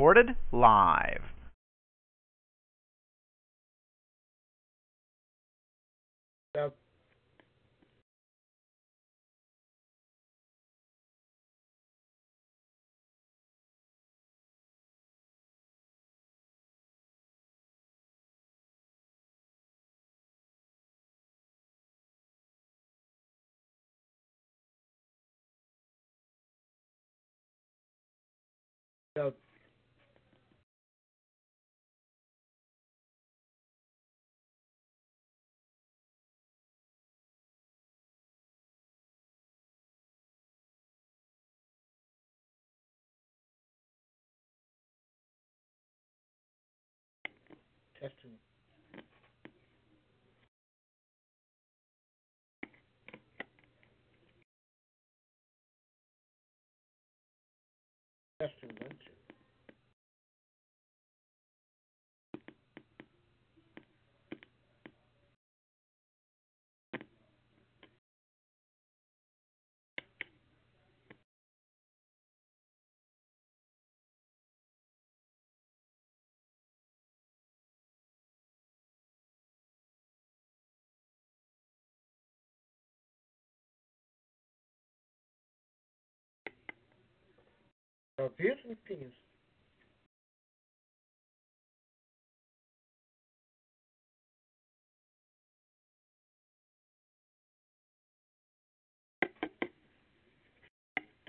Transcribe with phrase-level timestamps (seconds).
[0.00, 1.29] Recorded live.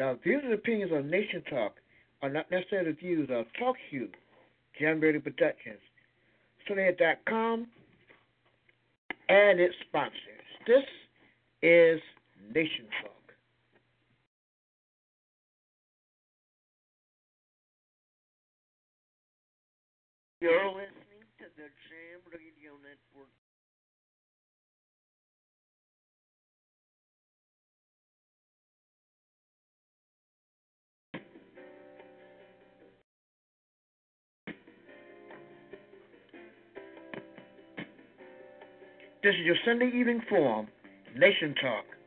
[0.02, 1.76] Now, views and opinions on Nation Talk
[2.24, 4.10] are not necessarily views of Talk Shoe,
[4.80, 5.78] Jam Radio Productions,
[6.68, 7.68] Sonia.com,
[9.30, 10.16] and its sponsors.
[10.66, 10.84] This
[11.62, 12.02] is
[12.52, 13.11] Nation Talk.
[20.42, 23.30] You're listening to the Jam Radio Network.
[39.22, 40.68] This is your Sunday evening forum,
[41.16, 42.01] Nation Talk.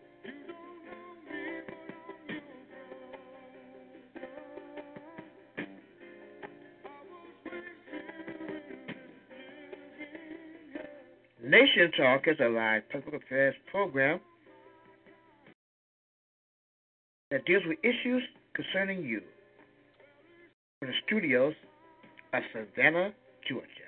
[11.55, 14.19] Nation Talk is a live public affairs program
[17.31, 19.21] that deals with issues concerning you.
[20.81, 21.55] From the studios
[22.33, 23.13] of Savannah,
[23.49, 23.84] Georgia.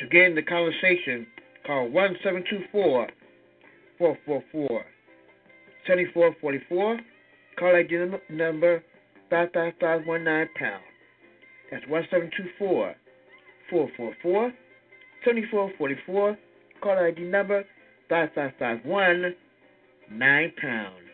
[0.00, 1.26] To get in the conversation,
[1.66, 3.08] call 1 724
[3.98, 4.84] 444
[5.86, 7.00] 7444.
[7.58, 8.82] Call ID number
[9.30, 10.82] 55519 pound.
[11.70, 12.94] That's 1 724
[13.70, 14.52] 444
[15.24, 16.38] 7444.
[16.82, 17.64] Call ID number
[18.10, 19.34] 5551
[20.10, 21.05] 9 pound.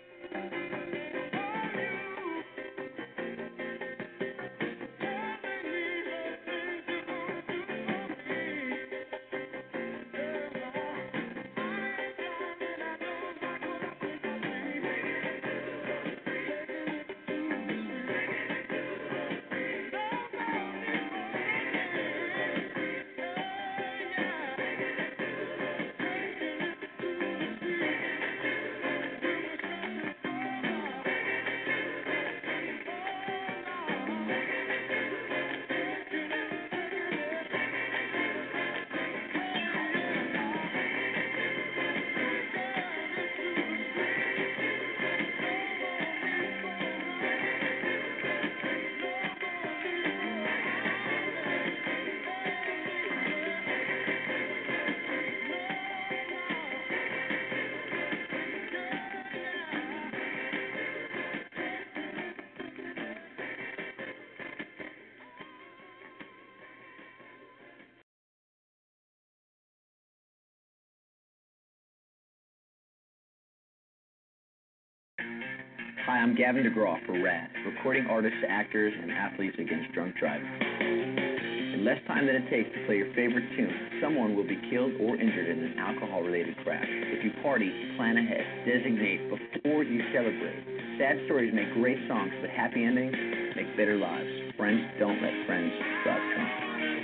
[76.42, 80.50] Gavin DeGraw for RADD, recording artists, actors, and athletes against drunk driving.
[80.50, 83.70] In less time than it takes to play your favorite tune,
[84.02, 86.82] someone will be killed or injured in an alcohol-related crash.
[86.90, 88.42] If you party, plan ahead.
[88.66, 90.66] Designate before you celebrate.
[90.98, 93.14] Sad stories make great songs, but happy endings
[93.54, 94.26] make better lives.
[94.58, 95.70] Friends, don't let friends
[96.02, 96.50] drive drunk.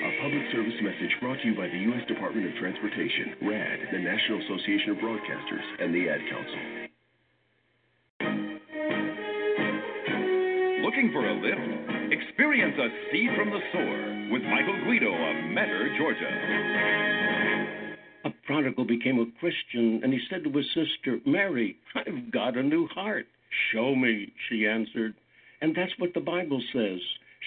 [0.02, 2.02] A public service message brought to you by the U.S.
[2.10, 6.77] Department of Transportation, RADD, the National Association of Broadcasters, and the Ad Council.
[11.40, 12.12] Lift?
[12.12, 16.30] Experience a speed from the Sower with Michael Guido of Metter, Georgia.
[18.24, 22.62] A prodigal became a Christian, and he said to his sister, Mary, I've got a
[22.62, 23.26] new heart.
[23.72, 25.14] Show me, she answered.
[25.60, 27.00] And that's what the Bible says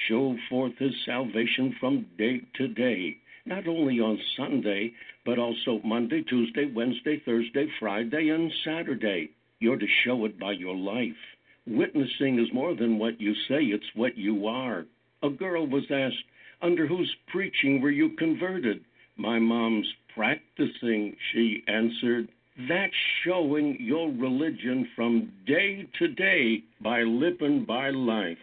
[0.08, 4.94] show forth his salvation from day to day, not only on Sunday,
[5.26, 9.32] but also Monday, Tuesday, Wednesday, Thursday, Friday, and Saturday.
[9.60, 11.12] You're to show it by your life.
[11.68, 14.86] Witnessing is more than what you say, it's what you are.
[15.24, 16.24] A girl was asked,
[16.62, 18.84] Under whose preaching were you converted?
[19.18, 19.86] My mom's
[20.16, 22.30] practicing, she answered.
[22.68, 22.94] That's
[23.24, 28.38] showing your religion from day to day by living by life.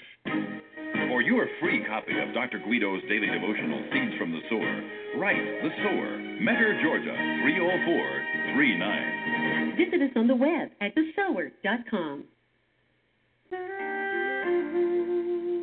[1.08, 2.58] For your free copy of Dr.
[2.60, 4.82] Guido's daily devotional, Seeds from the Sower,
[5.18, 9.76] write The Sower, Metter, Georgia, 30439.
[9.76, 12.24] Visit us on the web at thesower.com.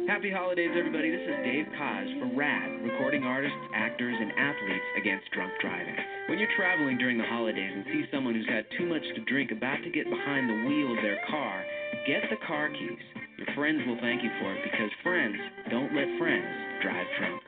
[0.06, 1.10] Happy holidays, everybody.
[1.10, 5.98] This is Dave Koz for RADD, recording artists, actors, and athletes against drunk driving.
[6.30, 9.50] When you're traveling during the holidays and see someone who's had too much to drink
[9.50, 11.66] about to get behind the wheel of their car,
[12.06, 13.02] get the car keys.
[13.42, 15.42] Your friends will thank you for it because friends
[15.74, 16.54] don't let friends
[16.86, 17.42] drive drunk.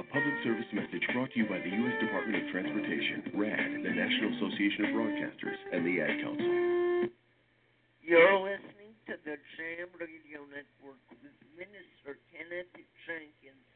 [0.00, 1.96] A public service message brought to you by the U.S.
[2.00, 6.52] Department of Transportation, RADD, the National Association of Broadcasters, and the Ad Council.
[8.00, 8.75] You're listening
[9.06, 12.66] to the Jam Radio Network with Minister Kenneth
[13.06, 13.66] Jenkins.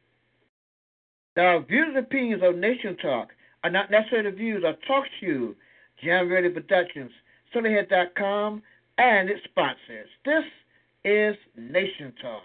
[1.37, 3.29] The views and opinions of Nation Talk
[3.63, 5.55] are not necessarily the views of Talk Shoe,
[6.03, 7.13] Jam Radio Productions,
[7.55, 8.63] SonnyHead.com,
[8.99, 10.09] and its sponsors.
[10.25, 10.45] This
[11.05, 12.43] is Nation Talk.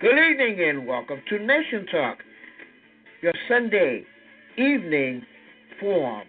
[0.00, 2.18] Good evening and welcome to Nation Talk,
[3.20, 4.04] your Sunday
[4.56, 5.22] evening
[5.80, 6.26] forum.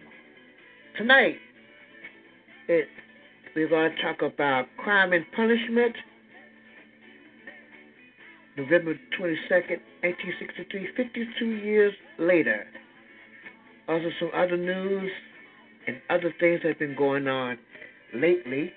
[0.97, 1.35] Tonight,
[2.67, 2.87] it,
[3.55, 5.95] we're going to talk about crime and punishment
[8.57, 12.65] November 22nd, 1863, 52 years later.
[13.87, 15.11] Also, some other news
[15.87, 17.57] and other things that have been going on
[18.15, 18.71] lately.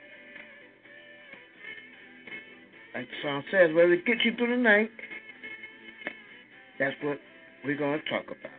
[2.95, 4.91] Like the song says, where we get you through the night,
[6.79, 7.19] that's what
[7.65, 8.53] we're going to talk about.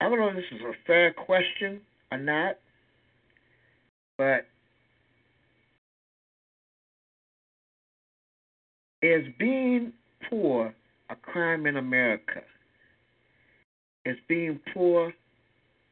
[0.00, 2.56] I don't know if this is a fair question or not,
[4.16, 4.46] but
[9.02, 9.92] is being
[10.28, 10.74] poor
[11.10, 12.40] a crime in America?
[14.06, 15.12] Is being poor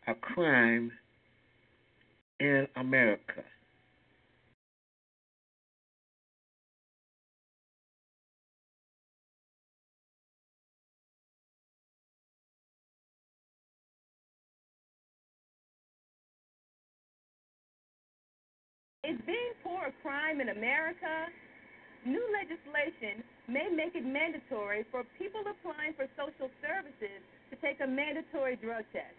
[0.07, 0.91] a crime
[2.41, 3.45] in America?
[19.77, 21.29] A crime in America?
[22.07, 27.21] New legislation may make it mandatory for people applying for social services
[27.51, 29.17] to take a mandatory drug test.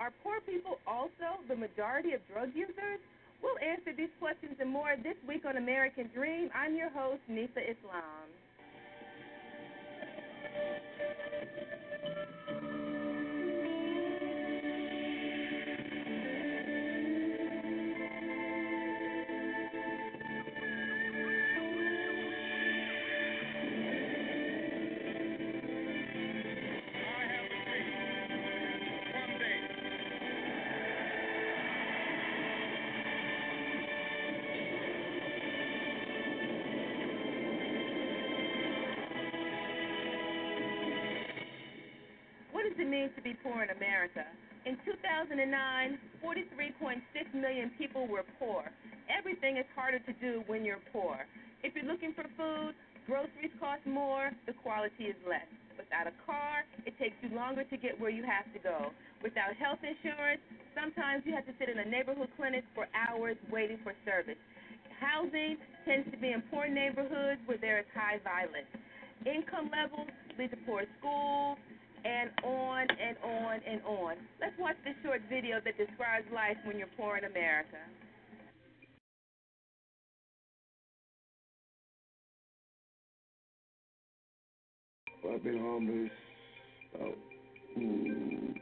[0.00, 2.98] Are poor people also the majority of drug users?
[3.42, 6.50] We'll answer these questions and more this week on American Dream.
[6.54, 8.26] I'm your host, Nisa Islam.
[42.92, 44.20] Mean to be poor in America?
[44.68, 45.32] In 2009,
[46.20, 47.00] 43.6
[47.32, 48.68] million people were poor.
[49.08, 51.24] Everything is harder to do when you're poor.
[51.64, 52.76] If you're looking for food,
[53.08, 55.48] groceries cost more, the quality is less.
[55.80, 58.92] Without a car, it takes you longer to get where you have to go.
[59.24, 60.44] Without health insurance,
[60.76, 64.38] sometimes you have to sit in a neighborhood clinic for hours waiting for service.
[65.00, 65.56] Housing
[65.88, 68.68] tends to be in poor neighborhoods where there is high violence.
[69.24, 71.51] Income levels lead to poor schools,
[72.04, 74.16] and on and on and on.
[74.40, 77.78] Let's watch this short video that describes life when you're poor in America.
[85.22, 86.10] Well, I've been homeless
[86.94, 87.16] about,
[87.78, 88.54] ooh,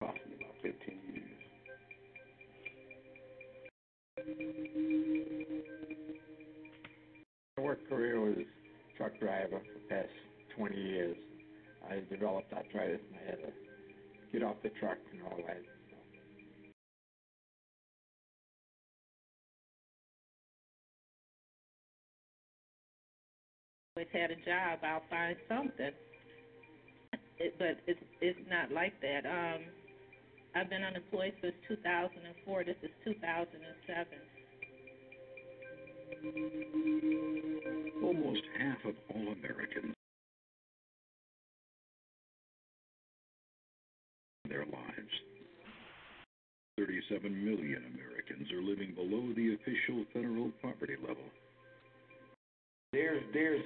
[0.00, 1.22] approximately about 15 years.
[7.56, 8.38] My work career was
[8.96, 10.08] truck driver for the past
[10.56, 11.16] 20 years.
[11.90, 13.52] I developed arthritis and I had to
[14.32, 15.62] get off the truck and all that.
[24.02, 25.92] always had a job, I'll find something.
[27.38, 29.26] It, but it's it's not like that.
[29.26, 29.62] Um,
[30.54, 32.64] I've been unemployed since 2004.
[32.64, 34.06] This is 2007.
[38.02, 39.94] Almost half of all Americans
[44.52, 45.14] their lives.
[46.78, 51.24] 37 million Americans are living below the official federal poverty level.
[52.92, 53.62] There's there's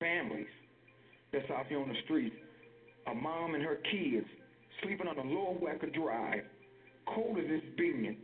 [0.00, 0.50] families
[1.32, 2.34] that's out here on the streets,
[3.06, 4.26] A mom and her kids
[4.82, 6.42] sleeping on the lower Wacker Drive,
[7.14, 8.16] cold as it's being,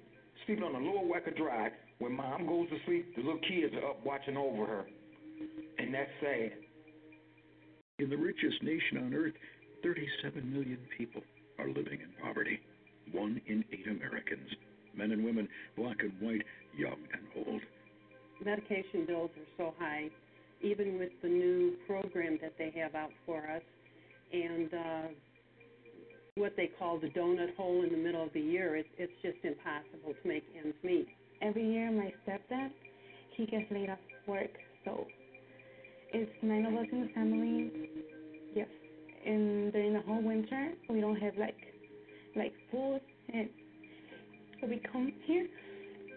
[0.46, 1.72] sleeping on the lower Wacker Drive.
[1.98, 4.86] When mom goes to sleep, the little kids are up watching over her,
[5.78, 6.52] and that's sad.
[7.98, 9.32] In the richest nation on earth,
[9.86, 11.22] 37 million people
[11.60, 12.58] are living in poverty.
[13.12, 14.48] One in eight Americans,
[14.96, 16.42] men and women, black and white,
[16.76, 17.60] young and old.
[18.44, 20.08] medication bills are so high,
[20.60, 23.62] even with the new program that they have out for us,
[24.32, 25.02] and uh,
[26.34, 29.38] what they call the donut hole in the middle of the year, it, it's just
[29.44, 31.06] impossible to make ends meet.
[31.42, 32.70] Every year, my stepdad,
[33.36, 34.50] he gets laid off work,
[34.84, 35.06] so
[36.12, 38.15] it's nine of us in the family.
[39.26, 41.56] Yes, and during the whole winter, we don't have like
[42.34, 43.00] like food,
[43.32, 43.48] and
[44.60, 45.46] so we come here,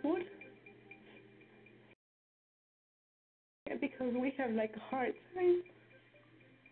[0.01, 0.23] food.
[3.67, 5.63] Yeah, because we have like a hard time.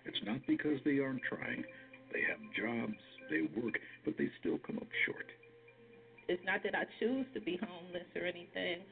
[0.05, 1.63] It's not because they aren't trying.
[2.13, 3.75] They have jobs, they work,
[4.05, 5.25] but they still come up short.
[6.29, 8.83] It's not that I choose to be homeless or anything.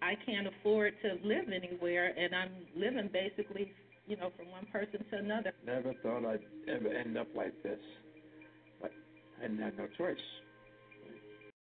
[0.00, 3.72] I can't afford to live anywhere, and I'm living basically,
[4.06, 5.52] you know, from one person to another.
[5.64, 7.78] Never thought I'd ever end up like this,
[8.80, 8.90] but
[9.38, 10.16] I didn't have no choice.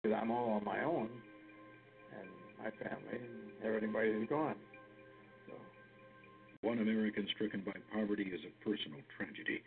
[0.01, 1.09] because I'm all on my own,
[2.13, 3.19] and my family,
[3.63, 4.55] and everybody is gone.
[6.61, 9.61] One American stricken by poverty is a personal tragedy.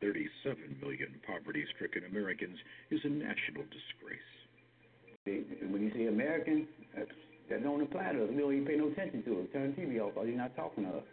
[0.00, 2.58] 37 million poverty stricken Americans
[2.90, 4.30] is a national disgrace.
[5.70, 6.66] When you say Americans,
[7.50, 8.30] that don't apply to us.
[8.30, 9.52] We don't even pay no attention to it.
[9.52, 11.04] Turn the TV off because you're not talking to us.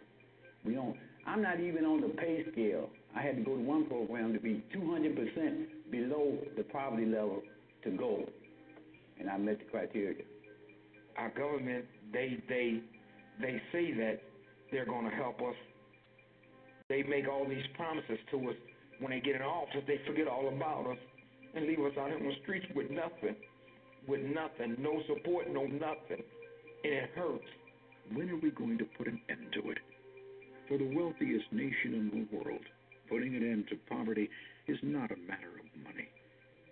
[0.64, 0.96] We don't.
[1.26, 2.88] I'm not even on the pay scale.
[3.16, 7.42] I had to go to one program to be 200% below the poverty level
[7.84, 8.24] to go,
[9.18, 10.24] and I met the criteria.
[11.16, 12.80] Our government, they they
[13.40, 14.20] they say that
[14.70, 15.54] they're going to help us.
[16.88, 18.56] They make all these promises to us.
[19.00, 20.98] When they get in office, they forget all about us
[21.54, 23.36] and leave us out in the streets with nothing,
[24.06, 26.22] with nothing, no support, no nothing,
[26.84, 27.44] and it hurts.
[28.12, 29.78] When are we going to put an end to it?
[30.68, 32.60] For the wealthiest nation in the world,
[33.08, 34.28] putting an end to poverty
[34.66, 36.08] is not a matter of money.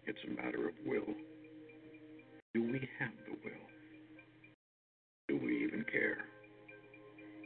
[0.04, 1.14] It's a matter of will.
[2.52, 3.66] Do we have the will?
[5.28, 6.18] Do we even care?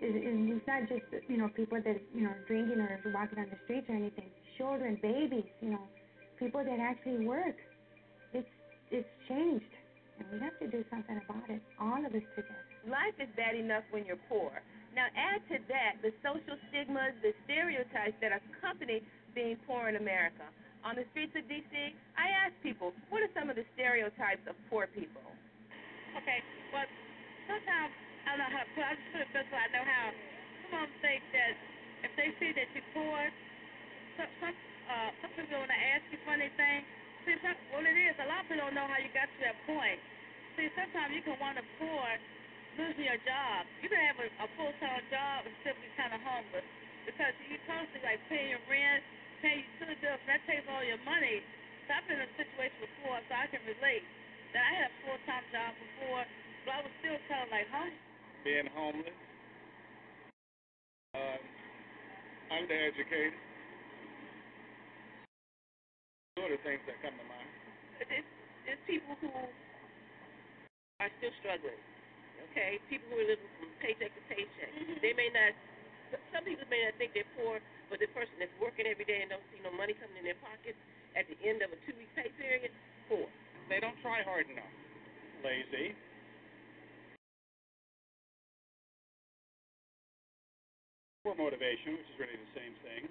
[0.02, 3.86] it's not just you know people that you know drinking or walking on the streets
[3.88, 4.30] or anything.
[4.56, 5.84] Children, babies, you know,
[6.38, 7.56] people that actually work.
[8.32, 8.48] It's
[8.90, 9.72] it's changed,
[10.18, 11.62] and we have to do something about it.
[11.80, 12.64] All of us together.
[12.88, 14.50] Life is bad enough when you're poor.
[14.94, 19.02] Now add to that the social stigmas, the stereotypes that accompany
[19.34, 20.46] being poor in America.
[20.82, 21.70] On the streets of D.C.,
[22.16, 25.22] I ask people, what are some of the stereotypes of poor people?
[26.16, 26.40] Okay,
[26.72, 26.88] well,
[27.46, 27.92] sometimes
[28.24, 28.84] I don't know how to put.
[28.88, 29.60] I just put it this way.
[29.60, 30.04] I know how.
[30.70, 31.52] Some of them think that
[32.02, 33.18] if they see that you're poor,
[34.16, 34.56] some some
[34.90, 36.84] uh, some people when they ask you funny things.
[37.28, 39.38] See, some, what it is, a lot of people don't know how you got to
[39.44, 40.00] that point.
[40.56, 42.08] See, sometimes you can want to poor,
[42.78, 43.66] losing your job.
[43.82, 46.66] You can have a, a full-time job and still be kind of homeless
[47.06, 49.02] because you're constantly like paying your rent,
[49.42, 51.42] paying utility bills, and that takes all your money.
[51.88, 54.04] So I've been in a situation before, so I can relate.
[54.50, 56.26] That I had a full-time job before,
[56.66, 58.10] but I was still kind of like homeless
[58.44, 59.18] being homeless,
[61.14, 61.38] uh,
[62.52, 63.36] undereducated.
[66.38, 67.50] Sort of things that come to mind.
[68.00, 68.24] It's,
[68.64, 71.89] it's people who are still struggling.
[72.48, 74.70] Okay, people who are living from paycheck to paycheck.
[74.72, 75.04] Mm-hmm.
[75.04, 75.52] They may not.
[76.34, 79.30] Some people may not think they're poor, but the person that's working every day and
[79.30, 80.78] don't see no money coming in their pockets
[81.14, 82.74] at the end of a two-week pay period,
[83.06, 83.30] poor.
[83.70, 84.74] They don't try hard enough.
[85.46, 85.94] Lazy.
[91.22, 93.02] Poor motivation, which is really the same thing.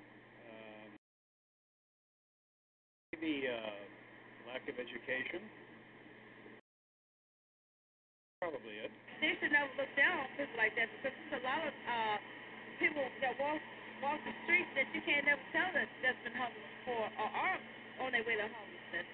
[0.52, 0.90] Um,
[3.16, 3.80] maybe uh,
[4.52, 5.40] lack of education.
[8.40, 8.92] Probably it.
[9.20, 12.18] They should never look down on people like that because there's a lot of uh,
[12.80, 13.60] people that walk
[14.00, 17.60] walk the streets that you can't never tell that that's been homeless before or are
[18.00, 19.08] on their way to homelessness.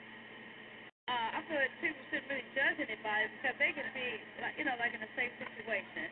[1.09, 4.65] Uh, I feel that people shouldn't really judge anybody because they can be, like, you
[4.65, 6.05] know, like in a safe situation.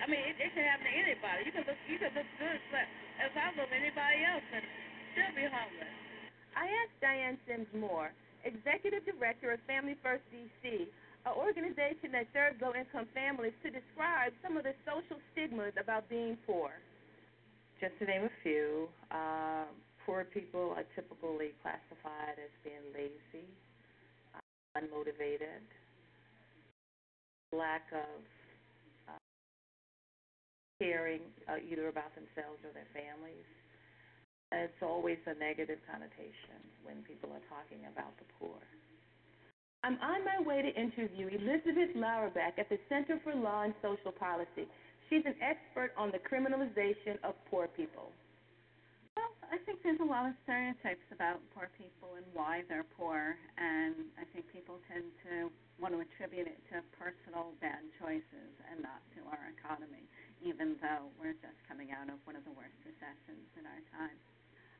[0.00, 1.48] I mean, it, it can happen to anybody.
[1.48, 2.84] You can look, you can look good but
[3.16, 4.64] as I look anybody else and
[5.16, 5.96] still be homeless.
[6.52, 8.12] I asked Diane Sims Moore,
[8.44, 10.84] Executive Director of Family First DC,
[11.26, 16.36] an organization that serves low-income families, to describe some of the social stigmas about being
[16.46, 16.70] poor.
[17.80, 19.64] Just to name a few, uh,
[20.04, 23.44] poor people are typically classified as being lazy,
[24.34, 24.40] uh,
[24.80, 25.64] unmotivated,
[27.52, 28.20] lack of
[30.80, 33.44] caring uh, either about themselves or their families.
[34.52, 38.56] It's always a negative connotation when people are talking about the poor.
[39.82, 44.12] I'm on my way to interview Elizabeth Lower-Basch at the Center for Law and Social
[44.12, 44.68] Policy.
[45.08, 48.12] She's an expert on the criminalization of poor people.
[49.16, 53.34] Well, I think there's a lot of stereotypes about poor people and why they're poor,
[53.58, 58.84] and I think people tend to want to attribute it to personal bad choices and
[58.84, 60.04] not to our economy
[60.40, 64.16] even though we're just coming out of one of the worst recessions in our time.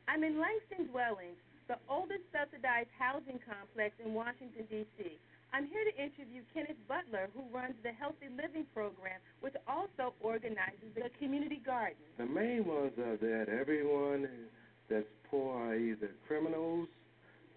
[0.09, 1.39] I'm in Langston Dwellings,
[1.71, 5.07] the oldest subsidized housing complex in Washington, D.C.
[5.55, 10.91] I'm here to interview Kenneth Butler, who runs the Healthy Living Program, which also organizes
[10.97, 12.03] the Community Garden.
[12.19, 14.27] The main ones are that everyone
[14.91, 16.89] that's poor are either criminals,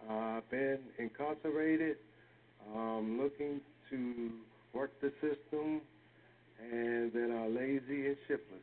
[0.08, 1.98] uh, been incarcerated,
[2.76, 4.30] um, looking to
[4.74, 5.82] work the system,
[6.62, 8.62] and that are lazy and shiftless.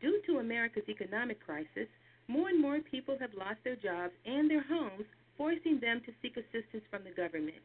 [0.00, 1.88] Due to America's economic crisis,
[2.28, 5.04] more and more people have lost their jobs and their homes,
[5.36, 7.60] forcing them to seek assistance from the government.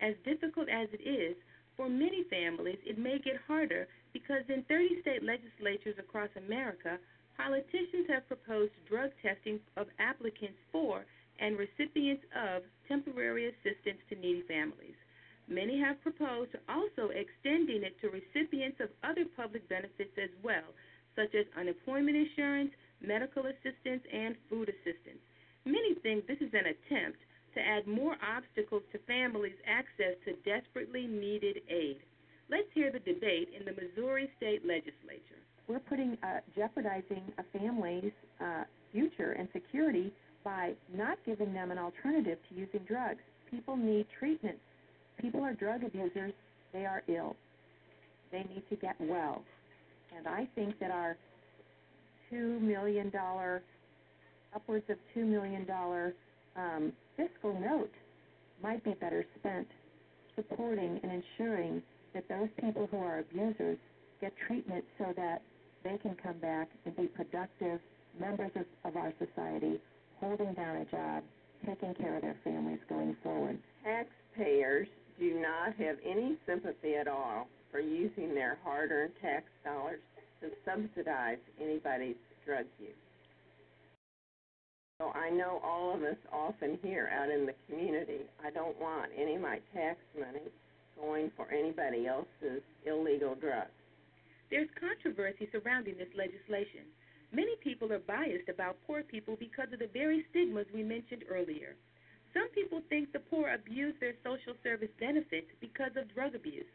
[0.00, 1.36] As difficult as it is,
[1.76, 6.98] for many families, it may get harder because in 30 state legislatures across America,
[7.36, 11.06] politicians have proposed drug testing of applicants for
[11.38, 14.98] and recipients of temporary assistance to needy families.
[15.46, 20.74] Many have proposed also extending it to recipients of other public benefits as well,
[21.14, 25.22] such as unemployment insurance, medical assistance, and food assistance.
[25.64, 27.18] Many think this is an attempt
[27.54, 31.98] to add more obstacles to families' access to desperately needed aid.
[32.50, 35.42] Let's hear the debate in the Missouri State Legislature.
[35.66, 40.12] We're putting uh, jeopardizing a family's uh, future and security
[40.44, 43.20] by not giving them an alternative to using drugs.
[43.50, 44.56] People need treatment.
[45.20, 46.32] People are drug abusers.
[46.72, 47.36] They are ill.
[48.32, 49.42] They need to get well.
[50.16, 51.16] And I think that our
[52.32, 53.12] $2 million,
[54.54, 55.66] upwards of $2 million
[56.56, 57.92] um, fiscal note
[58.62, 59.66] might be better spent
[60.34, 61.82] supporting and ensuring
[62.14, 63.78] that those people who are abusers
[64.20, 65.42] get treatment so that
[65.84, 67.80] they can come back and be productive
[68.18, 69.80] members of, of our society,
[70.20, 71.22] holding down a job,
[71.66, 73.58] taking care of their families going forward.
[73.84, 74.88] Taxpayers
[75.18, 80.00] do not have any sympathy at all for using their hard earned tax dollars
[80.40, 82.90] to subsidize anybody's drug use.
[85.00, 89.12] So I know all of us often here out in the community, I don't want
[89.16, 90.50] any of my tax money
[91.00, 93.70] going for anybody else's illegal drugs.
[94.50, 96.90] There's controversy surrounding this legislation.
[97.30, 101.76] Many people are biased about poor people because of the very stigmas we mentioned earlier.
[102.34, 106.66] Some people think the poor abuse their social service benefits because of drug abuse,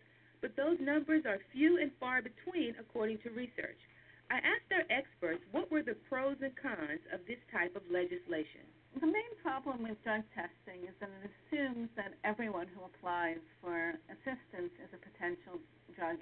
[0.43, 3.79] but those numbers are few and far between according to research.
[4.27, 8.67] I asked our experts what were the pros and cons of this type of legislation.
[8.99, 13.95] The main problem with drug testing is that it assumes that everyone who applies for
[14.11, 15.63] assistance is a potential
[15.95, 16.19] drug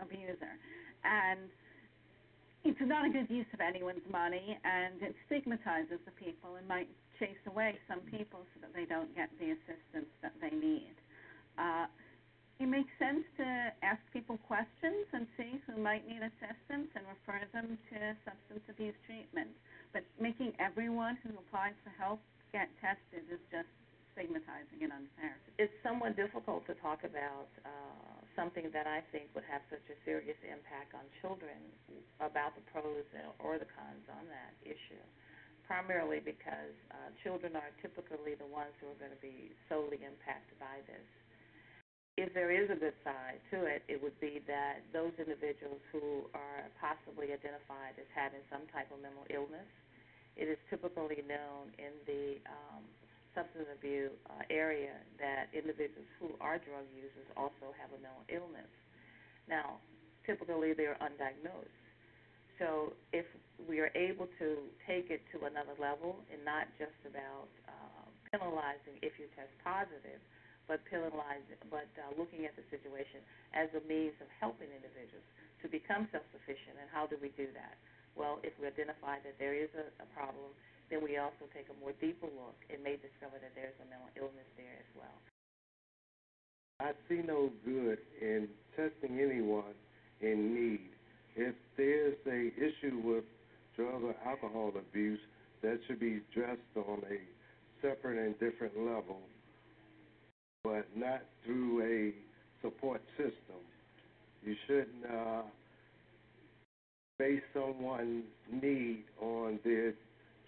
[0.00, 0.56] abuser.
[1.04, 1.52] And
[2.64, 6.88] it's not a good use of anyone's money, and it stigmatizes the people and might
[7.20, 10.96] chase away some people so that they don't get the assistance that they need.
[11.60, 11.86] Uh,
[12.58, 13.46] it makes sense to
[13.86, 18.98] ask people questions and see who might need assistance and refer them to substance abuse
[19.06, 19.54] treatment.
[19.94, 22.18] But making everyone who applies for help
[22.50, 23.70] get tested is just
[24.10, 25.38] stigmatizing and unfair.
[25.62, 29.96] It's somewhat difficult to talk about uh, something that I think would have such a
[30.02, 31.62] serious impact on children
[32.18, 33.06] about the pros
[33.38, 34.98] or the cons on that issue.
[35.70, 40.58] Primarily because uh, children are typically the ones who are going to be solely impacted
[40.58, 41.06] by this
[42.18, 46.26] if there is a good side to it, it would be that those individuals who
[46.34, 49.70] are possibly identified as having some type of mental illness,
[50.34, 52.82] it is typically known in the um,
[53.38, 58.70] substance abuse uh, area that individuals who are drug users also have a mental illness.
[59.46, 59.78] Now,
[60.26, 61.78] typically they're undiagnosed.
[62.58, 63.30] So if
[63.70, 68.02] we are able to take it to another level and not just about uh,
[68.34, 70.18] penalizing if you test positive,
[70.68, 73.24] but penalizing, but uh, looking at the situation
[73.56, 75.24] as a means of helping individuals
[75.64, 76.76] to become self-sufficient.
[76.76, 77.80] And how do we do that?
[78.14, 80.52] Well, if we identify that there is a, a problem,
[80.92, 84.12] then we also take a more deeper look and may discover that there's a mental
[84.14, 85.18] illness there as well.
[86.84, 89.74] I see no good in testing anyone
[90.20, 90.92] in need.
[91.34, 93.24] If there's a issue with
[93.74, 95.20] drug or alcohol abuse,
[95.62, 97.18] that should be addressed on a
[97.82, 99.18] separate and different level
[100.64, 103.60] but not through a support system.
[104.44, 105.42] You shouldn't uh,
[107.18, 109.94] base someone's need on their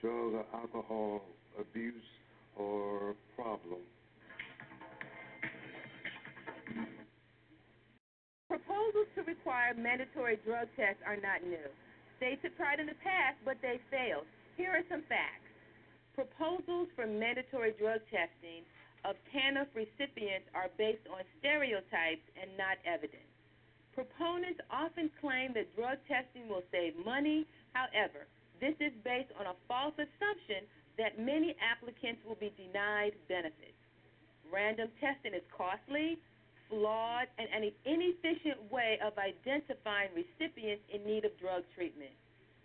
[0.00, 1.22] drug or alcohol
[1.58, 1.94] abuse
[2.56, 3.80] or problem.
[8.48, 11.70] Proposals to require mandatory drug tests are not new.
[12.16, 14.26] States have tried in the past, but they failed.
[14.56, 15.48] Here are some facts.
[16.14, 18.66] Proposals for mandatory drug testing
[19.04, 23.30] of TANF recipients are based on stereotypes and not evidence.
[23.94, 27.46] Proponents often claim that drug testing will save money.
[27.72, 28.28] However,
[28.60, 33.76] this is based on a false assumption that many applicants will be denied benefits.
[34.52, 36.18] Random testing is costly,
[36.68, 42.12] flawed, and an inefficient way of identifying recipients in need of drug treatment.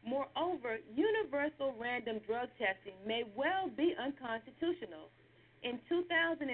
[0.06, 5.10] Moreover, universal random drug testing may well be unconstitutional
[5.66, 6.46] in 2003,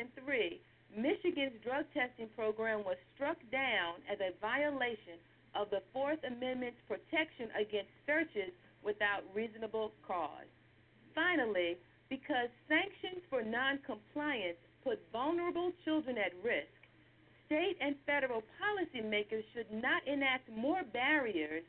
[0.95, 5.19] Michigan's drug testing program was struck down as a violation
[5.52, 10.47] of the Fourth Amendment's protection against searches without reasonable cause.
[11.13, 11.76] Finally,
[12.08, 16.71] because sanctions for noncompliance put vulnerable children at risk,
[17.45, 21.63] state and federal policymakers should not enact more barriers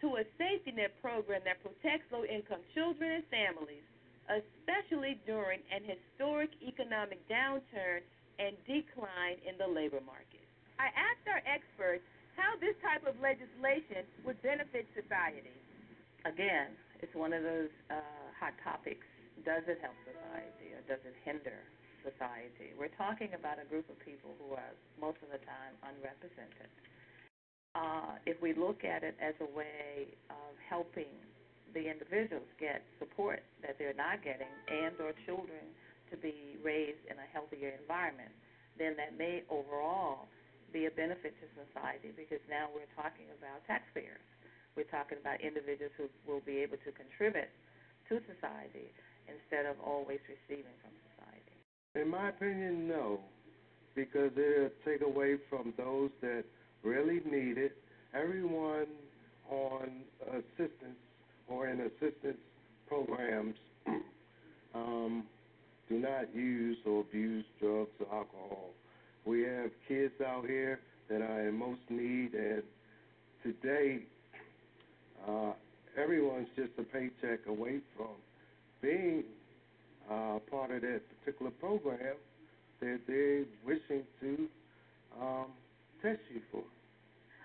[0.00, 3.84] to a safety net program that protects low income children and families
[4.30, 8.04] especially during an historic economic downturn
[8.38, 10.44] and decline in the labor market.
[10.78, 12.02] I asked our experts
[12.34, 15.52] how this type of legislation would benefit society.
[16.24, 17.98] Again, it's one of those uh,
[18.38, 19.04] hot topics.
[19.44, 21.66] Does it help society or does it hinder
[22.06, 22.72] society?
[22.78, 26.70] We're talking about a group of people who are most of the time unrepresented.
[27.74, 31.10] Uh, if we look at it as a way of helping
[31.74, 35.64] the individuals get support that they're not getting and or children
[36.12, 38.32] to be raised in a healthier environment,
[38.76, 40.28] then that may overall
[40.72, 44.24] be a benefit to society because now we're talking about taxpayers.
[44.76, 47.52] We're talking about individuals who will be able to contribute
[48.08, 48.88] to society
[49.28, 51.56] instead of always receiving from society.
[51.96, 53.20] In my opinion, no,
[53.94, 56.44] because it'll take away from those that
[56.82, 57.76] really need it.
[58.14, 58.88] Everyone
[59.50, 61.00] on assistance
[61.52, 62.38] or in assistance
[62.88, 63.54] programs
[64.74, 65.24] um,
[65.88, 68.70] do not use or abuse drugs or alcohol.
[69.24, 72.62] We have kids out here that are in most need, and
[73.42, 74.00] today
[75.28, 75.52] uh,
[75.96, 78.14] everyone's just a paycheck away from
[78.80, 79.24] being
[80.10, 82.16] uh, part of that particular program
[82.80, 84.48] that they're wishing to
[85.20, 85.46] um,
[86.02, 86.62] test you for.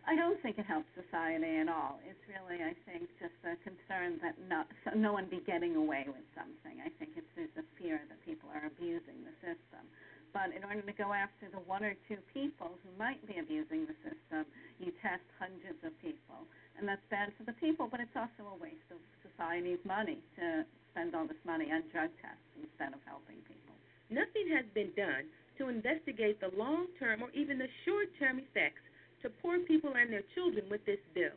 [0.07, 1.99] I don't think it helps society at all.
[2.07, 6.07] It's really, I think, just a concern that not, so no one be getting away
[6.07, 6.79] with something.
[6.79, 9.83] I think it's there's a fear that people are abusing the system.
[10.31, 13.83] But in order to go after the one or two people who might be abusing
[13.83, 14.47] the system,
[14.79, 16.47] you test hundreds of people.
[16.79, 20.63] And that's bad for the people, but it's also a waste of society's money to
[20.95, 23.75] spend all this money on drug tests instead of helping people.
[24.07, 25.27] Nothing has been done
[25.59, 28.86] to investigate the long term or even the short term effects
[29.21, 31.35] to poor people and their children with this bill.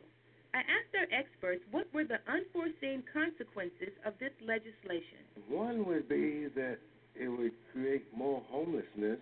[0.53, 5.23] I asked our experts what were the unforeseen consequences of this legislation.
[5.47, 6.77] One would be that
[7.15, 9.19] it would create more homelessness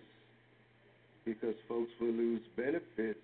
[1.24, 3.20] because folks will lose benefits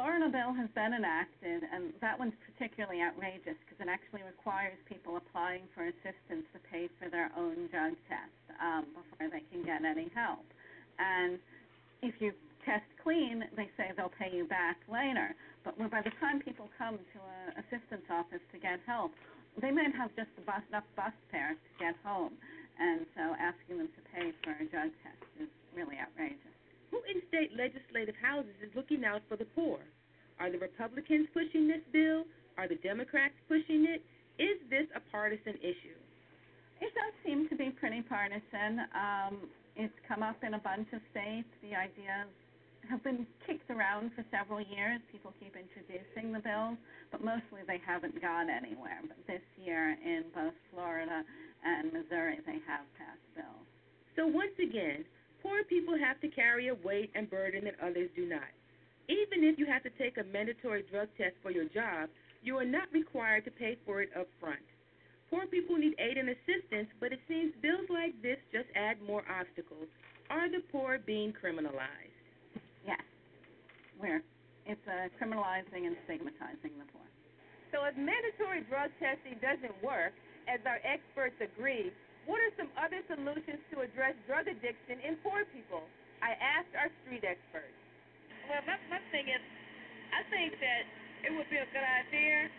[0.00, 5.20] Florida bill has been enacted, and that one's particularly outrageous because it actually requires people
[5.20, 8.32] applying for assistance to pay for their own drug test
[8.64, 10.48] um, before they can get any help.
[10.96, 11.36] And
[12.00, 12.32] if you
[12.64, 15.36] test clean, they say they'll pay you back later.
[15.68, 19.12] But by the time people come to an assistance office to get help,
[19.60, 22.32] they might have just bus, enough bus fares to get home.
[22.80, 26.49] And so asking them to pay for a drug test is really outrageous.
[27.10, 29.78] Who state legislative houses is looking out for the poor?
[30.38, 32.22] Are the Republicans pushing this bill?
[32.56, 33.98] Are the Democrats pushing it?
[34.38, 35.98] Is this a partisan issue?
[36.80, 38.86] It does seem to be pretty partisan.
[38.94, 41.50] Um, it's come up in a bunch of states.
[41.66, 42.30] The ideas
[42.88, 45.00] have been kicked around for several years.
[45.10, 46.78] People keep introducing the bills,
[47.10, 49.02] but mostly they haven't gone anywhere.
[49.02, 51.26] But this year, in both Florida
[51.66, 53.66] and Missouri, they have passed bills.
[54.14, 55.04] So once again,
[55.42, 58.48] Poor people have to carry a weight and burden that others do not.
[59.08, 62.08] Even if you have to take a mandatory drug test for your job,
[62.42, 64.62] you are not required to pay for it up front.
[65.30, 69.22] Poor people need aid and assistance, but it seems bills like this just add more
[69.30, 69.86] obstacles.
[70.28, 72.18] Are the poor being criminalized?
[72.86, 73.02] Yes.
[73.98, 74.22] Where
[74.66, 77.06] it's uh, criminalizing and stigmatizing the poor.
[77.70, 80.14] So if mandatory drug testing doesn't work,
[80.50, 81.94] as our experts agree,
[82.28, 85.84] what are some other solutions to address drug addiction in poor people?
[86.20, 87.76] I asked our street experts.
[88.48, 89.40] Well, my, my thing is,
[90.12, 90.82] I think that
[91.24, 92.50] it would be a good idea,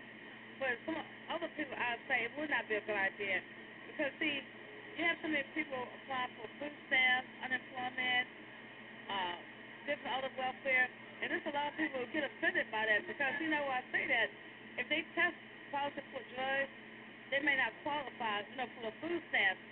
[0.58, 0.98] but some
[1.30, 3.44] other people I would say it would not be a good idea.
[3.92, 4.42] Because, see,
[4.98, 8.26] you have so many people applying for food stamps, unemployment,
[9.10, 9.38] uh,
[9.86, 10.88] different other welfare,
[11.22, 13.86] and there's a lot of people who get offended by that because, you know, I
[13.94, 14.28] say that
[14.82, 15.38] if they test
[15.70, 16.72] positive for drugs,
[17.32, 19.64] they may not qualify, you know, for the food stamps,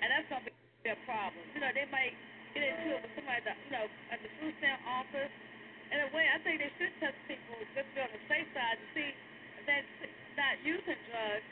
[0.00, 1.44] and that's going to be a problem.
[1.52, 2.16] You know, they might
[2.56, 5.32] get into it with somebody, that, you know, at the food stamp office.
[5.92, 8.48] In a way, I think they should test people just to be on the safe
[8.56, 9.84] side to see if they're
[10.40, 11.44] not using drugs.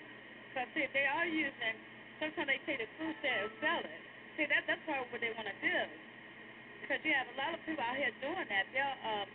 [0.49, 1.77] Because, see, if they are using,
[2.17, 4.01] sometimes they take the food stamp and sell it.
[4.41, 5.79] See, that, that's probably what they want to do.
[6.81, 8.65] Because you have a lot of people out here doing that.
[8.73, 9.29] They'll, um,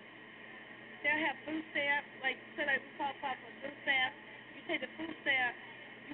[1.05, 4.17] they'll have food stamps, like, say, like we qualify for food stamps.
[4.57, 5.53] You take the food stamp,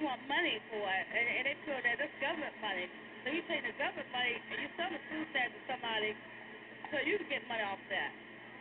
[0.00, 2.88] want money for it, and, and they feel that it's government money.
[3.22, 6.16] So you take the government money and you sell the food stamp to somebody
[6.90, 8.10] so you can get money off that.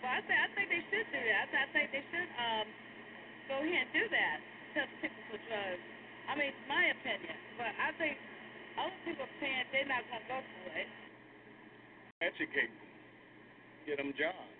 [0.04, 1.50] Well, I think I think they should do that.
[1.50, 2.68] I, I think they should um
[3.50, 4.38] go ahead and do that.
[4.76, 5.84] Test people for drugs.
[6.30, 8.16] I mean, my opinion, but I think
[8.78, 10.90] other people saying they're not gonna go for it.
[12.22, 12.92] Educate them,
[13.90, 14.56] get them jobs.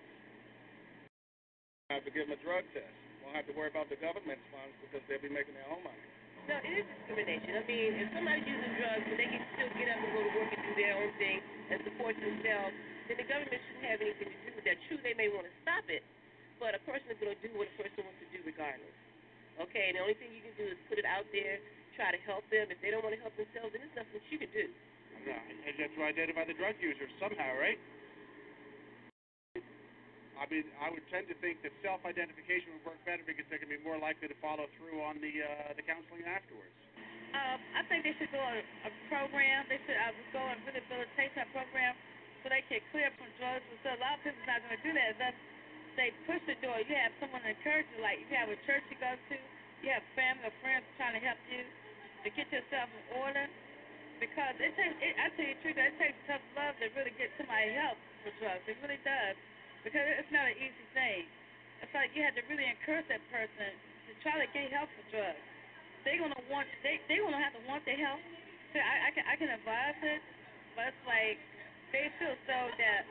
[1.88, 2.92] Have to give them a drug test.
[3.24, 6.11] Won't have to worry about the government's funds because they'll be making their own money.
[6.50, 7.54] No, it is discrimination.
[7.54, 10.32] I mean, if somebody's using drugs but they can still get up and go to
[10.34, 11.38] work and do their own thing
[11.70, 12.74] and support themselves,
[13.06, 14.76] then the government shouldn't have anything to do with that.
[14.90, 16.02] True, they may want to stop it,
[16.58, 18.96] but a person is going to do what a person wants to do regardless.
[19.62, 21.62] Okay, and the only thing you can do is put it out there,
[21.94, 22.66] try to help them.
[22.74, 24.66] If they don't want to help themselves, then there's nothing that you can do.
[25.22, 27.78] No, and that's to identify the drug users somehow, right?
[30.42, 33.70] I mean, I would tend to think that self-identification would work better because they can
[33.70, 36.74] be more likely to follow through on the uh, the counseling afterwards.
[37.30, 39.70] Um, I think they should go on a, program.
[39.70, 41.94] They should uh, go on a rehabilitation program
[42.42, 43.62] so they can clear from drugs.
[43.86, 45.14] So a lot of people's not going to do that.
[45.22, 45.36] Thus,
[45.94, 46.74] they push the door.
[46.82, 48.02] You have someone to encourage you.
[48.02, 49.36] Like you have a church you go to,
[49.86, 53.46] you have family or friends trying to help you to get yourself in order.
[54.18, 57.14] Because it takes, it, I tell you the truth, it takes tough love to really
[57.14, 57.94] get somebody help
[58.26, 58.66] for drugs.
[58.66, 59.38] It really does.
[59.82, 61.26] Because it's not an easy thing.
[61.82, 63.74] It's like you have to really encourage that person
[64.06, 65.42] to try to get help for drugs.
[66.06, 68.22] They're gonna want they they gonna have to want the help.
[68.70, 70.22] So I, I can I can advise it,
[70.78, 71.38] but it's like
[71.90, 73.02] they feel so that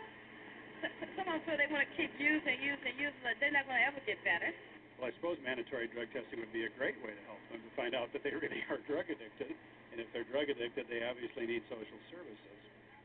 [1.20, 4.18] someone feel they want to keep using, using, using, but they're not gonna ever get
[4.24, 4.56] better.
[4.96, 7.72] Well, I suppose mandatory drug testing would be a great way to help them to
[7.76, 9.60] find out that they really are drug addicted,
[9.92, 12.60] and if they're drug addicted, they obviously need social services.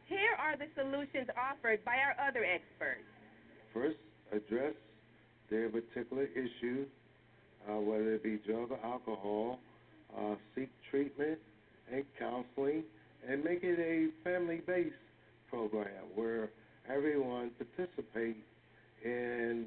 [0.07, 3.16] Here are the solutions offered by our other experts.
[3.77, 3.99] First,
[4.33, 4.73] address
[5.51, 6.87] their particular issue,
[7.69, 9.59] uh, whether it be drug or alcohol,
[10.17, 11.39] uh, seek treatment
[11.93, 12.85] and counseling,
[13.29, 14.95] and make it a family-based
[15.51, 16.49] program where
[16.89, 18.39] everyone participates
[19.05, 19.67] in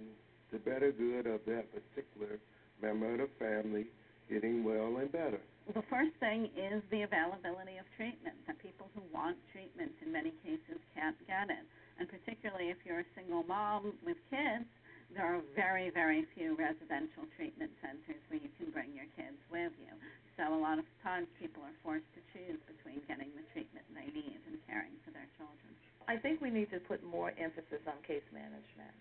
[0.52, 2.40] the better good of that particular
[2.82, 3.86] member of the family
[4.28, 5.40] getting well and better.
[5.68, 8.36] The first thing is the availability of treatment.
[8.48, 11.62] The people who want treatment in many cases can't get it.
[12.00, 14.66] And particularly if you're a single mom with kids,
[15.12, 19.76] there are very, very few residential treatment centers where you can bring your kids with
[19.76, 19.92] you.
[20.40, 24.08] So a lot of times people are forced to choose between getting the treatment they
[24.16, 25.76] need and caring for their children.
[26.08, 28.96] I think we need to put more emphasis on case management.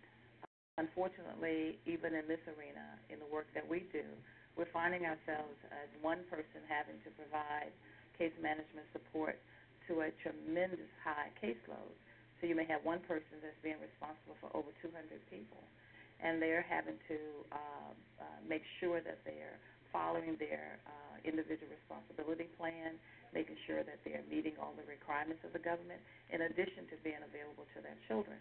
[0.75, 4.03] Unfortunately, even in this arena, in the work that we do,
[4.59, 7.71] we're finding ourselves as one person having to provide
[8.19, 9.39] case management support
[9.87, 11.95] to a tremendous high caseload.
[12.41, 14.95] So you may have one person that's being responsible for over 200
[15.27, 15.59] people,
[16.23, 17.19] and they're having to
[17.51, 19.59] uh, uh, make sure that they're
[19.91, 22.95] following their uh, individual responsibility plan,
[23.35, 25.99] making sure that they're meeting all the requirements of the government,
[26.31, 28.39] in addition to being available to their children.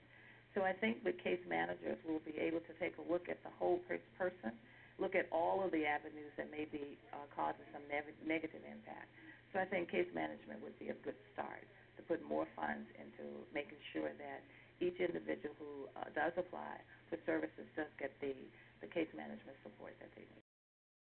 [0.54, 3.54] So I think with case managers, we'll be able to take a look at the
[3.58, 3.82] whole
[4.18, 4.54] person,
[5.02, 9.10] look at all of the avenues that may be uh, causing some ne- negative impact.
[9.54, 11.66] So I think case management would be a good start
[11.98, 14.42] to put more funds into making sure that
[14.80, 16.78] each individual who uh, does apply
[17.10, 18.34] for services does get the,
[18.82, 20.46] the case management support that they need.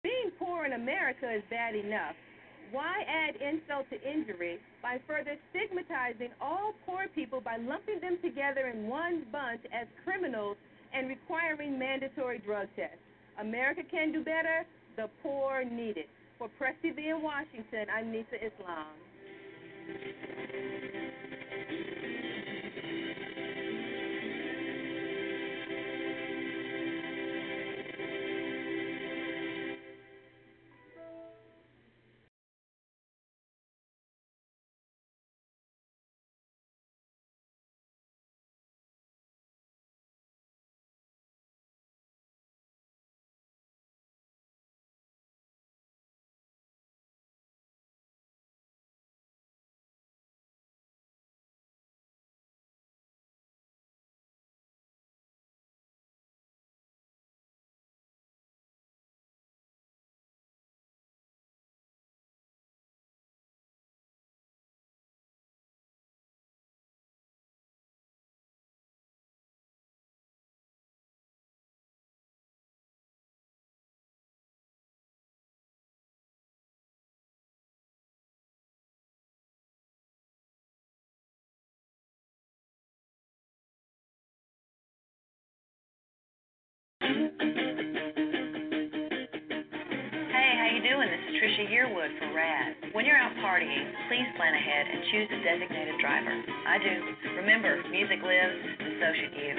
[0.06, 2.14] Being poor in America is bad enough.
[2.70, 8.68] Why add insult to injury by further stigmatizing all poor people by lumping them together
[8.72, 10.56] in one bunch as criminals
[10.92, 12.98] and requiring mandatory drug tests?
[13.40, 14.64] America can do better.
[14.96, 16.08] The poor need it.
[16.38, 18.94] For Press TV in Washington, I'm Nisa Islam.
[19.86, 21.13] Hey,
[91.04, 91.20] how you doing?
[91.20, 92.94] This is Trisha Yearwood for RADD.
[92.94, 96.32] When you're out partying, please plan ahead and choose a designated driver.
[96.66, 96.94] I do.
[97.36, 99.52] Remember, music lives, and so should you.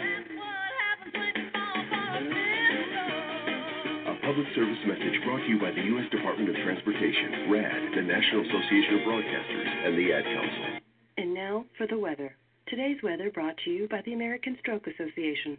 [4.06, 6.10] A public service message brought to you by the U.S.
[6.12, 10.66] Department of Transportation, RADD, the National Association of Broadcasters, and the Ad Council.
[11.18, 12.36] And now for the weather.
[12.68, 15.58] Today's weather brought to you by the American Stroke Association.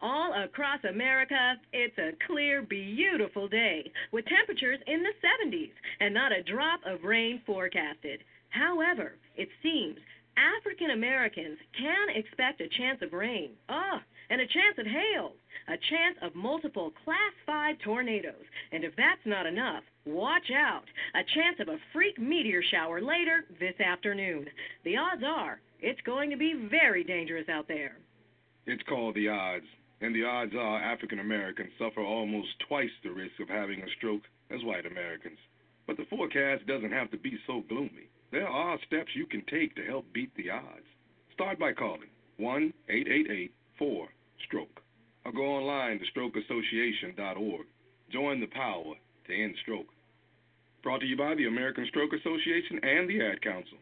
[0.00, 6.32] All across America, it's a clear, beautiful day with temperatures in the 70s and not
[6.32, 8.20] a drop of rain forecasted.
[8.50, 9.98] However, it seems
[10.36, 13.50] African Americans can expect a chance of rain.
[13.68, 13.98] Oh,
[14.30, 15.32] and a chance of hail,
[15.68, 18.44] a chance of multiple Class 5 tornadoes.
[18.72, 20.84] And if that's not enough, watch out.
[21.14, 24.46] A chance of a freak meteor shower later this afternoon.
[24.84, 27.96] The odds are it's going to be very dangerous out there.
[28.66, 29.66] It's called the odds,
[30.04, 34.20] and the odds are African Americans suffer almost twice the risk of having a stroke
[34.50, 35.38] as white Americans.
[35.86, 38.08] But the forecast doesn't have to be so gloomy.
[38.30, 40.84] There are steps you can take to help beat the odds.
[41.32, 44.08] Start by calling 1 888 4
[44.46, 44.82] Stroke
[45.24, 47.66] or go online to strokeassociation.org.
[48.12, 48.94] Join the power
[49.26, 49.86] to end stroke.
[50.82, 53.78] Brought to you by the American Stroke Association and the Ad Council.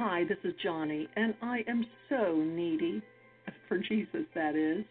[0.00, 3.00] Hi, this is Johnny, and I am so needy.
[3.68, 4.84] For Jesus, that is.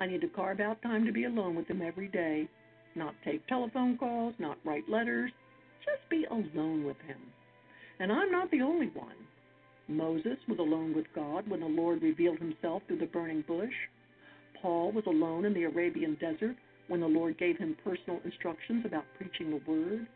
[0.00, 2.48] I need to carve out time to be alone with Him every day.
[2.94, 5.30] Not take telephone calls, not write letters,
[5.84, 7.18] just be alone with Him.
[8.00, 9.16] And I'm not the only one.
[9.88, 13.72] Moses was alone with God when the Lord revealed Himself through the burning bush.
[14.60, 16.56] Paul was alone in the Arabian desert
[16.88, 20.06] when the Lord gave him personal instructions about preaching the word.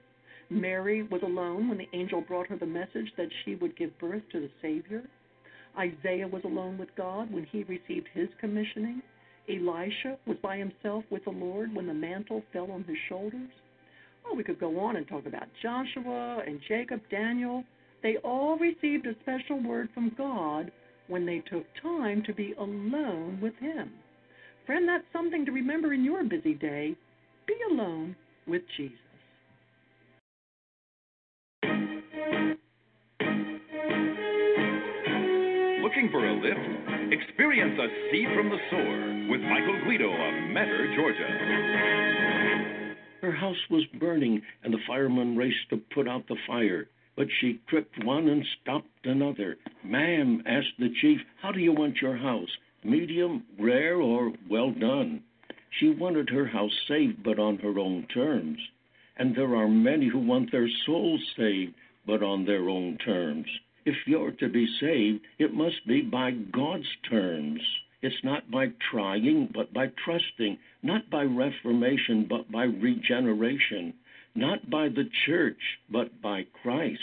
[0.50, 4.22] Mary was alone when the angel brought her the message that she would give birth
[4.32, 5.02] to the Savior.
[5.78, 9.02] Isaiah was alone with God when he received his commissioning.
[9.48, 13.50] Elisha was by himself with the Lord when the mantle fell on his shoulders.
[14.26, 17.64] Oh, we could go on and talk about Joshua and Jacob, Daniel.
[18.02, 20.70] They all received a special word from God
[21.08, 23.92] when they took time to be alone with Him.
[24.66, 26.96] Friend, that's something to remember in your busy day.
[27.46, 28.16] Be alone
[28.46, 28.96] with Jesus.
[36.02, 37.12] Looking for a lift?
[37.12, 41.28] Experience a sea from the Sower with Michael Guido of Metter, Georgia.
[43.20, 46.88] Her house was burning, and the firemen raced to put out the fire.
[47.14, 49.58] But she tripped one and stopped another.
[49.84, 52.50] Ma'am, asked the chief, how do you want your house?
[52.82, 55.22] Medium, rare, or well done?
[55.78, 58.58] She wanted her house saved, but on her own terms.
[59.16, 61.74] And there are many who want their souls saved,
[62.04, 63.46] but on their own terms.
[63.84, 67.60] If you're to be saved, it must be by God's terms.
[68.00, 73.94] It's not by trying, but by trusting, not by reformation, but by regeneration,
[74.34, 75.60] not by the church,
[75.90, 77.00] but by Christ.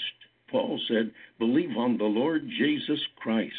[0.52, 3.54] Paul said, Believe on the Lord Jesus Christ.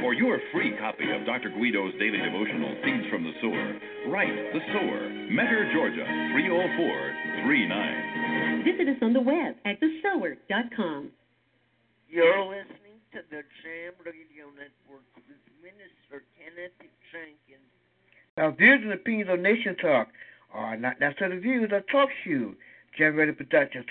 [0.00, 1.50] For your free copy of Dr.
[1.50, 8.64] Guido's daily devotional, Seeds from the Sower, write The Sower, Metter, Georgia, 30439.
[8.64, 11.10] Visit us on the web at thesower.com.
[12.08, 16.72] You're listening to the Jam Radio Network with Minister Kenneth
[17.12, 17.68] Jenkins.
[18.36, 20.08] Now, views and opinions on Nation Talk
[20.52, 22.56] are not necessarily views of Talk Shoe,
[22.96, 23.84] Jam Radio Productions,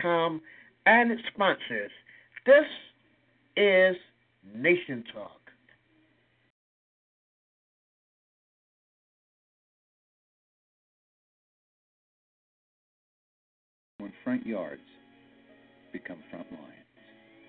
[0.00, 0.40] com,
[0.86, 1.92] and its sponsors.
[2.44, 2.66] This
[3.56, 3.96] is
[4.54, 5.42] Nation Talk.
[14.02, 14.82] when front yards
[15.92, 16.81] become front lines,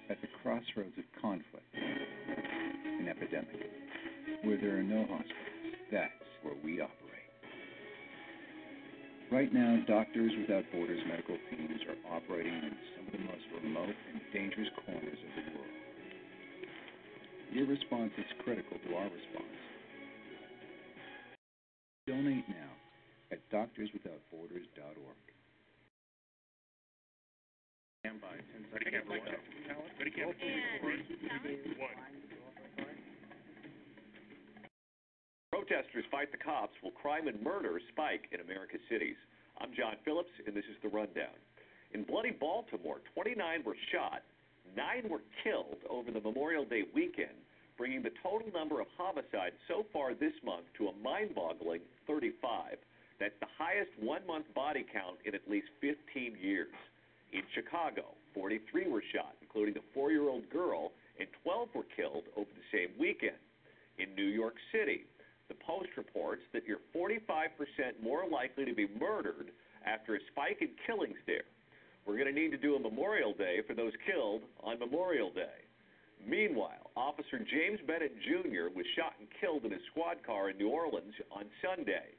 [0.09, 3.69] at the crossroads of conflict and epidemic,
[4.43, 7.13] where there are no hospitals, that's where we operate.
[9.31, 13.95] Right now, Doctors Without Borders medical teams are operating in some of the most remote
[14.13, 15.73] and dangerous corners of the world.
[17.51, 19.57] Your response is critical to our response.
[22.05, 22.73] Donate now
[23.31, 25.32] at doctorswithoutborders.org.
[28.03, 28.35] Stand by.
[28.51, 28.99] 10 seconds.
[28.99, 29.23] Everyone.
[29.95, 30.35] Ready, count.
[35.55, 39.15] Protesters fight the cops while crime and murder spike in America's cities.
[39.63, 41.31] I'm John Phillips, and this is the Rundown.
[41.95, 44.27] In bloody Baltimore, 29 were shot,
[44.75, 47.39] 9 were killed over the Memorial Day weekend,
[47.77, 52.75] bringing the total number of homicides so far this month to a mind boggling 35.
[53.21, 56.67] That's the highest one month body count in at least 15 years.
[57.33, 62.25] In Chicago, 43 were shot, including a four year old girl, and 12 were killed
[62.37, 63.41] over the same weekend.
[63.97, 65.05] In New York City,
[65.49, 67.49] the Post reports that you're 45%
[68.01, 69.49] more likely to be murdered
[69.85, 71.45] after a spike in killings there.
[72.05, 75.65] We're going to need to do a Memorial Day for those killed on Memorial Day.
[76.25, 78.69] Meanwhile, Officer James Bennett Jr.
[78.75, 82.13] was shot and killed in his squad car in New Orleans on Sunday.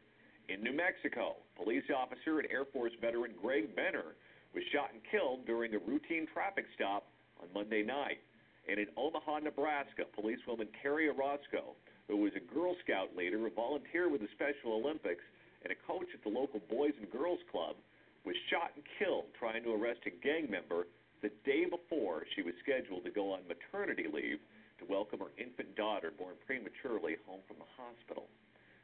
[0.48, 4.16] In New Mexico, police officer and Air Force veteran Gregg Benner
[4.54, 7.10] was shot and killed during a routine traffic stop
[7.42, 8.22] on Monday night.
[8.70, 11.76] And in Omaha, Nebraska, policewoman Kerrie Orozco,
[12.08, 15.24] who was a Girl Scout leader, a volunteer with the Special Olympics,
[15.64, 17.76] and a coach at the local Boys and Girls Club,
[18.24, 20.88] was shot and killed trying to arrest a gang member
[21.20, 24.40] the day before she was scheduled to go on maternity leave
[24.80, 28.28] to welcome her infant daughter born prematurely home from the hospital.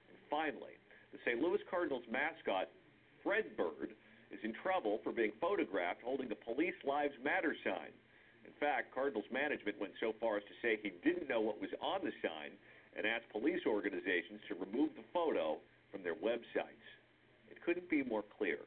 [0.08, 0.76] And finally,
[1.12, 1.40] the St.
[1.40, 2.68] Louis Cardinals mascot,
[3.24, 3.96] Fred Bird,
[4.30, 7.92] is in trouble for being photographed holding the Police Lives Matter sign.
[8.46, 11.70] In fact, Cardinals management went so far as to say he didn't know what was
[11.82, 12.54] on the sign
[12.96, 15.58] and asked police organizations to remove the photo
[15.90, 16.86] from their websites.
[17.50, 18.58] It couldn't be more clear.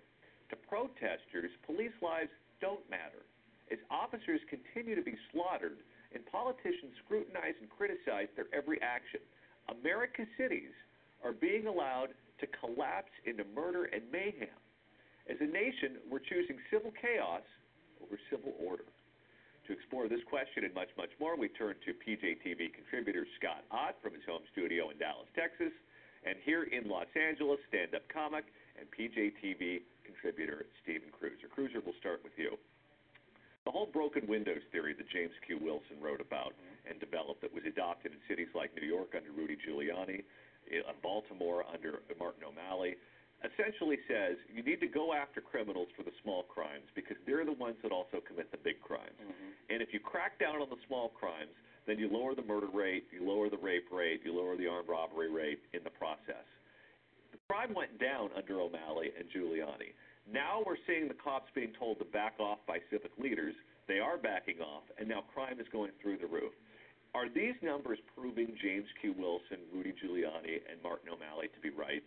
[0.49, 3.24] To protesters, police lives don't matter.
[3.72, 5.80] As officers continue to be slaughtered
[6.14, 9.20] and politicians scrutinize and criticize their every action,
[9.68, 10.72] America's cities
[11.24, 12.09] are being allowed
[12.39, 14.62] to collapse into murder and mayhem.
[15.30, 17.44] As a nation, we're choosing civil chaos
[18.04, 18.84] over civil order.
[19.68, 23.96] To explore this question and much, much more, we turn to PJTV contributor Scott Ott
[24.04, 25.72] from his home studio in Dallas, Texas,
[26.28, 28.44] and here in Los Angeles, stand up comic
[28.76, 31.48] and PJTV contributor Stephen Kruiser.
[31.48, 32.60] Kruiser, we'll start with you.
[33.64, 35.60] The whole broken windows theory that James Q.
[35.64, 36.52] Wilson wrote about
[36.84, 40.28] and developed that was adopted in cities like New York under Rudy Giuliani,
[40.68, 42.96] in Baltimore under Martin O'Malley,
[43.44, 47.60] essentially says you need to go after criminals for the small crimes because they're the
[47.60, 49.20] ones that also commit the big crimes.
[49.20, 49.70] Mm-hmm.
[49.70, 51.52] And if you crack down on the small crimes,
[51.86, 54.88] then you lower the murder rate, you lower the rape rate, you lower the armed
[54.88, 56.48] robbery rate in the process.
[57.32, 59.91] The crime went down under O'Malley and Giuliani.
[60.32, 63.56] Now we're seeing the cops being told to back off by civic leaders.
[63.88, 66.56] They are backing off, and now crime is going through the roof.
[67.14, 69.14] Are these numbers proving James Q.
[69.20, 72.02] Wilson, Rudy Giuliani, and Martin O'Malley to be right?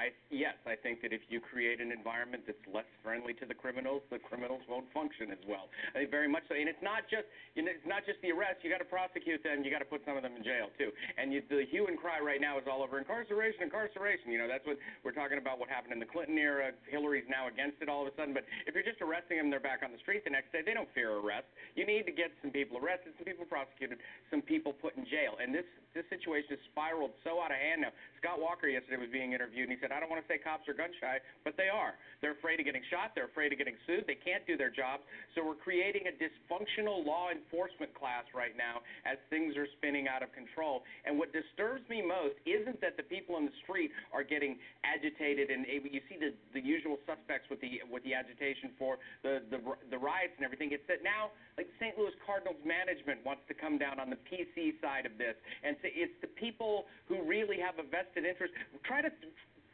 [0.00, 3.52] I, yes, I think that if you create an environment that's less friendly to the
[3.52, 5.68] criminals, the criminals won't function as well.
[5.92, 6.56] I think very much so.
[6.56, 8.64] And it's not just you know, it's not just the arrest.
[8.64, 9.60] You got to prosecute them.
[9.60, 10.88] You got to put some of them in jail too.
[11.20, 14.32] And you, the hue and cry right now is all over incarceration, incarceration.
[14.32, 15.60] You know, that's what we're talking about.
[15.60, 16.72] What happened in the Clinton era?
[16.88, 18.32] Hillary's now against it all of a sudden.
[18.32, 20.64] But if you're just arresting them, they're back on the street the next day.
[20.64, 21.48] They don't fear arrest.
[21.76, 24.00] You need to get some people arrested, some people prosecuted,
[24.32, 25.36] some people put in jail.
[25.36, 27.92] And this this situation has spiraled so out of hand now.
[28.16, 30.70] Scott Walker yesterday was being interviewed, and he said, I don't want to say cops
[30.70, 31.98] are gun shy, but they are.
[32.22, 33.12] They're afraid of getting shot.
[33.18, 34.06] They're afraid of getting sued.
[34.06, 35.02] They can't do their jobs.
[35.34, 40.22] So we're creating a dysfunctional law enforcement class right now as things are spinning out
[40.22, 40.86] of control.
[41.02, 45.50] And what disturbs me most isn't that the people in the street are getting agitated,
[45.50, 49.58] and you see the the usual suspects with the with the agitation for the the,
[49.90, 50.70] the riots and everything.
[50.70, 51.98] It's that now, like St.
[51.98, 55.90] Louis Cardinals management wants to come down on the PC side of this, and say
[55.94, 58.54] it's the people who really have a vested interest.
[58.84, 59.10] Try to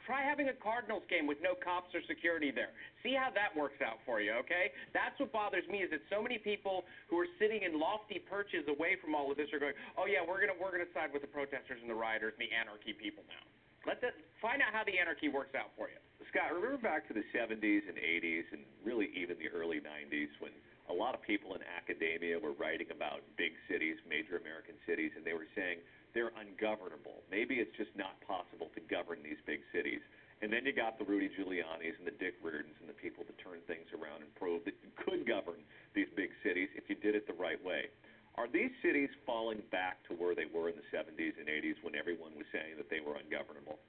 [0.09, 2.73] Try having a Cardinals game with no cops or security there.
[3.05, 4.73] See how that works out for you, okay?
[4.97, 8.65] That's what bothers me is that so many people who are sitting in lofty perches
[8.73, 10.89] away from all of this are going, "Oh yeah, we're going to we're going to
[10.97, 13.45] side with the protesters and the rioters and the anarchy people now."
[13.85, 16.01] Let that find out how the anarchy works out for you.
[16.33, 20.53] Scott, remember back to the 70s and 80s and really even the early 90s when
[20.89, 25.25] a lot of people in academia were writing about big cities, major American cities, and
[25.25, 25.85] they were saying
[26.15, 27.25] they're ungovernable.
[27.31, 30.01] Maybe it's just not possible to govern these big cities.
[30.41, 33.35] And then you got the Rudy Giuliani's and the Dick Riordans and the people that
[33.43, 35.59] turn things around and prove that you could govern
[35.99, 37.91] these big cities if you did it the right way.
[38.39, 41.99] Are these cities falling back to where they were in the 70s and 80s when
[41.99, 43.83] everyone was saying that they were ungovernable?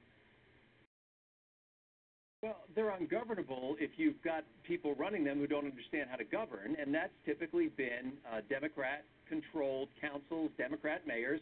[2.42, 6.78] Well, they're ungovernable if you've got people running them who don't understand how to govern,
[6.82, 11.42] and that's typically been uh, Democrat controlled councils, Democrat mayors,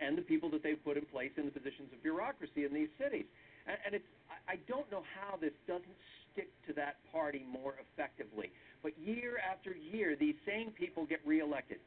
[0.00, 2.90] and the people that they've put in place in the positions of bureaucracy in these
[2.98, 3.26] cities.
[3.66, 5.98] And, and it's, I, I don't know how this doesn't
[6.32, 8.50] stick to that party more effectively.
[8.82, 11.78] But year after year, these same people get reelected.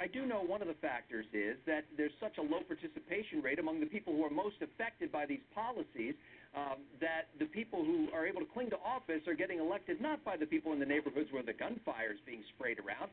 [0.00, 3.58] I do know one of the factors is that there's such a low participation rate
[3.58, 6.14] among the people who are most affected by these policies
[6.54, 10.22] um, that the people who are able to cling to office are getting elected not
[10.24, 13.10] by the people in the neighborhoods where the gunfire is being sprayed around,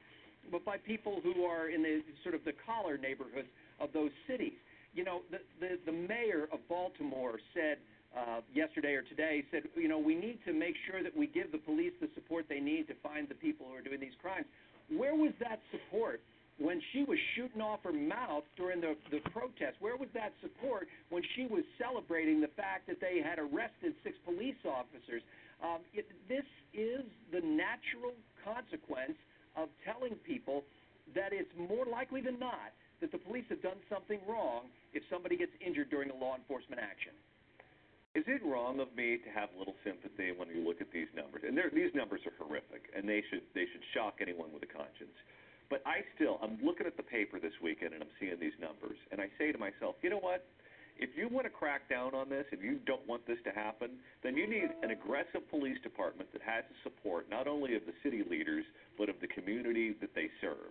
[0.51, 3.47] but by people who are in the sort of the collar neighborhoods
[3.79, 4.57] of those cities.
[4.93, 7.77] You know, the the, the mayor of Baltimore said
[8.15, 11.51] uh, yesterday or today said, you know, we need to make sure that we give
[11.51, 14.45] the police the support they need to find the people who are doing these crimes.
[14.95, 16.21] Where was that support
[16.59, 19.77] when she was shooting off her mouth during the, the protest?
[19.79, 24.15] Where was that support when she was celebrating the fact that they had arrested six
[24.25, 25.23] police officers?
[25.63, 27.01] Um, it, this is
[27.31, 28.13] the natural
[28.43, 29.17] consequence
[29.55, 30.63] of telling people
[31.15, 32.73] that it's more likely than not
[33.03, 36.79] that the police have done something wrong if somebody gets injured during a law enforcement
[36.79, 37.11] action.
[38.15, 41.11] Is it wrong of me to have a little sympathy when you look at these
[41.11, 41.43] numbers?
[41.43, 45.17] And these numbers are horrific, and they should they should shock anyone with a conscience.
[45.67, 48.95] But I still, I'm looking at the paper this weekend and I'm seeing these numbers,
[49.11, 50.45] and I say to myself, you know what?
[50.95, 53.97] If you want to crack down on this, if you don't want this to happen,
[54.21, 57.97] then you need an aggressive police department that has the support not only of the
[58.05, 58.63] city leaders
[58.95, 60.69] but of the community that they serve.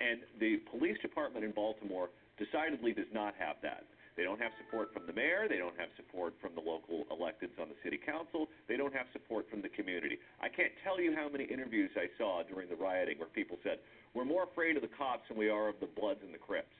[0.00, 3.84] And the police department in Baltimore decidedly does not have that.
[4.16, 5.48] They don't have support from the mayor.
[5.48, 8.48] They don't have support from the local electeds on the city council.
[8.68, 10.18] They don't have support from the community.
[10.40, 13.78] I can't tell you how many interviews I saw during the rioting where people said,
[14.12, 16.76] we're more afraid of the cops than we are of the Bloods and the Crips.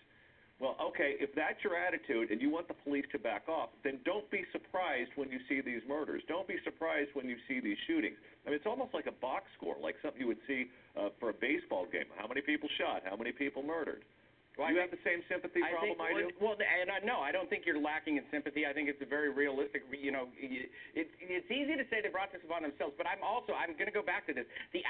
[0.62, 3.98] Well, okay, if that's your attitude and you want the police to back off, then
[4.04, 6.22] don't be surprised when you see these murders.
[6.28, 8.14] Don't be surprised when you see these shootings.
[8.46, 11.30] I mean, it's almost like a box score, like something you would see uh, for
[11.30, 12.06] a baseball game.
[12.14, 13.02] How many people shot?
[13.04, 14.06] How many people murdered?
[14.60, 16.36] Well, you I have the same sympathy I problem think, I do.
[16.36, 18.68] Well, and I, no, I don't think you're lacking in sympathy.
[18.68, 19.88] I think it's a very realistic.
[19.88, 23.56] You know, it, it's easy to say they brought this upon themselves, but I'm also
[23.56, 24.44] I'm going to go back to this.
[24.76, 24.84] The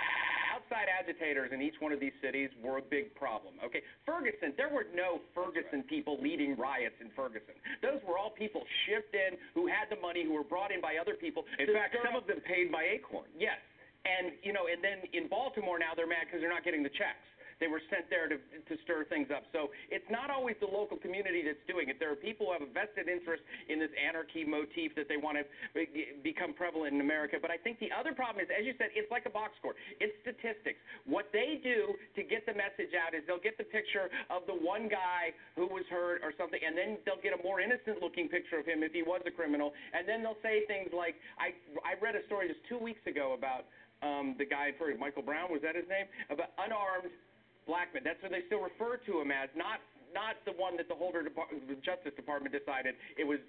[0.50, 3.54] outside agitators in each one of these cities were a big problem.
[3.62, 7.54] Okay, Ferguson, there were no Ferguson people leading riots in Ferguson.
[7.86, 10.98] Those were all people shipped in who had the money, who were brought in by
[10.98, 11.46] other people.
[11.62, 13.30] In fact, some up- of them paid by Acorn.
[13.38, 13.62] Yes,
[14.02, 16.90] and you know, and then in Baltimore now they're mad because they're not getting the
[16.98, 17.22] checks.
[17.62, 19.46] They were sent there to to stir things up.
[19.54, 22.02] So it's not always the local community that's doing it.
[22.02, 25.38] There are people who have a vested interest in this anarchy motif that they want
[25.38, 25.46] to
[26.26, 27.38] become prevalent in America.
[27.38, 29.78] But I think the other problem is, as you said, it's like a box score.
[30.02, 30.82] It's statistics.
[31.06, 34.58] What they do to get the message out is they'll get the picture of the
[34.58, 38.58] one guy who was hurt or something, and then they'll get a more innocent-looking picture
[38.58, 41.54] of him if he was a criminal, and then they'll say things like, "I
[41.86, 43.70] I read a story just two weeks ago about."
[44.02, 46.10] Um, the guy for Michael Brown was that his name?
[46.26, 47.14] About unarmed
[47.66, 48.02] black men.
[48.04, 49.80] That's what they still refer to him as, not
[50.12, 53.40] not the one that the Holder Depart- the Justice Department decided it was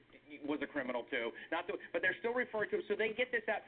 [0.48, 1.30] was a criminal too.
[1.52, 2.84] Not the, but they're still referring to him.
[2.88, 3.62] So they get this out.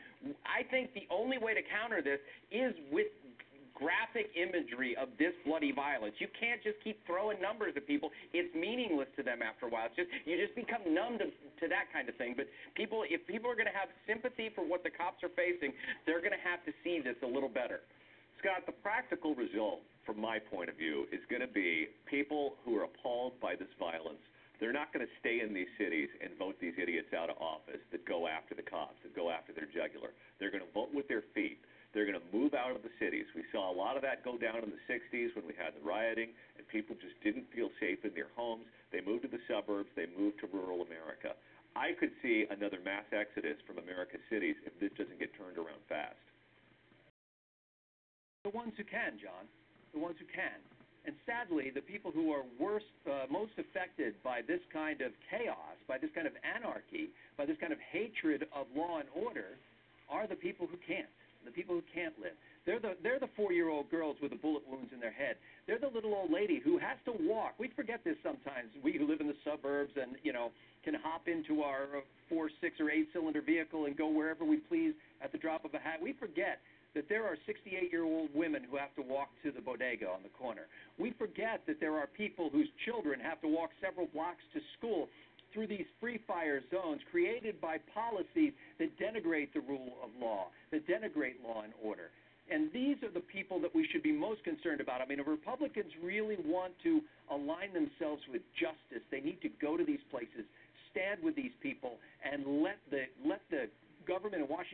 [0.48, 2.18] I think the only way to counter this
[2.50, 3.12] is with
[3.76, 6.16] graphic imagery of this bloody violence.
[6.18, 8.10] You can't just keep throwing numbers at people.
[8.32, 9.92] It's meaningless to them after a while.
[9.92, 12.34] It's just you just become numb to, to that kind of thing.
[12.40, 15.76] But people, if people are going to have sympathy for what the cops are facing,
[16.08, 17.84] they're going to have to see this a little better.
[18.40, 22.78] Scott, the practical result, from my point of view, is going to be people who
[22.78, 24.22] are appalled by this violence.
[24.60, 27.82] They're not going to stay in these cities and vote these idiots out of office
[27.92, 30.16] that go after the cops, that go after their jugular.
[30.40, 31.60] They're going to vote with their feet.
[31.92, 33.24] They're going to move out of the cities.
[33.36, 35.84] We saw a lot of that go down in the 60s when we had the
[35.84, 38.68] rioting, and people just didn't feel safe in their homes.
[38.92, 39.92] They moved to the suburbs.
[39.96, 41.36] They moved to rural America.
[41.76, 45.84] I could see another mass exodus from America's cities if this doesn't get turned around
[45.88, 46.20] fast.
[48.44, 49.48] The ones who can, John.
[49.96, 50.60] The ones who can.
[51.08, 55.80] And sadly, the people who are worst, uh, most affected by this kind of chaos,
[55.88, 59.56] by this kind of anarchy, by this kind of hatred of law and order,
[60.10, 61.08] are the people who can't.
[61.46, 62.34] The people who can't live.
[62.66, 65.38] They're the they're the four-year-old girls with the bullet wounds in their head.
[65.68, 67.54] They're the little old lady who has to walk.
[67.60, 68.74] We forget this sometimes.
[68.84, 70.50] We who live in the suburbs and you know
[70.84, 74.94] can hop into our uh, four, six, or eight-cylinder vehicle and go wherever we please
[75.22, 76.02] at the drop of a hat.
[76.02, 76.60] We forget
[76.96, 80.24] that there are 68 year old women who have to walk to the bodega on
[80.24, 80.64] the corner.
[80.98, 85.08] We forget that there are people whose children have to walk several blocks to school
[85.54, 90.88] through these free fire zones created by policies that denigrate the rule of law, that
[90.88, 92.10] denigrate law and order.
[92.52, 95.02] And these are the people that we should be most concerned about.
[95.02, 99.78] I mean, if Republicans really want to align themselves with justice, they need to go
[99.78, 100.46] to these places,
[100.92, 103.68] stand with these people, and let the let the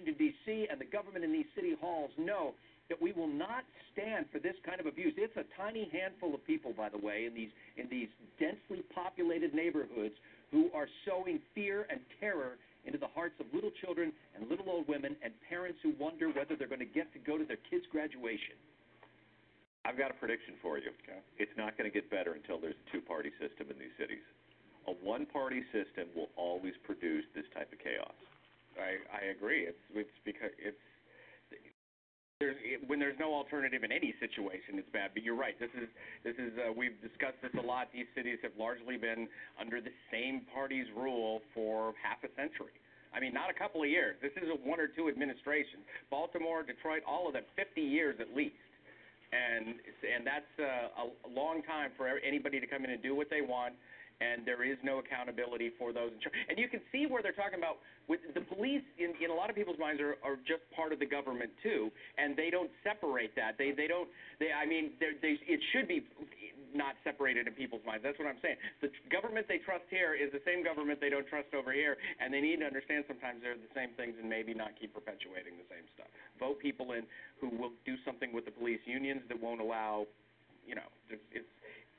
[0.01, 0.67] Washington D.C.
[0.71, 2.53] and the government in these city halls know
[2.89, 5.13] that we will not stand for this kind of abuse.
[5.17, 9.53] It's a tiny handful of people, by the way, in these in these densely populated
[9.53, 10.15] neighborhoods
[10.49, 14.87] who are sowing fear and terror into the hearts of little children and little old
[14.89, 17.85] women and parents who wonder whether they're going to get to go to their kids'
[17.91, 18.57] graduation.
[19.85, 20.89] I've got a prediction for you.
[21.05, 21.21] Okay.
[21.37, 24.25] It's not going to get better until there's a two-party system in these cities.
[24.89, 28.17] A one-party system will always produce this type of chaos.
[28.91, 29.63] I I agree.
[29.63, 30.83] It's it's because it's
[32.41, 35.11] there's when there's no alternative in any situation, it's bad.
[35.13, 35.53] But you're right.
[35.61, 35.87] This is
[36.25, 37.87] this is uh, we've discussed this a lot.
[37.93, 39.29] These cities have largely been
[39.61, 42.73] under the same party's rule for half a century.
[43.13, 44.15] I mean, not a couple of years.
[44.23, 45.85] This is a one or two administrations.
[46.09, 48.57] Baltimore, Detroit, all of them, 50 years at least.
[49.31, 53.29] And and that's uh, a long time for anybody to come in and do what
[53.29, 53.77] they want
[54.21, 56.13] and there is no accountability for those.
[56.47, 59.49] And you can see where they're talking about with the police in, in a lot
[59.49, 63.33] of people's minds are, are just part of the government too, and they don't separate
[63.35, 63.57] that.
[63.57, 64.07] They they don't
[64.39, 66.05] they I mean they it should be
[66.73, 68.03] not separated in people's minds.
[68.03, 68.55] That's what I'm saying.
[68.79, 72.31] The government they trust here is the same government they don't trust over here, and
[72.31, 75.67] they need to understand sometimes they're the same things and maybe not keep perpetuating the
[75.67, 76.07] same stuff.
[76.39, 77.03] Vote people in
[77.43, 80.07] who will do something with the police unions that won't allow,
[80.63, 81.51] you know, it's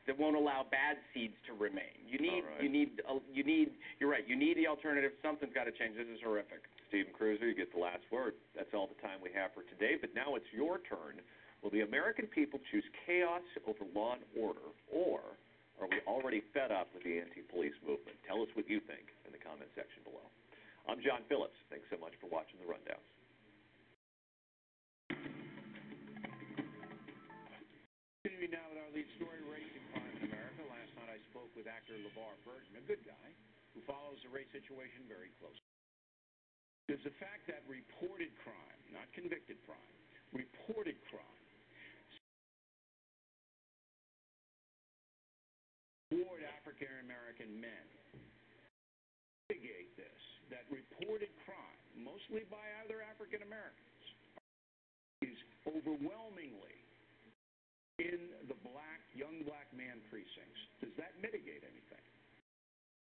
[0.07, 1.95] that won't allow bad seeds to remain.
[2.07, 2.63] You need, All right.
[2.63, 3.79] you need, uh, you need.
[4.01, 4.27] You're right.
[4.27, 5.13] You need the alternative.
[5.23, 5.95] Something's got to change.
[5.97, 6.67] This is horrific.
[6.91, 8.35] Stephen Kruiser, you get the last word.
[8.53, 11.23] That's all the time we have for today, but now it's your turn.
[11.65, 15.23] Will the American people choose chaos over law and order, or
[15.81, 18.19] are we already fed up with the anti-police movement?
[18.27, 20.27] Tell us what you think in the comment section below.
[20.91, 21.57] I'm John Phillips.
[21.71, 23.07] Thanks so much for watching the Rundowns.
[28.53, 30.61] Now with our lead story, racing crime in America.
[30.69, 33.29] Last night I spoke with actor LeVar Burton, a good guy
[33.73, 35.73] who follows the race situation very closely.
[36.93, 39.97] There's the fact that reported crime, not convicted crime,
[40.37, 41.47] reported crime,
[46.13, 47.87] toward African American men.
[49.49, 50.23] Mitigate this,
[50.53, 54.05] that reported crime, mostly by other African Americans,
[55.25, 56.77] is overwhelmingly
[58.01, 60.72] in the black, young black man precincts.
[61.03, 62.07] That mitigate anything?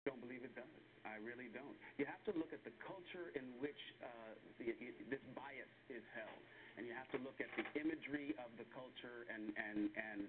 [0.03, 0.83] don't believe it does.
[1.07, 1.75] I really don't.
[1.95, 4.75] You have to look at the culture in which uh, the,
[5.07, 6.43] this bias is held,
[6.75, 10.21] and you have to look at the imagery of the culture and and and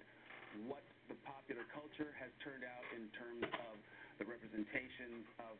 [0.67, 3.75] what the popular culture has turned out in terms of
[4.19, 5.59] the representation of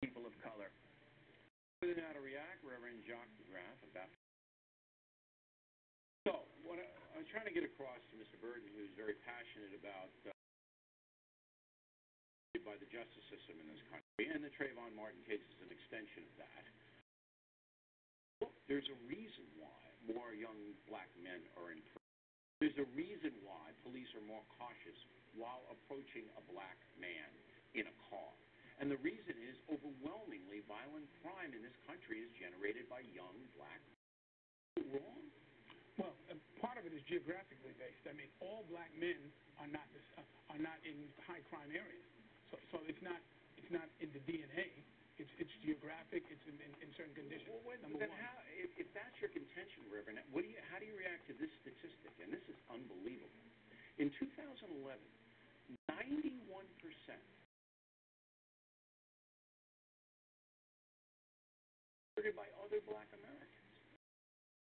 [0.00, 0.72] people of color.
[1.84, 4.08] Whether or to react, Reverend Jacques DeGraff about.
[6.24, 6.32] So,
[6.64, 6.88] what I,
[7.20, 8.38] was trying to get across to Mr.
[8.38, 10.41] Burton, who's very passionate about uh,
[12.60, 16.20] by the justice system in this country, and the Trayvon Martin case is an extension
[16.20, 16.64] of that.
[18.44, 22.12] Well, there's a reason why more young black men are in prison.
[22.60, 25.00] There's a reason why police are more cautious
[25.32, 27.32] while approaching a black man
[27.72, 28.32] in a car.
[28.84, 33.80] And the reason is overwhelmingly violent crime in this country is generated by young black
[33.80, 35.00] men.
[35.00, 35.24] Wrong?
[35.96, 38.04] Well, uh, part of it is geographically based.
[38.04, 39.20] I mean, all black men
[39.56, 39.88] are not
[40.20, 42.12] uh, are not in high crime areas.
[42.52, 43.16] So, so it's not
[43.56, 44.68] it's not in the DNA.
[45.16, 46.28] It's it's geographic.
[46.28, 47.48] It's in, in, in certain conditions.
[47.48, 48.20] Well, wait, number then one.
[48.20, 51.34] how, if, if that's your contention, Reverend, what do you, how do you react to
[51.40, 52.12] this statistic?
[52.20, 53.48] And this is unbelievable.
[53.96, 54.68] In 2011,
[55.88, 56.36] 91
[56.76, 57.24] percent
[62.36, 63.74] by other black Americans.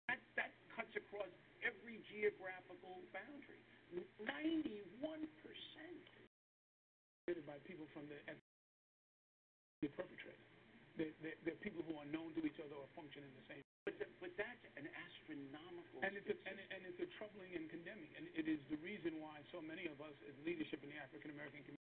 [0.08, 1.28] That that cuts across
[1.60, 3.60] every geographical boundary.
[4.24, 5.74] 91 percent.
[5.84, 6.24] committed
[7.24, 8.20] by people from the
[9.80, 10.44] the perpetrator.
[11.00, 13.64] They're, they're, they're people who are known to each other or function in the same.
[13.88, 16.04] But, the, but that's an astronomical.
[16.04, 19.24] And it's, a, and, and it's a troubling and condemning, and it is the reason
[19.24, 21.92] why so many of us, as leadership in the African American community,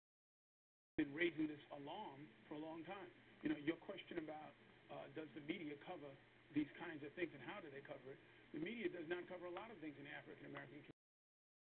[0.98, 3.10] have been raising this alarm for a long time.
[3.46, 4.54] You know, your question about
[4.90, 6.10] uh, does the media cover
[6.58, 8.20] these kinds of things and how do they cover it?
[8.58, 10.99] The media does not cover a lot of things in the African American community,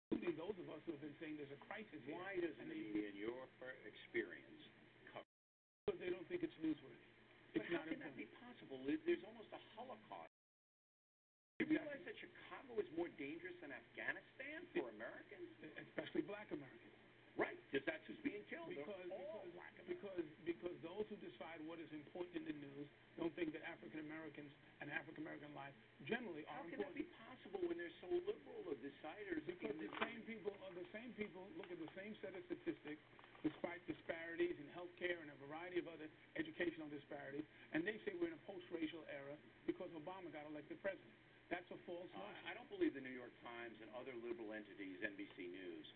[0.08, 2.16] including those of us who have been saying there's a crisis here.
[2.16, 3.36] Why the media, in your
[3.84, 4.60] experience,
[5.12, 5.28] cover?
[5.84, 7.04] Because they don't think it's newsworthy.
[7.52, 8.80] It's But how not can that be possible?
[8.88, 10.32] There's almost a Holocaust.
[11.60, 15.50] You realize that Chicago is more dangerous than Afghanistan for Americans?
[15.76, 16.96] especially black Americans.
[17.34, 18.70] Right, because that's who's being killed.
[18.70, 19.10] They're Because
[19.98, 22.86] because because those who decide what is important in the news
[23.18, 25.74] don't think that African Americans and African American life
[26.06, 26.94] generally are How can important.
[26.94, 29.42] that be possible when there's so liberal of deciders?
[29.42, 33.02] Because the same people are the same people look at the same set of statistics,
[33.42, 36.06] despite disparities in health care and a variety of other
[36.38, 37.42] educational disparities,
[37.74, 39.34] and they say we're in a post-racial era
[39.66, 41.10] because Obama got elected president.
[41.50, 42.44] That's a false notion.
[42.44, 45.86] Uh, I don't believe the New York Times and other liberal entities, NBC News,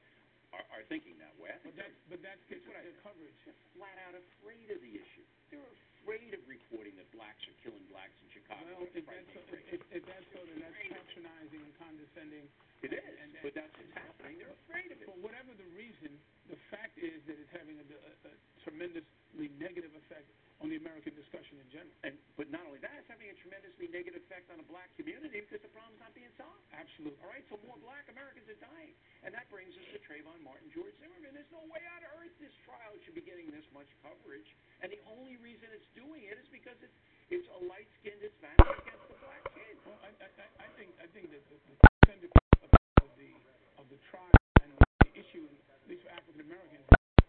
[0.53, 1.53] are, are thinking that way.
[1.65, 3.35] But that's but that's Here's what I- coverage.
[3.45, 5.25] they're flat out afraid of the issue.
[5.53, 5.65] They're
[6.05, 8.69] afraid of reporting that blacks are killing blacks in Chicago.
[8.77, 9.41] Well, if that's so,
[9.71, 12.47] if, if that's so, then that's patronizing and condescending.
[12.83, 14.43] It and- is, and, and, but that's what's happening.
[14.43, 15.07] They're afraid of it.
[15.07, 16.11] For whatever the reason,
[16.51, 18.33] the fact is that it's having a, a, a
[18.67, 20.27] tremendously negative effect
[20.63, 21.93] on the American discussion in general.
[22.07, 25.43] And but not only that, it's having a tremendously negative effect on the black community
[25.43, 26.63] because the problem's not being solved.
[26.71, 27.19] Absolutely.
[27.21, 28.95] All right, so more black Americans are dying.
[29.27, 31.35] And that brings us to Trayvon Martin, George Zimmerman.
[31.35, 34.47] There's no way on earth this trial should be getting this much coverage.
[34.83, 36.99] And the only reason it's doing it is because it's
[37.31, 39.75] it's a light skinned Hispanic against the black kid.
[39.89, 42.29] Well, I, I, I- think I think that the, the
[42.65, 42.71] of,
[43.05, 43.31] of the
[43.79, 44.35] of the trial
[44.65, 46.87] and the issue, at least for African Americans,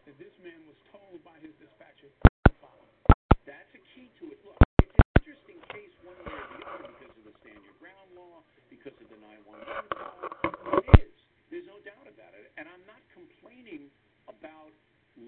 [0.07, 3.12] that this man was told by his dispatcher to follow.
[3.53, 4.41] That's a key to it.
[4.41, 7.77] Look, it's an interesting case one way or the other because of the stand your
[7.77, 8.41] ground law,
[8.73, 10.81] because of the 911 call.
[10.81, 11.13] It is.
[11.53, 12.49] There's no doubt about it.
[12.57, 13.93] And I'm not complaining
[14.25, 14.73] about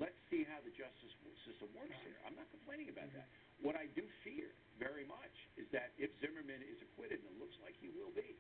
[0.01, 1.13] let's see how the justice
[1.45, 2.17] system works here.
[2.25, 3.29] I'm not complaining about that.
[3.61, 4.49] What I do fear
[4.81, 8.33] very much is that if Zimmerman is acquitted, and it looks like he will be,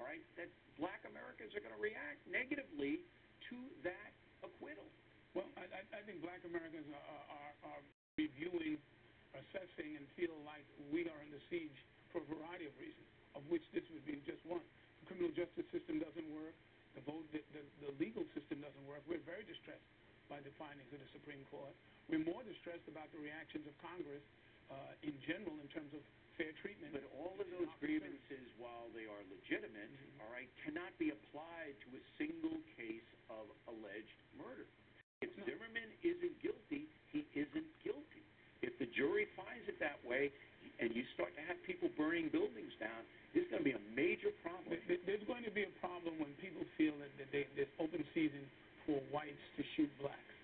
[0.00, 0.48] all right, that
[0.80, 3.04] black Americans are going to react negatively
[3.52, 4.88] to that acquittal.
[5.36, 7.82] Well, I, I, think black Americans are, are, are
[8.16, 8.80] reviewing,
[9.34, 10.62] assessing, and feel like
[10.92, 11.74] we are under siege
[12.12, 14.62] for a variety of reasons, of which this would be just one.
[15.02, 16.54] The criminal justice system doesn't work.
[16.94, 19.04] The vote, the, the, the legal system doesn't work.
[19.04, 19.84] We're very distressed
[20.32, 21.74] by the findings of the Supreme Court.
[22.08, 24.22] We're more distressed about the reactions of Congress
[24.72, 26.00] uh, in general in terms of
[26.40, 26.96] fair treatment.
[26.96, 29.92] But all of those grievances, while they are legitimate,
[30.24, 34.64] all right, cannot be applied to a single case of alleged murder.
[35.20, 38.15] If Zimmerman isn't guilty, he isn't guilty.
[38.66, 40.34] If the jury finds it that way,
[40.82, 44.34] and you start to have people burning buildings down, there's going to be a major
[44.42, 44.68] problem.
[44.74, 48.02] There- there- There's going to be a problem when people feel that, they, there's open
[48.12, 48.42] season
[48.84, 50.34] for whites to shoot blacks.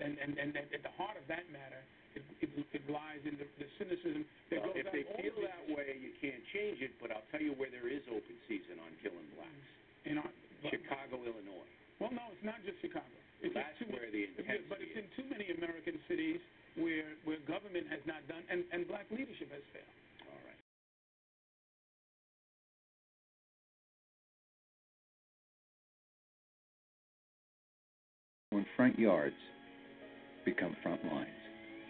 [0.00, 1.82] And, and, and at, the heart of that matter,
[2.14, 5.44] it, it, it lies in the, the cynicism that Well, goes if they feel of
[5.48, 6.92] that way, you can't change it.
[7.00, 9.68] But I'll tell you where there is open season on killing blacks:
[10.08, 10.32] in our,
[10.70, 11.68] Chicago, Illinois.
[12.00, 13.10] Well, no, it's not just Chicago.
[13.42, 16.38] It's That's too where the yeah, but it's in too many American cities
[16.76, 19.84] where where government has not done and, and black leadership has failed.
[20.28, 20.60] All right.
[28.50, 29.36] When front yards
[30.44, 31.28] become front lines,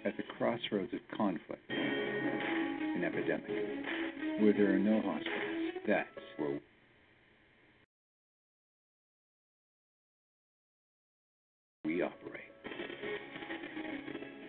[0.04, 3.48] at the crossroads of conflict and epidemic,
[4.40, 6.58] where there are no hospitals, that's where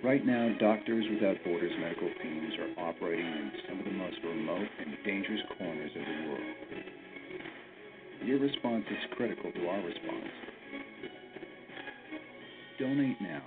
[0.04, 4.68] Right now, Doctors Without Borders medical teams are operating in some of the most remote
[4.80, 6.56] and dangerous corners of the world.
[8.26, 10.28] Your response is critical to our response.
[12.80, 13.44] Donate now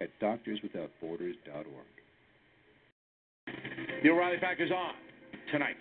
[0.00, 1.66] at doctorswithoutborders.org.
[4.02, 4.94] The O'Reilly Factor's on
[5.52, 5.76] tonight.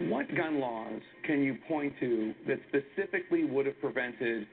[0.00, 4.46] What gun laws can you point to that specifically would have prevented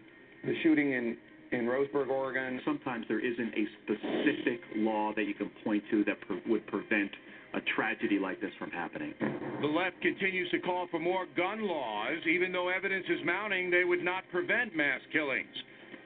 [0.43, 1.18] the shooting in,
[1.52, 2.62] in Roseburg, Oregon?
[2.66, 7.12] Sometimes there isn't a specific law that you can point to that pre- would prevent
[7.54, 9.14] a tragedy like this from happening.
[9.62, 13.84] The left continues to call for more gun laws, even though evidence is mounting they
[13.84, 15.52] would not prevent mass killings.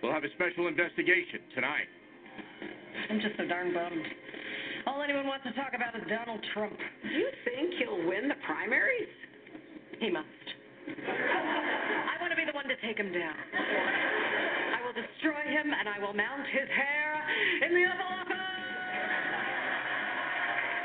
[0.01, 1.87] We'll have a special investigation tonight.
[3.09, 4.05] I'm just so darn bummed.
[4.87, 6.77] All anyone wants to talk about is Donald Trump.
[7.03, 9.09] Do you think he'll win the primaries?
[9.99, 10.25] He must.
[10.89, 14.24] I want to be the one to take him down.
[14.95, 17.23] I will destroy him and I will mount his hair
[17.67, 18.37] in the Oval Office.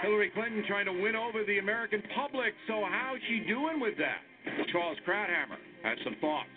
[0.03, 4.25] Hillary Clinton trying to win over the American public, so how's she doing with that?
[4.73, 6.49] Charles Krauthammer has some thoughts.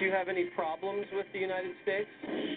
[0.00, 2.08] Do you have any problems with the United States?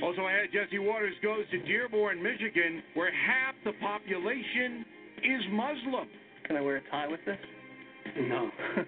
[0.02, 4.84] Also ahead, Jesse Watters goes to Dearborn, Michigan, where half the population
[5.24, 6.10] is Muslim.
[6.48, 7.38] Can I wear a tie with this?
[8.28, 8.50] No.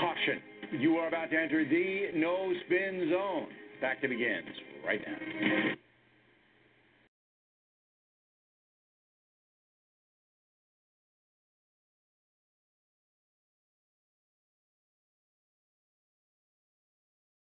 [0.00, 0.42] Caution.
[0.72, 3.48] You are about to enter the no spin zone.
[3.80, 4.48] Back to begins
[4.86, 5.74] right now.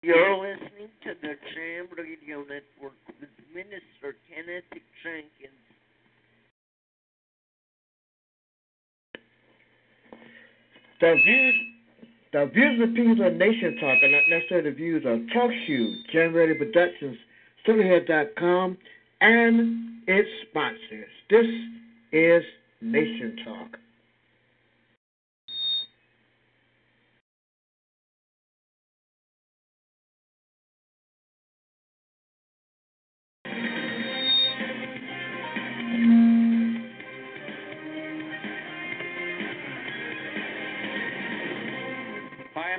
[0.03, 4.65] You're listening to the Jam Radio Network with Minister Kenneth
[5.05, 5.53] Jenkins.
[11.01, 11.55] The views
[12.33, 16.57] The views of people of Nation Talk are not necessarily the views of TalkShoe, Radio
[16.57, 17.17] Productions,
[17.67, 18.79] StoryHead.com,
[19.21, 21.11] and its sponsors.
[21.29, 21.47] This
[22.13, 22.45] is
[22.81, 23.77] Nation Talk.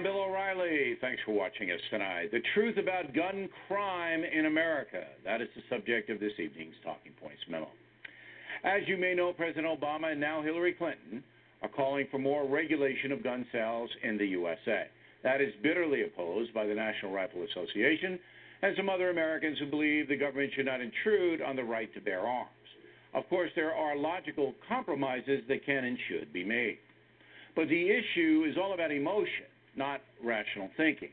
[0.01, 0.97] I'm Bill O'Reilly.
[0.99, 2.31] Thanks for watching us tonight.
[2.31, 5.03] The truth about gun crime in America.
[5.23, 7.67] That is the subject of this evening's Talking Points memo.
[8.63, 11.23] As you may know, President Obama and now Hillary Clinton
[11.61, 14.87] are calling for more regulation of gun sales in the USA.
[15.21, 18.17] That is bitterly opposed by the National Rifle Association
[18.63, 22.01] and some other Americans who believe the government should not intrude on the right to
[22.01, 22.49] bear arms.
[23.13, 26.79] Of course, there are logical compromises that can and should be made.
[27.55, 31.09] But the issue is all about emotion, not rational thinking.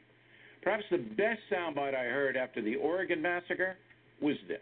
[0.63, 3.77] Perhaps the best soundbite I heard after the Oregon massacre
[4.21, 4.59] was this.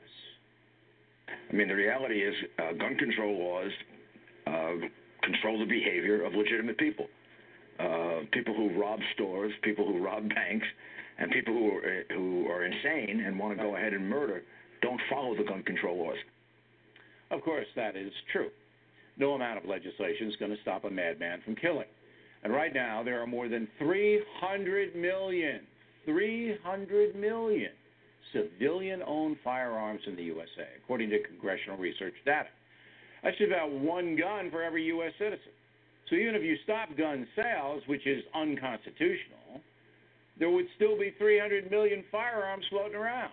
[1.29, 3.71] I mean, the reality is, uh, gun control laws
[4.47, 4.87] uh,
[5.23, 7.07] control the behavior of legitimate people.
[7.79, 10.67] Uh, people who rob stores, people who rob banks,
[11.19, 14.43] and people who are, who are insane and want to go ahead and murder
[14.83, 16.17] don't follow the gun control laws.
[17.31, 18.51] Of course, that is true.
[19.19, 21.87] No amount of legislation is going to stop a madman from killing.
[22.43, 25.61] And right now, there are more than 300 million,
[26.05, 27.70] 300 million
[28.32, 32.49] civilian owned firearms in the USA, according to congressional research data.
[33.22, 35.12] That's about one gun for every U.S.
[35.18, 35.53] citizen.
[36.09, 39.61] So even if you stop gun sales, which is unconstitutional,
[40.39, 43.32] there would still be 300 million firearms floating around.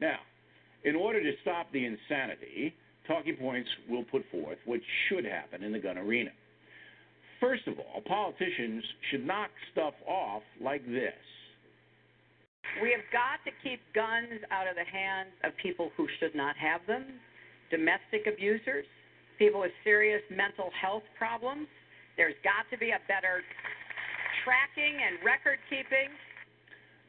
[0.00, 0.18] Now,
[0.84, 2.74] in order to stop the insanity,
[3.06, 6.30] Talking Points will put forth what should happen in the gun arena.
[7.40, 11.14] First of all, politicians should knock stuff off like this.
[12.82, 16.56] We have got to keep guns out of the hands of people who should not
[16.56, 17.04] have them,
[17.70, 18.84] domestic abusers,
[19.38, 21.66] people with serious mental health problems.
[22.16, 23.42] There's got to be a better
[24.44, 26.10] tracking and record keeping.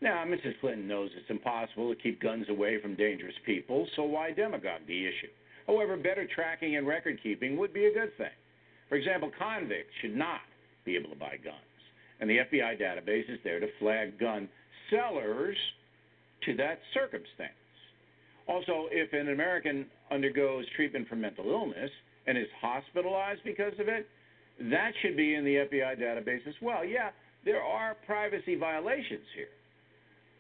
[0.02, 0.60] Now, Mrs.
[0.62, 5.06] Clinton knows it's impossible to keep guns away from dangerous people, so why demagogue the
[5.06, 5.34] issue?
[5.68, 8.32] However, better tracking and record keeping would be a good thing.
[8.90, 10.42] For example, convicts should not
[10.84, 11.56] be able to buy guns,
[12.20, 14.50] and the FBI database is there to flag gun
[14.90, 15.58] sellers
[16.46, 17.54] to that circumstance.
[18.48, 21.92] Also, if an American undergoes treatment for mental illness
[22.26, 24.08] and is hospitalized because of it,
[24.72, 26.84] that should be in the FBI database as well.
[26.84, 27.12] Yeah,
[27.46, 29.48] there are privacy violations here.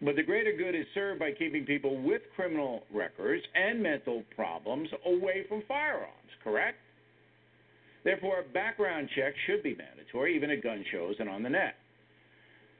[0.01, 4.89] But the greater good is served by keeping people with criminal records and mental problems
[5.05, 6.77] away from firearms, correct?
[8.03, 11.75] Therefore, background checks should be mandatory, even at gun shows and on the net.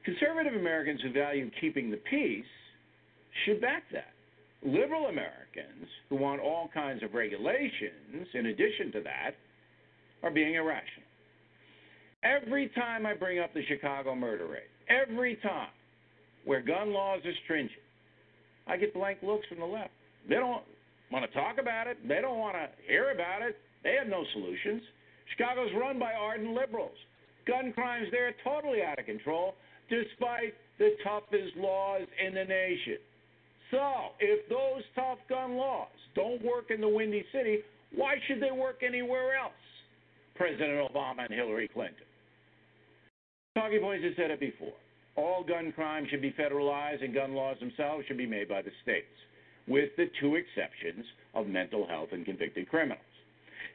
[0.06, 2.46] Conservative Americans who value keeping the peace
[3.46, 4.14] should back that.
[4.64, 9.32] Liberal Americans who want all kinds of regulations in addition to that
[10.24, 11.08] are being irrational.
[12.24, 15.70] Every time I bring up the Chicago murder rate, every time
[16.44, 17.80] where gun laws are stringent,
[18.68, 19.92] I get blank looks from the left.
[20.28, 20.64] They don't
[21.12, 21.98] want to talk about it.
[22.08, 23.58] They don't want to hear about it.
[23.84, 24.82] They have no solutions.
[25.32, 26.98] Chicago's run by ardent liberals.
[27.48, 29.56] Gun crimes there are totally out of control,
[29.90, 32.98] despite the toughest laws in the nation.
[33.72, 37.60] So, if those tough gun laws don't work in the Windy City,
[37.96, 39.54] why should they work anywhere else?
[40.36, 42.06] President Obama and Hillary Clinton.
[43.56, 44.74] Talking Points has said it before.
[45.16, 48.72] All gun crimes should be federalized, and gun laws themselves should be made by the
[48.84, 49.08] states,
[49.68, 53.04] with the two exceptions of mental health and convicted criminals.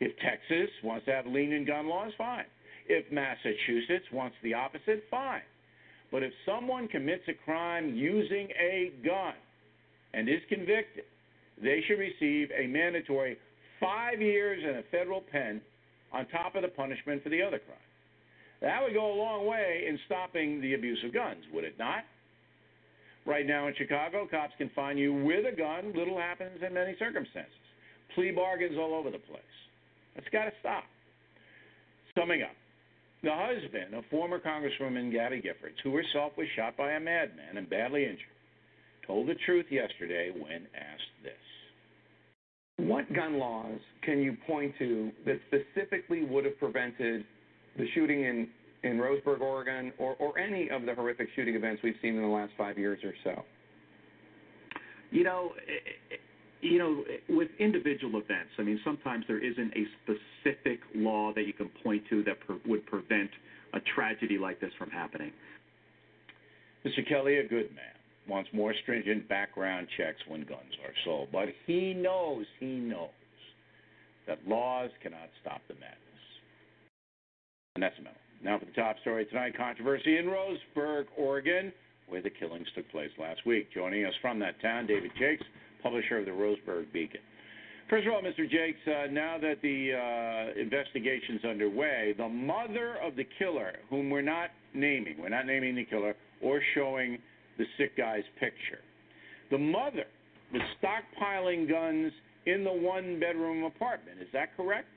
[0.01, 2.45] If Texas wants to have lenient gun laws, fine.
[2.89, 5.43] If Massachusetts wants the opposite, fine.
[6.13, 9.35] But if someone commits a crime using a gun
[10.13, 11.05] and is convicted,
[11.63, 13.37] they should receive a mandatory
[13.81, 15.61] five years in a federal pen
[16.13, 17.79] on top of the punishment for the other crime.
[18.61, 22.05] That would go a long way in stopping the abuse of guns, would it not?
[23.27, 25.93] Right now in Chicago, cops can find you with a gun.
[25.97, 27.53] Little happens in many circumstances.
[28.15, 29.43] Plea bargains all over the place.
[30.15, 30.85] That's got to stop.
[32.17, 32.55] Summing up,
[33.23, 37.69] the husband of former Congresswoman Gabby Giffords, who herself was shot by a madman and
[37.69, 38.21] badly injured,
[39.07, 41.33] told the truth yesterday when asked this.
[42.77, 47.25] What gun laws can you point to that specifically would have prevented
[47.77, 48.49] the shooting in,
[48.83, 52.29] in Roseburg, Oregon, or, or any of the horrific shooting events we've seen in the
[52.29, 53.43] last five years or so?
[55.11, 56.17] You know, eh,
[56.65, 61.53] you know, with individual events, I mean, sometimes there isn't a specific law that you
[61.53, 63.31] can point to that per- would prevent
[63.75, 65.33] a tragedy like this from happening.
[66.85, 67.07] Mr.
[67.09, 67.95] Kelly, a good man,
[68.29, 73.09] wants more stringent background checks when guns are sold, but he knows, he knows
[74.27, 75.99] that laws cannot stop the madness.
[77.75, 78.19] And that's a medal.
[78.43, 81.73] Now for the top story tonight controversy in Roseburg, Oregon,
[82.09, 83.69] where the killings took place last week.
[83.73, 85.45] Joining us from that town, David Jaques,
[85.85, 87.21] publisher of the Roseburg Beacon.
[87.89, 88.51] First of all, Mr.
[88.51, 94.23] Jaques, uh, now that the uh, investigation's underway, the mother of the killer, whom we're
[94.23, 97.19] not naming, we're not naming the killer or showing
[97.59, 98.81] the sick guy's picture,
[99.51, 100.07] the mother
[100.53, 102.11] was stockpiling guns
[102.47, 104.19] in the one bedroom apartment.
[104.21, 104.89] Is that correct?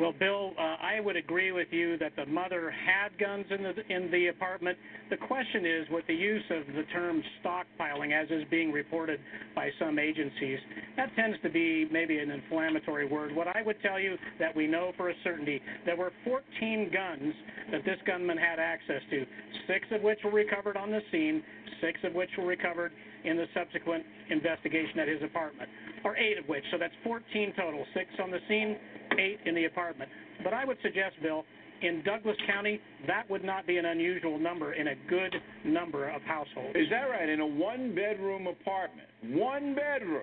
[0.00, 3.94] Well, Bill, uh, I would agree with you that the mother had guns in the
[3.94, 4.78] in the apartment.
[5.10, 9.20] The question is, with the use of the term stockpiling, as is being reported
[9.54, 10.58] by some agencies,
[10.96, 13.36] that tends to be maybe an inflammatory word.
[13.36, 17.34] What I would tell you that we know for a certainty, there were 14 guns
[17.70, 19.26] that this gunman had access to,
[19.66, 21.42] six of which were recovered on the scene,
[21.82, 22.92] six of which were recovered
[23.24, 25.68] in the subsequent investigation at his apartment,
[26.04, 26.64] or eight of which.
[26.70, 28.76] So that's 14 total, six on the scene,
[29.18, 30.10] eight in the apartment.
[30.42, 31.44] But I would suggest, Bill,
[31.82, 35.34] in Douglas County, that would not be an unusual number in a good
[35.64, 36.76] number of households.
[36.76, 37.28] Is that right?
[37.28, 40.22] In a one bedroom apartment, one bedroom,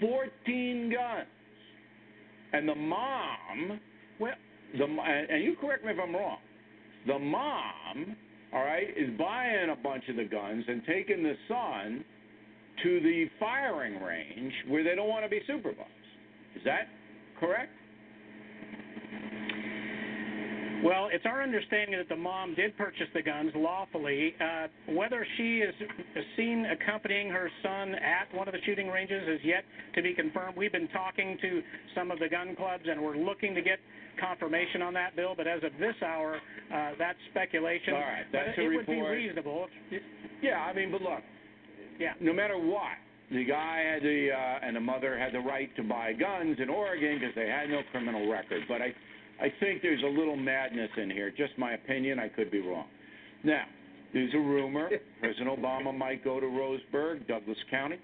[0.00, 1.26] 14 guns.
[2.52, 3.80] And the mom,
[4.18, 4.32] well,
[4.76, 6.38] the, and and you correct me if I'm wrong,
[7.06, 8.16] the mom,
[8.54, 12.04] all right, is buying a bunch of the guns and taking the son
[12.82, 15.88] to the firing range where they don't want to be supervised.
[16.56, 16.88] Is that
[17.38, 17.70] correct?
[20.84, 24.34] Well, it's our understanding that the mom did purchase the guns lawfully.
[24.40, 25.74] Uh, whether she is
[26.36, 29.64] seen accompanying her son at one of the shooting ranges is yet
[29.96, 30.56] to be confirmed.
[30.56, 31.62] We've been talking to
[31.96, 33.80] some of the gun clubs, and we're looking to get
[34.20, 35.34] confirmation on that, Bill.
[35.36, 36.36] But as of this hour,
[36.72, 37.94] uh, that's speculation.
[37.94, 39.66] All right, that's but a it would be reasonable.
[40.42, 41.22] Yeah, I mean, but look,
[41.98, 42.14] yeah.
[42.20, 42.96] no matter what,
[43.30, 46.70] the guy had the uh, and the mother had the right to buy guns in
[46.70, 48.62] Oregon because they had no criminal record.
[48.68, 48.94] But I,
[49.40, 51.30] I think there's a little madness in here.
[51.30, 52.18] Just my opinion.
[52.18, 52.86] I could be wrong.
[53.44, 53.64] Now,
[54.12, 54.88] there's a rumor
[55.20, 57.96] President Obama might go to Roseburg, Douglas County.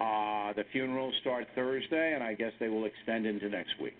[0.00, 3.94] Uh, the funerals start Thursday, and I guess they will extend into next week.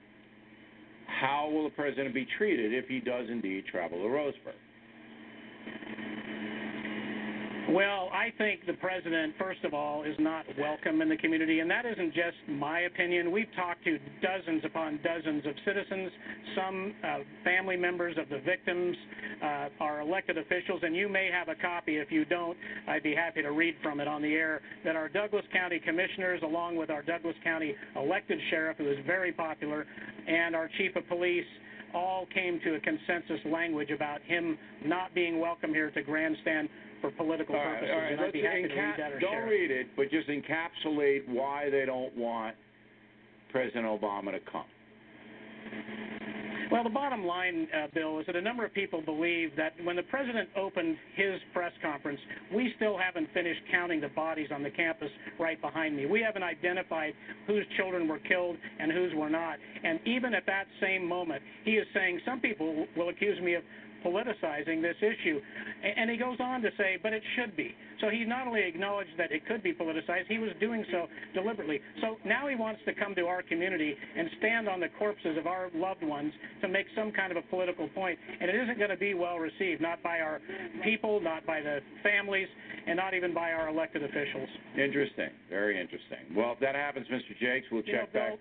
[1.21, 4.59] How will the president be treated if he does indeed travel to Roseburg?
[7.73, 11.71] Well, I think the president, first of all, is not welcome in the community, and
[11.71, 13.33] that isn't just my opinion.
[13.33, 16.13] We've talked to dozens upon dozens of citizens,
[16.55, 18.95] some uh, family members of the victims,
[19.43, 21.97] uh, our elected officials, and you may have a copy.
[21.97, 22.59] If you don't,
[22.89, 24.61] I'd be happy to read from it on the air.
[24.85, 29.33] That our Douglas County commissioners, along with our Douglas County elected sheriff, who is very
[29.33, 29.87] popular,
[30.29, 31.47] and our chief of police,
[31.95, 36.69] all came to a consensus language about him not being welcome here to grandstand
[37.01, 37.91] for political All right, purposes.
[37.95, 38.13] all right.
[38.13, 41.29] and I'd be happy to enca- read that or don't read it, but just encapsulate
[41.29, 42.55] why they don't want
[43.51, 44.65] President Obama to come.
[46.73, 49.95] Well, the bottom line, uh, Bill, is that a number of people believe that when
[49.95, 52.19] the president opened his press conference,
[52.51, 56.07] we still haven't finished counting the bodies on the campus right behind me.
[56.07, 57.13] We haven't identified
[57.47, 59.59] whose children were killed and whose were not.
[59.85, 63.63] And even at that same moment, he is saying some people will accuse me of
[64.05, 65.41] politicizing this issue.
[65.83, 67.75] And he goes on to say, but it should be.
[68.01, 71.81] So he not only acknowledged that it could be politicized, he was doing so deliberately.
[72.01, 75.47] So now he wants to come to our community and stand on the corpses of
[75.47, 78.19] our loved ones to make some kind of a political point.
[78.41, 80.41] And it isn't going to be well received, not by our
[80.83, 82.49] people, not by the families,
[82.87, 84.49] and not even by our elected officials.
[84.77, 85.31] Interesting.
[85.49, 86.35] Very interesting.
[86.37, 87.39] Well, if that happens, Mr.
[87.41, 88.39] Jaques, we'll You know, check back.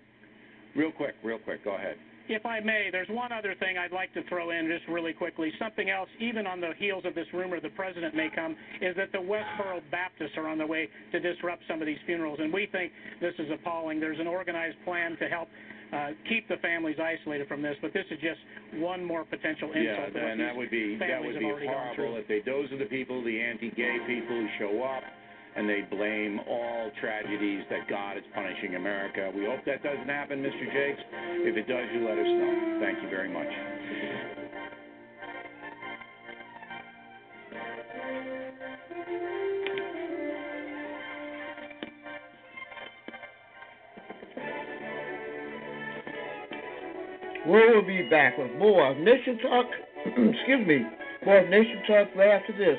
[0.74, 1.64] Real quick, real quick.
[1.64, 1.96] Go ahead.
[2.28, 5.52] If I may, there's one other thing I'd like to throw in just really quickly.
[5.58, 9.12] Something else, even on the heels of this rumor the president may come, is that
[9.12, 12.38] the Westboro Baptists are on their way to disrupt some of these funerals.
[12.40, 14.00] And we think this is appalling.
[14.00, 15.48] There's an organized plan to help
[15.92, 18.40] uh, keep the families isolated from this, but this is just
[18.80, 20.14] one more potential insult.
[20.14, 23.22] yeah, and that would be that would be horrible if they those are the people,
[23.22, 25.02] the anti-gay people who show up
[25.56, 29.30] and they blame all tragedies that God is punishing America.
[29.34, 30.64] We hope that doesn't happen, Mr.
[30.72, 31.02] Jaques.
[31.44, 32.78] If it does, you let us know.
[32.80, 33.46] Thank you very much.
[47.44, 49.66] We will be back with more of Nation Talk.
[50.06, 50.86] excuse me,
[51.26, 52.78] more of Nation Talk right after this.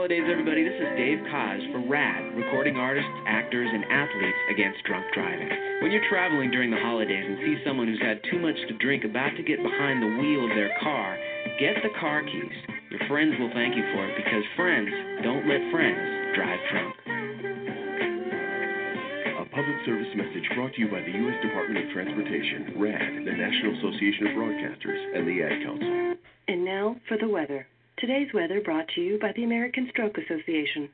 [0.00, 0.64] Holidays, everybody.
[0.64, 5.52] This is Dave Koz for RADD, recording artists, actors, and athletes against drunk driving.
[5.84, 9.04] When you're traveling during the holidays and see someone who's had too much to drink
[9.04, 11.20] about to get behind the wheel of their car,
[11.60, 12.56] get the car keys.
[12.88, 14.88] Your friends will thank you for it because friends
[15.20, 16.96] don't let friends drive drunk.
[19.36, 21.36] A public service message brought to you by the U.S.
[21.44, 26.16] Department of Transportation, RADD, the National Association of Broadcasters, and the Ad Council.
[26.48, 27.68] And now for the weather.
[28.10, 30.88] Today's weather brought to you by the American Stroke Association.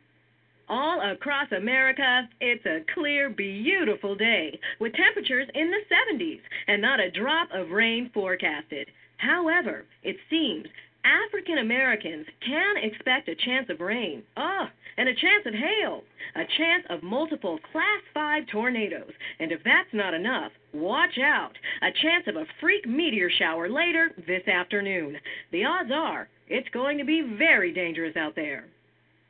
[0.69, 7.01] All across America, it's a clear, beautiful day with temperatures in the 70s and not
[7.01, 8.91] a drop of rain forecasted.
[9.17, 10.67] However, it seems
[11.07, 14.23] African Americans can expect a chance of rain.
[14.37, 14.67] Oh,
[14.99, 16.03] and a chance of hail,
[16.35, 19.13] a chance of multiple Class 5 tornadoes.
[19.41, 21.53] And if that's not enough, watch out.
[21.81, 25.17] A chance of a freak meteor shower later this afternoon.
[25.51, 28.65] The odds are it's going to be very dangerous out there.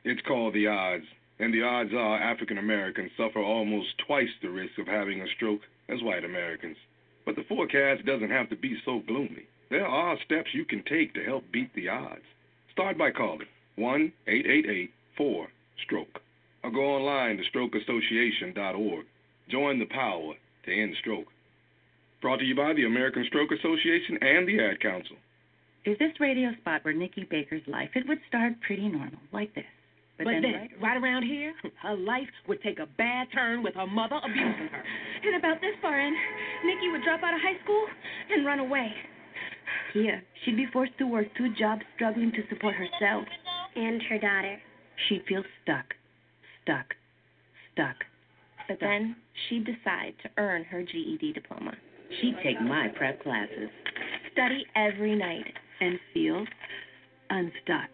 [0.03, 1.05] It's called the odds,
[1.39, 5.61] and the odds are African Americans suffer almost twice the risk of having a stroke
[5.89, 6.77] as white Americans.
[7.25, 9.45] But the forecast doesn't have to be so gloomy.
[9.69, 12.23] There are steps you can take to help beat the odds.
[12.71, 15.47] Start by calling 1 888 4
[15.83, 16.21] Stroke
[16.63, 19.05] or go online to strokeassociation.org.
[19.49, 20.33] Join the power
[20.65, 21.27] to end stroke.
[22.21, 25.15] Brought to you by the American Stroke Association and the Ad Council.
[25.87, 27.87] Is this radio spot where Nikki Baker's life?
[27.95, 29.63] It would start pretty normal, like this.
[30.17, 33.63] But, But then, then, right, right around here, her life would take a bad turn
[33.63, 34.83] with her mother abusing her.
[35.23, 36.13] And about this far in,
[36.65, 37.85] Nikki would drop out of high school
[38.29, 38.91] and run away.
[39.93, 43.23] here, she'd be forced to work two jobs, struggling to support herself.
[43.77, 44.57] And her daughter.
[45.07, 45.93] She'd feel stuck,
[46.63, 46.95] stuck,
[47.71, 47.95] stuck.
[48.67, 49.15] But then
[49.47, 51.71] she'd decide to earn her GED diploma.
[52.19, 53.69] She'd take my prep classes
[54.33, 55.53] Study every night.
[55.81, 56.47] And feels
[57.29, 57.91] unstuck.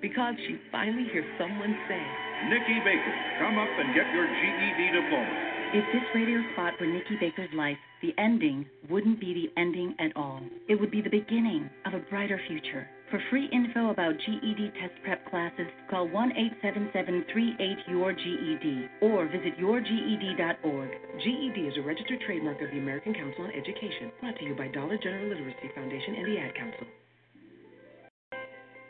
[0.00, 2.02] Because she finally hears someone say,
[2.50, 5.61] Nikki Baker, come up and get your GED diploma.
[5.74, 10.14] If this radio spot were Nikki Baker's life, the ending wouldn't be the ending at
[10.14, 10.42] all.
[10.68, 12.86] It would be the beginning of a brighter future.
[13.10, 16.32] For free info about GED test prep classes, call 1
[16.62, 20.90] 877 38 your GED or visit yourged.org.
[21.24, 24.68] GED is a registered trademark of the American Council on Education, brought to you by
[24.68, 26.86] Dollar General Literacy Foundation and the Ad Council.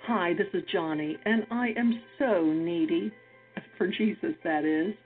[0.09, 3.13] Hi, this is Johnny, and I am so needy.
[3.79, 4.97] For Jesus, that is.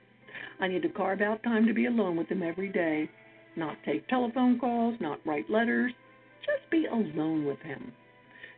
[0.60, 3.10] I need to carve out time to be alone with him every day.
[3.56, 5.92] Not take telephone calls, not write letters,
[6.40, 7.92] just be alone with him.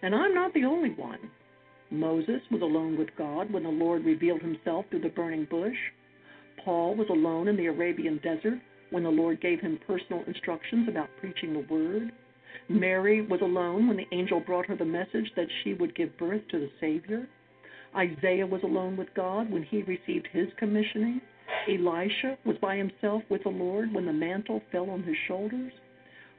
[0.03, 1.31] And I'm not the only one.
[1.91, 5.77] Moses was alone with God when the Lord revealed himself through the burning bush.
[6.65, 8.59] Paul was alone in the Arabian desert
[8.91, 12.13] when the Lord gave him personal instructions about preaching the word.
[12.69, 16.43] Mary was alone when the angel brought her the message that she would give birth
[16.51, 17.27] to the Savior.
[17.97, 21.21] Isaiah was alone with God when he received his commissioning.
[21.69, 25.73] Elisha was by himself with the Lord when the mantle fell on his shoulders.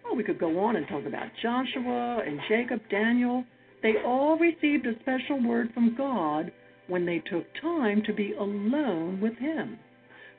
[0.05, 3.43] Oh, we could go on and talk about Joshua and Jacob, Daniel.
[3.83, 6.51] They all received a special word from God
[6.87, 9.77] when they took time to be alone with Him.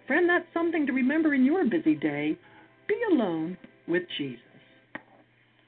[0.06, 2.36] Friend, that's something to remember in your busy day.
[2.88, 3.56] Be alone
[3.86, 4.42] with Jesus.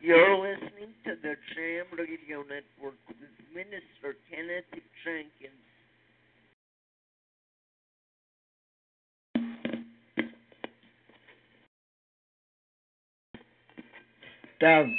[0.01, 4.65] You're listening to the Jam Radio Network with Minister Kenneth
[5.05, 5.63] Jenkins.
[14.63, 14.95] The,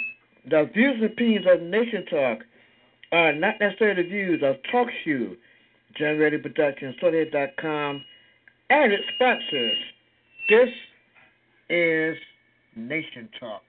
[0.49, 2.40] the views and opinions of Nation Talk
[3.14, 5.38] are not necessarily the views of TalkShoe,
[5.98, 8.03] Generated Productions, Sothead.com,
[8.69, 9.77] and its sponsors.
[10.49, 10.68] This
[11.69, 12.18] is
[12.76, 13.61] Nation Talk.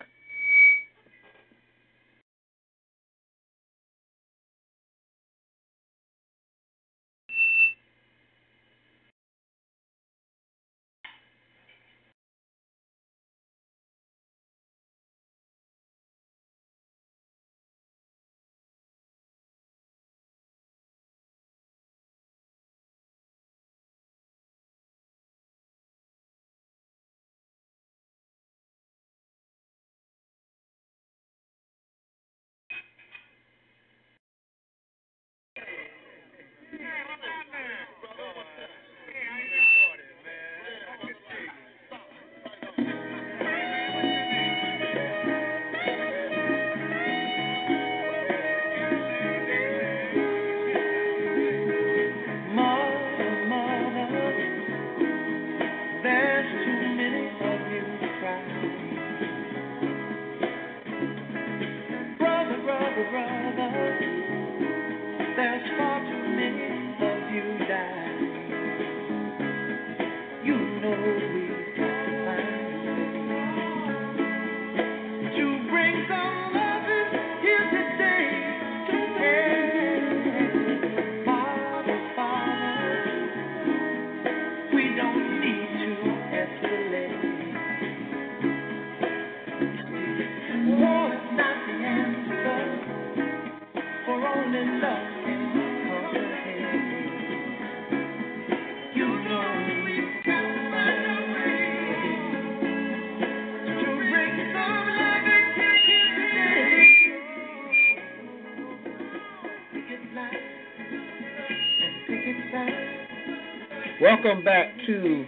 [114.15, 115.27] Welcome back to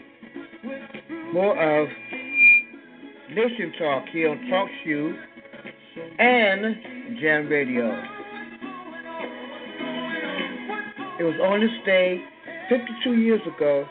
[1.32, 1.88] more of
[3.30, 5.12] Nation Talk here on Talk Shoe
[6.20, 7.88] and Jam Radio.
[11.18, 12.20] It was on this day
[12.70, 13.86] 52 years ago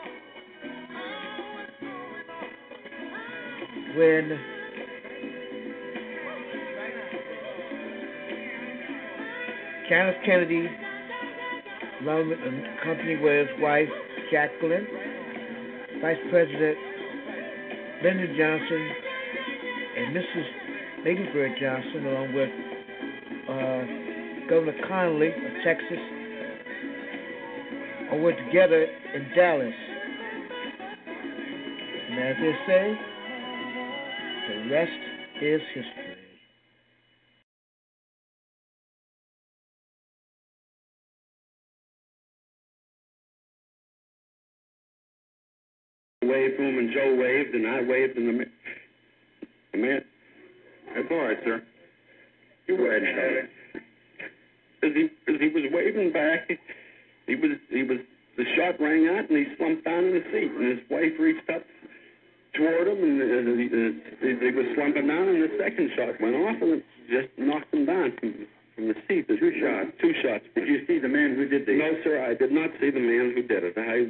[3.96, 4.40] when
[9.90, 10.66] Kenneth Kennedy,
[12.00, 12.38] along with,
[12.80, 13.88] accompanied with his wife
[14.30, 14.86] Jacqueline,
[16.00, 16.76] Vice President
[18.02, 18.90] Lyndon Johnson,
[19.96, 21.04] and Mrs.
[21.04, 22.50] Lady Bird Johnson, along with
[23.48, 25.98] uh, Governor Connolly of Texas,
[28.12, 29.74] all were together in Dallas.
[32.10, 32.98] And as they say,
[34.48, 36.05] the rest is history.
[46.56, 48.52] To and Joe waved, and I waved, and the man.
[49.72, 50.04] The man.
[50.94, 51.62] That's all right, sir.
[52.66, 53.48] You go ahead.
[54.82, 56.48] As he as he was waving back,
[57.26, 57.98] he was he was
[58.36, 61.48] the shot rang out, and he slumped down in the seat, and his wife reached
[61.50, 61.62] up
[62.54, 66.36] toward him, and uh, he, uh, he was slumping down, and the second shot went
[66.36, 68.12] off, and it just knocked him down
[68.76, 69.26] from the seat.
[69.26, 69.90] The two shots.
[69.98, 70.44] Two shots.
[70.54, 71.74] Did you see the man who did this?
[71.80, 72.22] No, sir.
[72.22, 73.74] I did not see the man who did it.
[73.74, 74.04] I,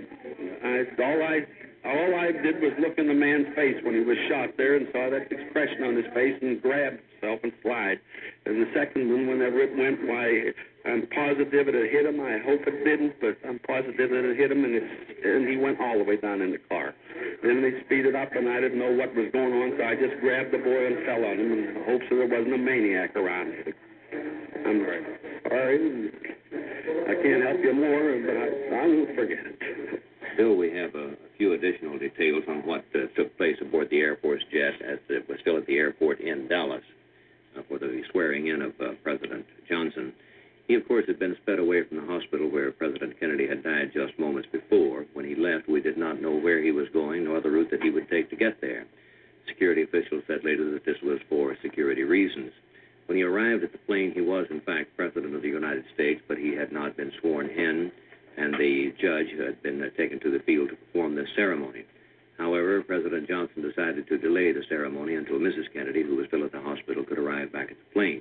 [0.66, 1.46] I all I
[1.86, 4.90] all I did was look in the man's face when he was shot there and
[4.90, 8.02] saw that expression on his face and grabbed himself and slide.
[8.44, 10.50] And the second one, whenever it went, why,
[10.82, 12.18] I'm positive it hit him.
[12.18, 14.86] I hope it didn't, but I'm positive that it hit him, and it,
[15.22, 16.94] and he went all the way down in the car.
[17.42, 20.18] Then they speeded up, and I didn't know what was going on, so I just
[20.18, 23.54] grabbed the boy and fell on him in hopes that there wasn't a maniac around.
[24.12, 25.02] I'm sorry.
[27.06, 30.02] I can't help you more, but I, I won't forget it.
[30.34, 34.16] Still, we have a few additional details on what uh, took place aboard the Air
[34.16, 36.82] Force jet as it was still at the airport in Dallas
[37.56, 40.12] uh, for the swearing in of uh, President Johnson.
[40.68, 43.92] He, of course, had been sped away from the hospital where President Kennedy had died
[43.94, 45.06] just moments before.
[45.14, 47.82] When he left, we did not know where he was going nor the route that
[47.82, 48.84] he would take to get there.
[49.46, 52.50] Security officials said later that this was for security reasons.
[53.06, 56.20] When he arrived at the plane, he was, in fact, President of the United States,
[56.26, 57.92] but he had not been sworn in
[58.36, 61.84] and the judge had been uh, taken to the field to perform this ceremony.
[62.38, 65.72] However, President Johnson decided to delay the ceremony until Mrs.
[65.72, 68.20] Kennedy, who was still at the hospital, could arrive back at the plane.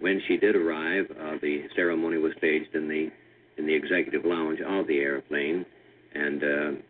[0.00, 3.10] When she did arrive, uh, the ceremony was staged in the
[3.56, 5.64] in the executive lounge of the airplane,
[6.12, 6.80] and uh,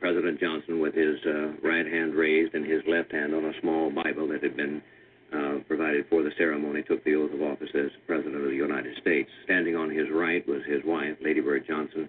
[0.00, 3.90] President Johnson, with his uh, right hand raised and his left hand on a small
[3.90, 4.82] Bible that had been
[5.32, 8.96] uh, provided for the ceremony, took the oath of office as President of the United
[9.00, 9.30] States.
[9.44, 12.08] Standing on his right was his wife, Lady Bird Johnson,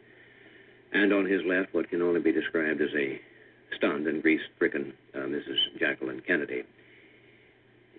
[0.94, 3.20] and on his left, what can only be described as a
[3.76, 5.80] stunned and grief-stricken uh, Mrs.
[5.80, 6.64] Jacqueline Kennedy.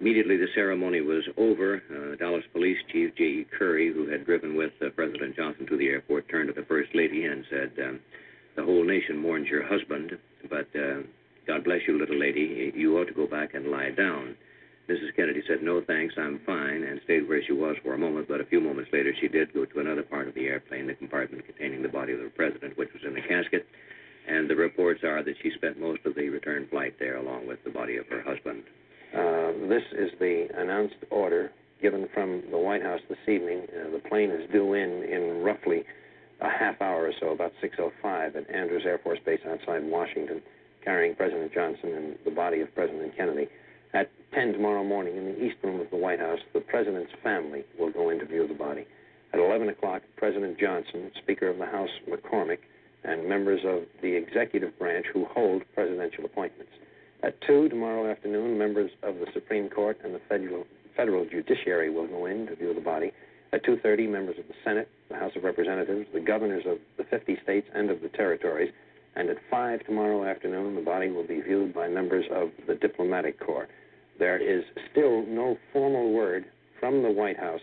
[0.00, 3.46] Immediately the ceremony was over, uh, Dallas Police Chief J.E.
[3.58, 6.90] Curry, who had driven with uh, President Johnson to the airport, turned to the First
[6.94, 8.00] Lady and said, um,
[8.54, 10.12] The whole nation mourns your husband,
[10.48, 11.02] but uh,
[11.48, 12.72] God bless you, little lady.
[12.76, 14.36] You ought to go back and lie down.
[14.89, 15.15] Mrs.
[15.15, 18.40] Kennedy said, No, thanks, I'm fine, and stayed where she was for a moment, but
[18.40, 21.44] a few moments later she did go to another part of the airplane, the compartment
[21.44, 23.66] containing the body of the president, which was in the casket,
[24.27, 27.62] and the reports are that she spent most of the return flight there along with
[27.65, 28.62] the body of her husband.
[29.15, 33.66] Uh, this is the announced order given from the White House this evening.
[33.69, 35.85] Uh, the plane is due in in roughly
[36.40, 40.40] a half hour or so, about 6:05, at Andrews Air Force Base outside Washington,
[40.85, 43.48] carrying President Johnson and the body of President Kennedy.
[43.94, 47.65] At 10 tomorrow morning in the East Room of the White House, the President's family
[47.78, 48.86] will go in to view the body.
[49.32, 52.59] At 11 o'clock, President Johnson, Speaker of the House McCormack,
[53.05, 56.73] and members of the executive branch who hold presidential appointments.
[57.23, 62.06] At 2 tomorrow afternoon, members of the Supreme Court and the federal, federal judiciary will
[62.06, 63.12] go in to view the body.
[63.52, 67.39] At 2.30, members of the Senate, the House of Representatives, the governors of the 50
[67.43, 68.70] states and of the territories,
[69.16, 73.40] and at 5 tomorrow afternoon, the body will be viewed by members of the diplomatic
[73.40, 73.68] corps.
[74.18, 76.44] There is still no formal word
[76.80, 77.60] from the White House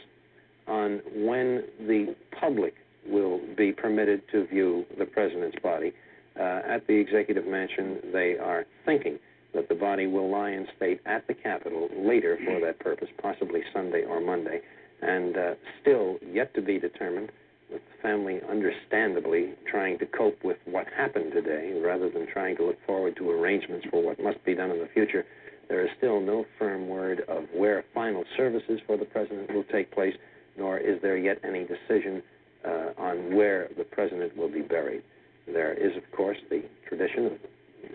[0.67, 2.75] on when the public
[3.07, 5.93] will be permitted to view the president's body.
[6.39, 9.19] Uh, at the executive mansion, they are thinking
[9.53, 13.61] that the body will lie in state at the Capitol later for that purpose, possibly
[13.73, 14.61] Sunday or Monday.
[15.01, 17.31] and uh, still yet to be determined,
[17.75, 22.65] with the family understandably trying to cope with what happened today rather than trying to
[22.65, 25.25] look forward to arrangements for what must be done in the future.
[25.67, 29.91] There is still no firm word of where final services for the president will take
[29.91, 30.13] place,
[30.57, 32.23] nor is there yet any decision
[32.65, 35.03] uh, on where the president will be buried.
[35.45, 37.33] There is, of course, the tradition of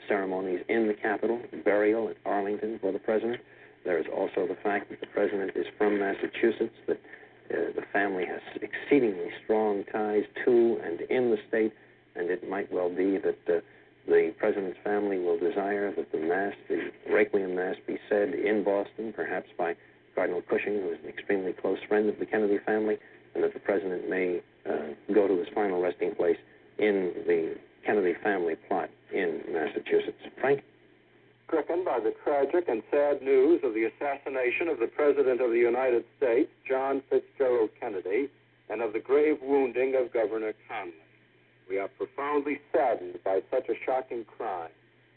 [0.09, 3.41] ceremonies in the Capitol, burial at Arlington for the president.
[3.85, 7.01] There is also the fact that the president is from Massachusetts, that
[7.51, 11.73] the family has exceedingly strong ties to and in the state,
[12.15, 13.61] and it might well be that uh,
[14.07, 19.13] the president's family will desire that the mass, the Requiem Mass, be said in Boston,
[19.13, 19.77] perhaps by
[20.15, 22.99] Cardinal Cushing, who is an extremely close friend of the Kennedy family,
[23.35, 26.39] and that the president may uh, go to his final resting place
[26.79, 30.19] in the Kennedy family plot in Massachusetts.
[30.41, 30.63] Frank?
[31.51, 35.59] Stricken by the tragic and sad news of the assassination of the President of the
[35.59, 38.31] United States, John Fitzgerald Kennedy,
[38.69, 40.95] and of the grave wounding of Governor Connolly.
[41.69, 44.71] We are profoundly saddened by such a shocking crime,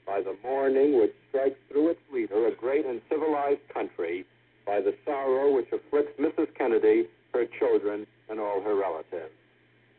[0.08, 4.26] by the mourning which strikes through its leader, a great and civilized country,
[4.66, 6.48] by the sorrow which afflicts Mrs.
[6.58, 7.06] Kennedy,
[7.36, 9.38] her children, and all her relatives.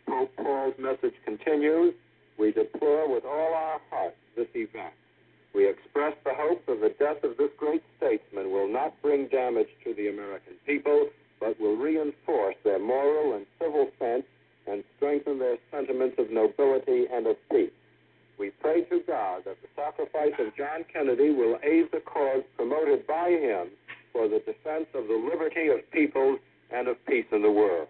[0.09, 1.94] Pope Paul's message continues.
[2.36, 4.94] We deplore with all our hearts this event.
[5.55, 9.68] We express the hope that the death of this great statesman will not bring damage
[9.85, 11.09] to the American people,
[11.39, 14.24] but will reinforce their moral and civil sense
[14.66, 17.70] and strengthen their sentiments of nobility and of peace.
[18.39, 23.06] We pray to God that the sacrifice of John Kennedy will aid the cause promoted
[23.06, 23.68] by him
[24.12, 26.40] for the defense of the liberty of peoples
[26.72, 27.86] and of peace in the world.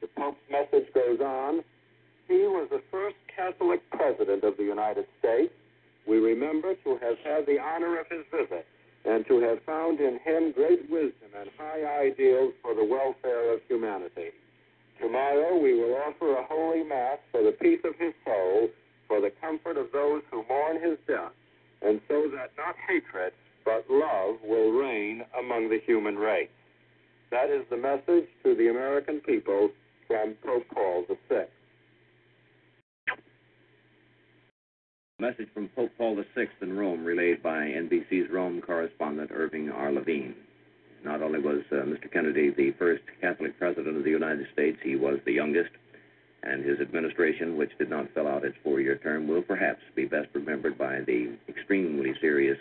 [0.00, 1.62] The Pope's message goes on.
[2.26, 5.52] He was the first Catholic president of the United States.
[6.06, 8.66] We remember to have had the honor of his visit
[9.04, 13.60] and to have found in him great wisdom and high ideals for the welfare of
[13.68, 14.30] humanity.
[15.00, 18.68] Tomorrow we will offer a holy mass for the peace of his soul,
[19.08, 21.32] for the comfort of those who mourn his death,
[21.82, 23.32] and so that not hatred,
[23.64, 26.48] but love will reign among the human race.
[27.30, 29.70] That is the message to the American people
[30.06, 31.46] from Pope Paul VI.
[35.22, 39.92] Message from Pope Paul VI in Rome, relayed by NBC's Rome correspondent Irving R.
[39.92, 40.34] Levine.
[41.04, 42.12] Not only was uh, Mr.
[42.12, 45.70] Kennedy the first Catholic president of the United States, he was the youngest,
[46.42, 50.06] and his administration, which did not fill out its four year term, will perhaps be
[50.06, 52.58] best remembered by the extremely serious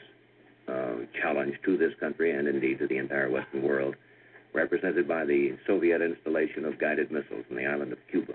[0.68, 3.96] uh, challenge to this country and indeed to the entire Western world,
[4.54, 8.34] represented by the Soviet installation of guided missiles in the island of Cuba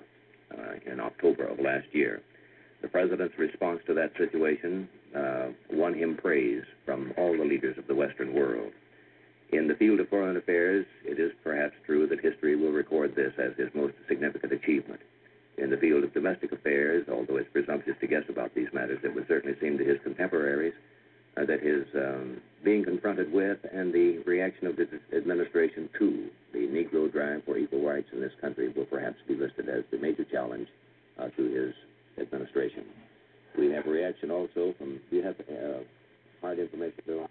[0.50, 2.22] uh, in October of last year.
[2.86, 7.88] The president's response to that situation uh, won him praise from all the leaders of
[7.88, 8.70] the Western world.
[9.50, 13.32] In the field of foreign affairs, it is perhaps true that history will record this
[13.38, 15.00] as his most significant achievement.
[15.58, 19.12] In the field of domestic affairs, although it's presumptuous to guess about these matters, it
[19.12, 20.74] would certainly seem to his contemporaries
[21.36, 26.68] uh, that his um, being confronted with and the reaction of this administration to the
[26.68, 30.22] Negro drive for equal rights in this country will perhaps be listed as the major
[30.22, 30.68] challenge
[31.18, 31.74] uh, to his
[32.18, 32.84] administration.
[33.58, 35.80] We have a reaction also from, do you have uh,
[36.40, 37.28] hard information, Bill?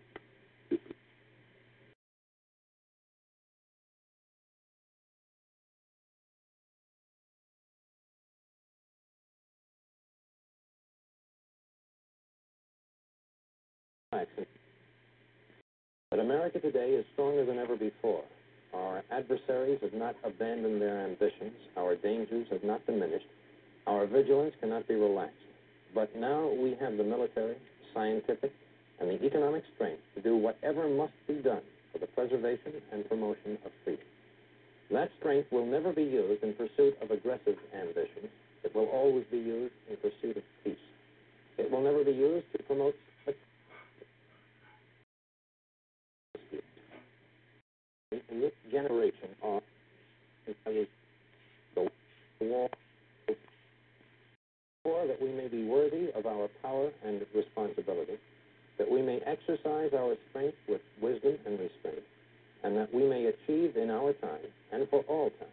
[16.11, 18.23] But America today is stronger than ever before.
[18.73, 21.53] Our adversaries have not abandoned their ambitions.
[21.77, 23.25] Our dangers have not diminished.
[23.87, 25.35] Our vigilance cannot be relaxed.
[25.93, 27.55] But now we have the military,
[27.93, 28.51] scientific,
[28.99, 33.57] and the economic strength to do whatever must be done for the preservation and promotion
[33.65, 34.05] of freedom.
[34.91, 38.29] That strength will never be used in pursuit of aggressive ambitions.
[38.63, 40.75] It will always be used in pursuit of peace.
[41.57, 42.95] It will never be used to promote
[48.35, 49.61] in this generation are
[50.55, 51.89] the
[52.41, 52.69] war
[54.83, 58.17] for that we may be worthy of our power and responsibility,
[58.77, 62.05] that we may exercise our strength with wisdom and restraint,
[62.63, 65.47] and that we may achieve in our time and for all time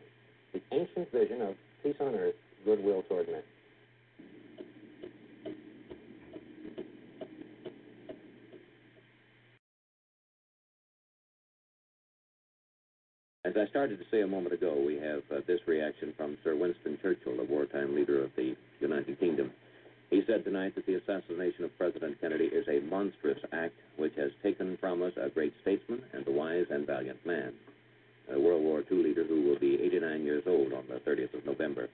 [0.53, 2.35] the ancient vision of peace on earth,
[2.65, 3.43] goodwill toward men.
[13.45, 16.55] As I started to say a moment ago, we have uh, this reaction from Sir
[16.55, 19.51] Winston Churchill, the wartime leader of the United Kingdom.
[20.09, 24.31] He said tonight that the assassination of President Kennedy is a monstrous act which has
[24.41, 27.55] taken from us a great statesman and a wise and valiant man.
[28.33, 31.89] A World War II leader who on the 30th of November,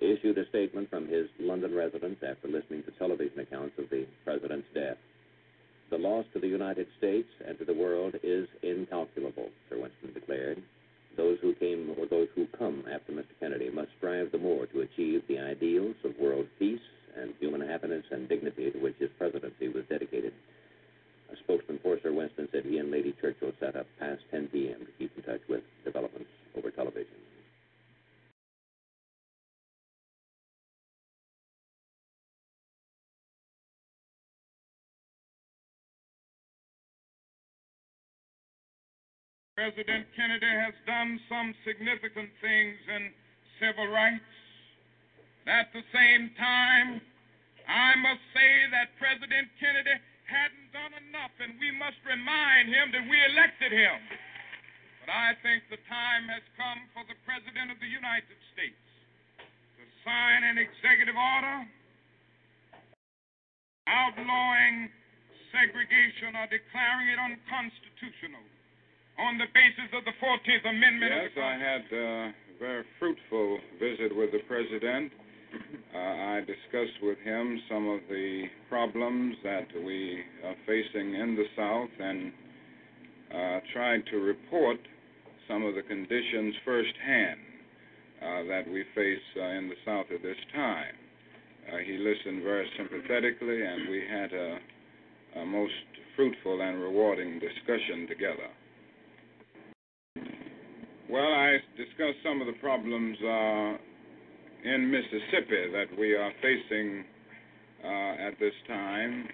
[0.00, 4.68] issued a statement from his London residence after listening to television accounts of the president's
[4.72, 4.96] death.
[5.90, 10.62] The loss to the United States and to the world is incalculable, Sir Winston declared.
[11.18, 13.34] Those who came or those who come after Mr.
[13.40, 16.78] Kennedy must strive the more to achieve the ideals of world peace
[17.20, 20.32] and human happiness and dignity to which his presidency was dedicated.
[21.32, 24.86] A spokesman for Sir Winston said he and Lady Churchill sat up past 10 p.m.
[24.86, 27.16] to keep in touch with developments over television.
[39.58, 43.10] President Kennedy has done some significant things in
[43.58, 44.22] civil rights.
[45.50, 47.02] At the same time,
[47.66, 49.98] I must say that President Kennedy
[50.30, 53.98] hadn't done enough, and we must remind him that we elected him.
[55.02, 58.78] But I think the time has come for the President of the United States
[59.74, 61.66] to sign an executive order
[63.90, 64.86] outlawing
[65.50, 68.46] segregation or declaring it unconstitutional
[69.18, 71.10] on the basis of the 14th Amendment.
[71.10, 75.12] Yes, I had a very fruitful visit with the President.
[75.94, 81.46] Uh, I discussed with him some of the problems that we are facing in the
[81.56, 82.32] South and
[83.34, 84.78] uh, tried to report
[85.48, 87.40] some of the conditions firsthand
[88.22, 90.94] uh, that we face uh, in the South at this time.
[91.66, 94.58] Uh, he listened very sympathetically, and we had a,
[95.40, 95.72] a most
[96.14, 98.48] fruitful and rewarding discussion together.
[101.10, 103.78] Well, I discussed some of the problems uh,
[104.68, 107.02] in Mississippi that we are facing
[107.82, 109.26] uh, at this time,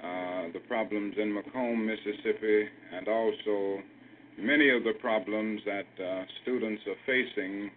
[0.00, 3.82] uh, the problems in McComb, Mississippi, and also
[4.38, 7.72] many of the problems that uh, students are facing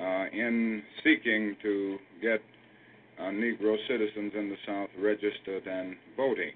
[0.00, 2.40] uh, in seeking to get
[3.18, 6.52] uh, Negro citizens in the South registered and voting.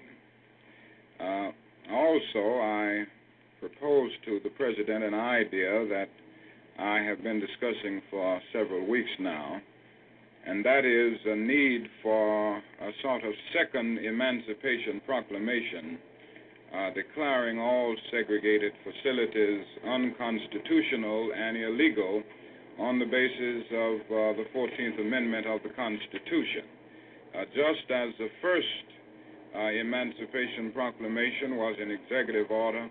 [1.91, 3.03] Also, I
[3.61, 6.09] proposed to the President an idea that
[6.79, 9.61] I have been discussing for several weeks now,
[10.47, 15.99] and that is a need for a sort of second Emancipation Proclamation
[16.73, 22.23] uh, declaring all segregated facilities unconstitutional and illegal
[22.79, 26.65] on the basis of uh, the 14th Amendment of the Constitution.
[27.37, 28.85] Uh, just as the first
[29.53, 32.89] uh, Emancipation Proclamation was an executive order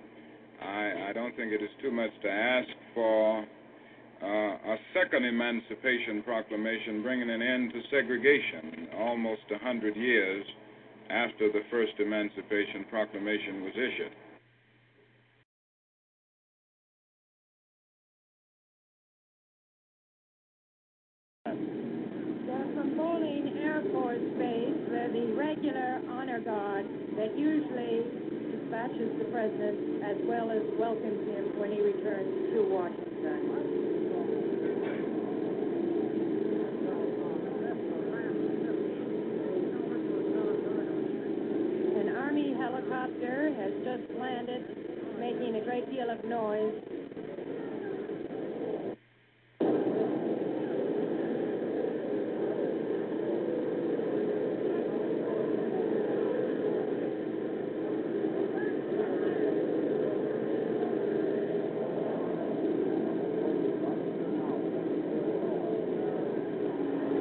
[0.63, 3.45] I, I don't think it is too much to ask for
[4.23, 10.45] uh, a second Emancipation Proclamation bringing an end to segregation almost a hundred years
[11.09, 14.13] after the first Emancipation Proclamation was issued.
[23.93, 28.30] Force Base, where the regular honor guard that usually
[28.71, 33.41] dispatches the president as well as welcomes him when he returns to Washington.
[41.99, 46.81] An Army helicopter has just landed, making a great deal of noise.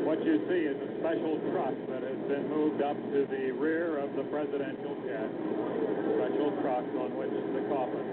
[0.09, 3.99] What you see is a special truck that has been moved up to the rear
[4.01, 5.29] of the presidential jet.
[6.17, 8.03] Special truck on which the coffin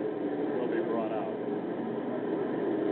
[0.60, 1.34] will be brought out.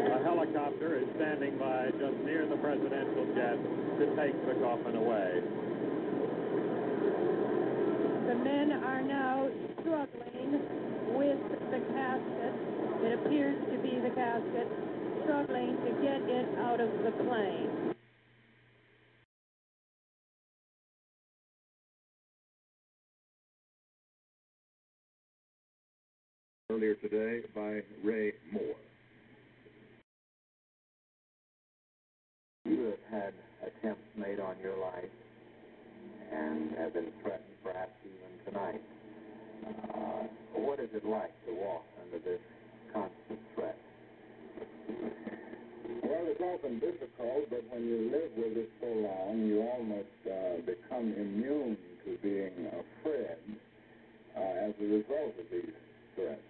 [0.08, 3.60] A helicopter is standing by just near the presidential jet
[3.98, 5.40] to take the coffin away.
[8.26, 9.48] The men are now
[9.80, 10.58] struggling
[11.14, 11.38] with
[11.70, 12.54] the casket.
[13.06, 14.66] It appears to be the casket,
[15.22, 17.94] struggling to get it out of the plane.
[26.74, 28.63] earlier today by Ray Moore.
[36.54, 38.82] and have been threatened perhaps even tonight.
[39.94, 42.40] Uh, what is it like to walk under this
[42.92, 43.78] constant threat?
[46.02, 50.62] Well, it's often difficult, but when you live with it so long, you almost uh,
[50.62, 53.42] become immune to being afraid
[54.36, 55.74] uh, as a result of these
[56.14, 56.40] threats.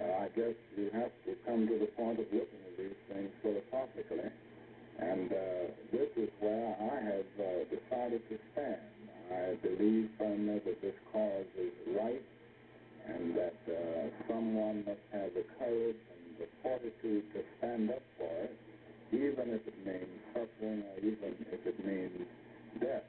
[0.00, 3.30] Uh, I guess you have to come to the point of looking at these things
[3.42, 4.30] philosophically,
[4.98, 8.95] and uh, this is where I have uh, decided to stand.
[9.32, 12.22] I believe, firmly that this cause is right
[13.08, 18.30] and that uh, someone must have the courage and the fortitude to stand up for
[18.44, 18.56] it,
[19.12, 22.26] even if it means suffering or even if it means
[22.80, 23.06] death.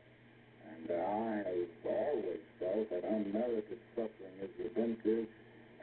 [0.69, 5.27] And uh, I have always felt that unmerited suffering is redemptive,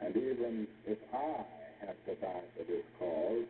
[0.01, 1.43] and even if I
[1.85, 3.45] have to die for this cause,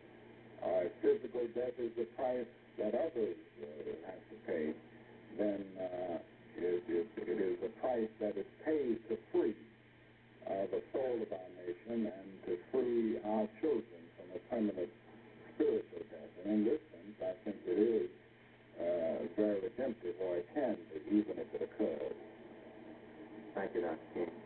[0.64, 2.46] uh, physical death is the price
[2.78, 3.66] that others uh,
[4.06, 4.74] have to pay,
[5.38, 6.18] then uh,
[6.58, 9.54] it, is a price that is paid to free
[10.46, 14.90] uh, the soul of our nation and to free our children from a permanent
[15.54, 16.32] spiritual death.
[16.44, 18.10] And in this sense, I think it is
[18.80, 22.16] uh, very redemptive, or it can be, even if it occurs.
[23.54, 23.98] Thank you, Dr.
[24.14, 24.45] King.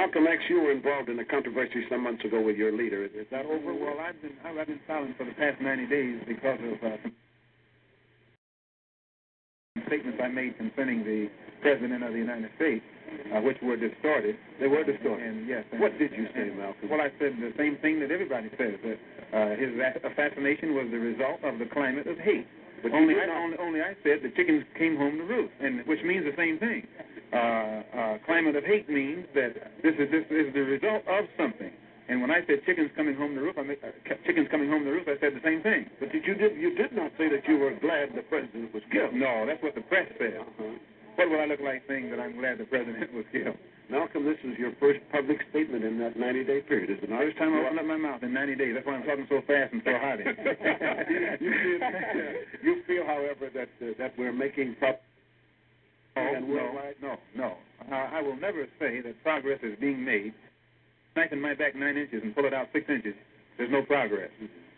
[0.00, 3.04] Malcolm X, you were involved in a controversy some months ago with your leader.
[3.04, 3.74] Is that over?
[3.74, 6.96] Well, I've been I've been silent for the past 90 days because of uh,
[9.86, 11.28] statements I made concerning the
[11.60, 12.82] President of the United States,
[13.36, 14.36] uh, which were distorted.
[14.58, 15.20] They were distorted.
[15.20, 15.64] And yes.
[15.70, 16.88] And, What did you say, Malcolm?
[16.88, 18.98] Well, I said the same thing that everybody says that
[19.36, 19.68] uh, his
[20.00, 22.48] assassination was the result of the climate of hate.
[22.82, 26.02] But only, I, only, only I said the chickens came home to roost, and which
[26.02, 26.86] means the same thing.
[27.32, 31.70] Uh, uh, climate of hate means that this is this is the result of something.
[32.08, 33.94] And when I said chickens coming home to roost, I mean, uh,
[34.26, 35.86] chickens coming home to roost, I said the same thing.
[36.00, 38.82] But did you did you did not say that you were glad the president was
[38.90, 39.14] killed?
[39.14, 40.40] No, that's what the press said.
[40.40, 40.74] Uh-huh.
[41.28, 43.56] What would I look like saying that I'm glad the president was killed?
[43.90, 47.20] Malcolm, this is your first public statement in that 90-day period, is it not?
[47.20, 48.72] First time I opened up my mouth in 90 days.
[48.72, 50.24] That's why I'm talking so fast and so hearty.
[51.44, 51.80] you, feel,
[52.64, 55.04] you feel, however, that uh, that we're making progress.
[56.16, 56.72] No, and no,
[57.02, 57.56] no, no.
[57.90, 60.32] Uh, I will never say that progress is being made.
[61.12, 63.14] Sniping my back nine inches and pull it out six inches,
[63.58, 64.30] there's no progress.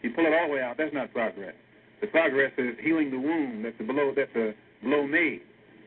[0.03, 1.55] You pull it all the way out, that's not progress.
[2.01, 5.43] The progress is healing the wound that the blow that the blow made,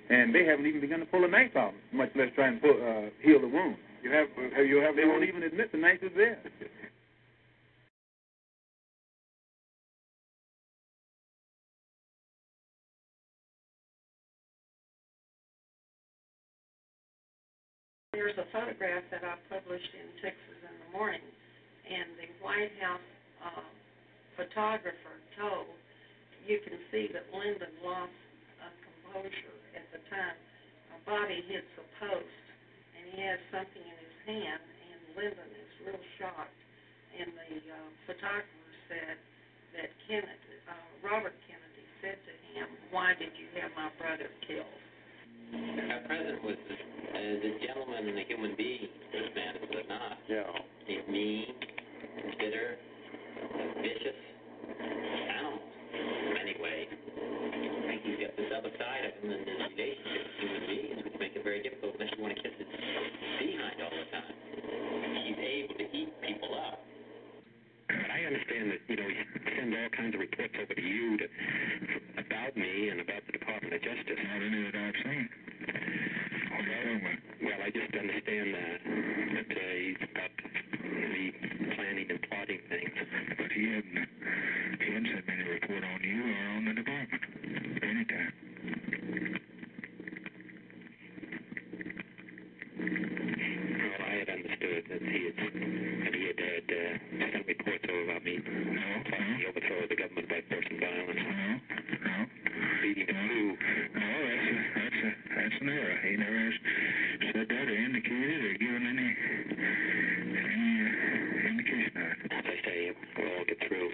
[0.10, 2.72] and they haven't even begun to pull the knife out, much less try and pull,
[2.72, 3.78] uh, heal the wound.
[4.04, 6.38] You have have you have They won't even admit the knife is there.
[18.14, 21.20] There's a photograph that I published in Texas in the morning,
[21.84, 23.10] and the White House
[23.44, 23.66] uh,
[24.38, 25.68] photographer told
[26.48, 28.14] you can see that Lyndon lost
[28.62, 29.55] uh, composure at the
[30.10, 30.38] time.
[30.92, 32.44] Uh, Bobby hits a post,
[32.98, 36.60] and he has something in his hand, and Lyndon is real shocked.
[37.16, 39.16] And the uh, photographer said
[39.80, 44.80] that Kennedy, uh, Robert Kennedy said to him, "Why did you have my brother killed?"
[45.54, 46.76] Our president was uh,
[47.16, 50.18] the gentleman and a human being, this man is it not.
[50.28, 50.44] Yeah.
[50.86, 51.46] He's mean,
[52.40, 52.78] bitter,
[53.82, 54.20] vicious,
[54.76, 55.60] animal
[55.94, 56.88] in many ways.
[58.06, 61.02] I think he's got this other side of him in his relationship with human beings,
[61.10, 64.30] which make it very difficult unless you want to kiss his behind all the time.
[65.26, 66.86] He's able to eat people up.
[67.90, 69.26] But I understand that, you know, you
[69.58, 71.26] send all kinds of reports over to you to,
[72.22, 74.22] about me and about the Department of Justice.
[74.22, 75.26] Not any that I've seen.
[76.62, 80.30] Well, well, I just understand that, that uh, he's about
[80.94, 81.34] me
[81.74, 82.94] planning and plotting things.
[83.34, 83.98] But he hadn't,
[84.78, 87.22] he hadn't sent me any report on you or on the department.
[87.86, 88.34] Anytime.
[94.00, 96.98] Well, I understood that he had, that he had, had uh,
[97.32, 101.22] sent reports over about me no, the overthrow of the government by force and violence.
[101.22, 101.62] No,
[102.02, 102.26] no.
[102.82, 103.58] Leading to coup.
[103.94, 105.98] No, that's a, that's a, that's an error.
[106.02, 106.54] He never has
[107.30, 109.10] said that or indicated or given any
[110.34, 112.32] any uh, indication of it.
[112.34, 113.90] As I say, we'll all get through.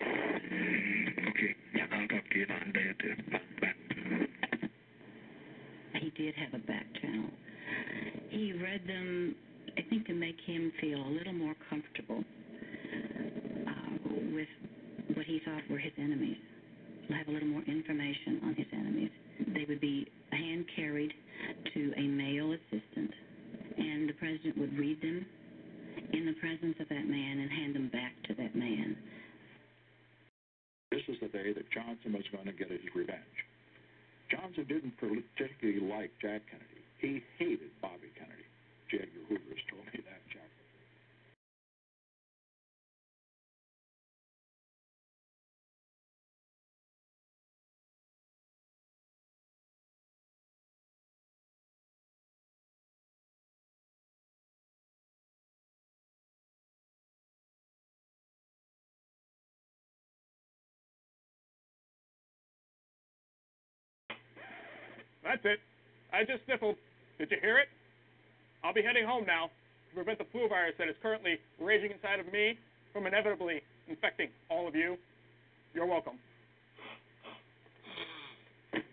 [1.36, 1.52] Okay.
[1.76, 3.16] Yeah, I'll talk to you in a day or two.
[3.60, 3.76] Bye.
[6.00, 7.30] He did have a back channel.
[8.30, 9.36] He read them,
[10.32, 12.24] I him feel a little more comfortable
[13.68, 13.74] uh,
[14.34, 14.48] with
[15.14, 16.38] what he thought were his enemies.
[17.12, 19.10] Have a little more information on his enemies.
[19.54, 21.12] They would be hand carried
[21.74, 23.12] to a male assistant,
[23.78, 25.26] and the president would read them
[26.14, 28.96] in the presence of that man and hand them back to that man.
[30.92, 33.20] This is the day that Johnson was going to get his revenge.
[34.32, 36.84] Johnson didn't particularly like Jack Kennedy.
[37.00, 38.48] He hated Bobby Kennedy.
[38.92, 38.98] J.
[38.98, 40.52] Edgar Hoover has told me that, Jack.
[65.32, 65.60] That's it.
[66.12, 66.76] I just sniffled.
[67.18, 67.70] Did you hear it?
[68.66, 72.20] I'll be heading home now to prevent the flu virus that is currently raging inside
[72.20, 72.60] of me
[72.92, 74.98] from inevitably infecting all of you.
[75.74, 76.20] You're welcome.
[78.74, 78.84] This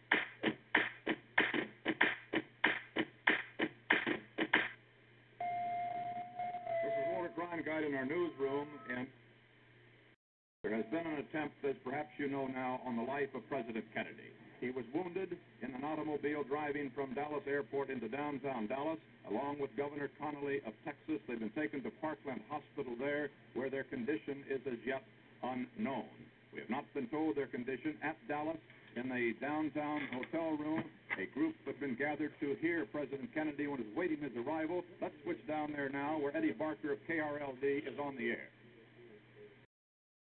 [6.87, 9.09] is Walter Cronkite in our newsroom, and
[10.63, 13.85] there has been an attempt, as perhaps you know now, on the life of President
[13.93, 14.31] Kennedy.
[14.61, 18.99] He was wounded in an automobile driving from Dallas Airport into downtown Dallas,
[19.31, 21.23] along with Governor Connolly of Texas.
[21.29, 25.03] They've been taken to Parkland Hospital there, where their condition is as yet
[25.45, 26.11] unknown.
[26.53, 28.59] We have not been told their condition at Dallas.
[28.97, 30.83] In the downtown hotel room,
[31.15, 34.83] a group have been gathered to hear President Kennedy when he's waiting his arrival.
[35.01, 38.49] Let's switch down there now, where Eddie Barker of KRLD is on the air.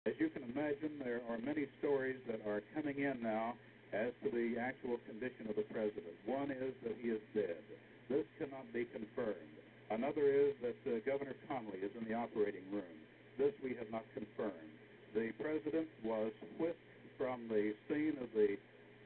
[0.06, 3.54] As you can imagine, there are many stories that are coming in now
[3.92, 6.16] as to the actual condition of the president.
[6.24, 7.60] One is that he is dead.
[8.08, 9.52] This cannot be confirmed.
[9.90, 12.96] Another is that uh, Governor Connolly is in the operating room.
[13.36, 14.72] This we have not confirmed.
[15.14, 18.56] The president was whisked from the scene of the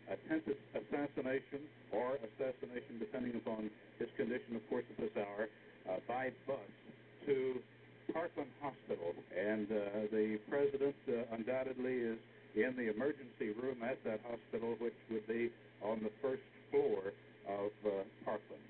[0.06, 5.50] attempted assassination or assassination, depending upon his condition, of course, at this hour,
[5.90, 6.62] uh, by bus
[7.26, 7.58] to
[8.12, 9.14] Parkland Hospital.
[9.34, 12.18] And uh, the president uh, undoubtedly is
[12.56, 15.50] in the emergency room at that hospital, which would be
[15.84, 17.12] on the first floor
[17.48, 18.64] of uh, Parkland.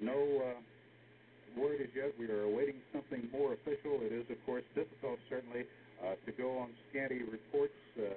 [0.00, 0.14] No
[0.44, 2.12] uh, word as yet.
[2.18, 4.00] We are awaiting something more official.
[4.04, 5.64] It is, of course, difficult, certainly,
[6.04, 7.74] uh, to go on scanty reports.
[7.98, 8.14] Uh,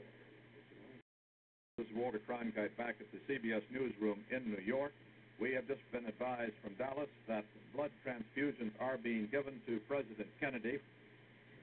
[1.77, 4.93] This is Walter Cronkite back at the CBS newsroom in New York.
[5.41, 7.43] We have just been advised from Dallas that
[7.75, 10.79] blood transfusions are being given to President Kennedy.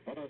[0.06, 0.28] Let us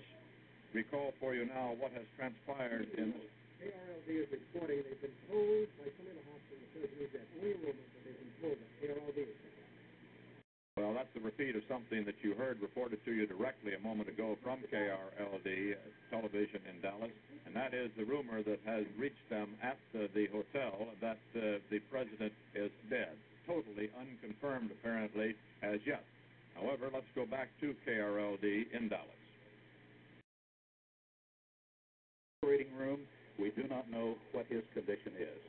[0.73, 3.13] recall for you now what has transpired in.
[3.61, 7.89] KRLD is reporting they've been told by some of the hospital surgeons that only rumors,
[7.93, 9.37] but they've been told that KRLD is
[10.75, 14.09] Well, that's a repeat of something that you heard reported to you directly a moment
[14.09, 15.77] ago from KRLD
[16.09, 17.13] television in Dallas,
[17.45, 21.61] and that is the rumor that has reached them at uh, the hotel that uh,
[21.69, 23.13] the president is dead.
[23.45, 26.03] Totally unconfirmed, apparently, as yet.
[26.55, 29.22] However, let's go back to KRLD in Dallas.
[32.43, 32.99] Operating room.
[33.39, 35.39] We do not know what his condition is.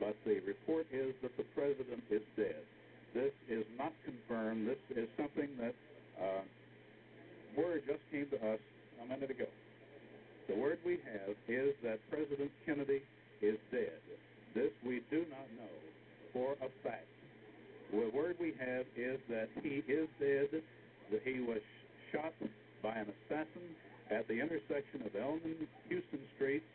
[0.00, 2.62] But the report is that the president is dead.
[3.14, 4.68] This is not confirmed.
[4.68, 5.74] This is something that
[6.20, 6.42] uh,
[7.56, 8.60] word just came to us
[9.02, 9.50] a minute ago.
[10.48, 13.02] The word we have is that President Kennedy
[13.42, 13.98] is dead.
[14.54, 15.74] This we do not know
[16.32, 17.06] for a fact.
[17.90, 20.62] The word we have is that he is dead,
[21.10, 21.60] that he was
[22.12, 22.32] shot
[22.82, 23.74] by an assassin
[24.10, 26.68] at the intersection of Elm and Houston Streets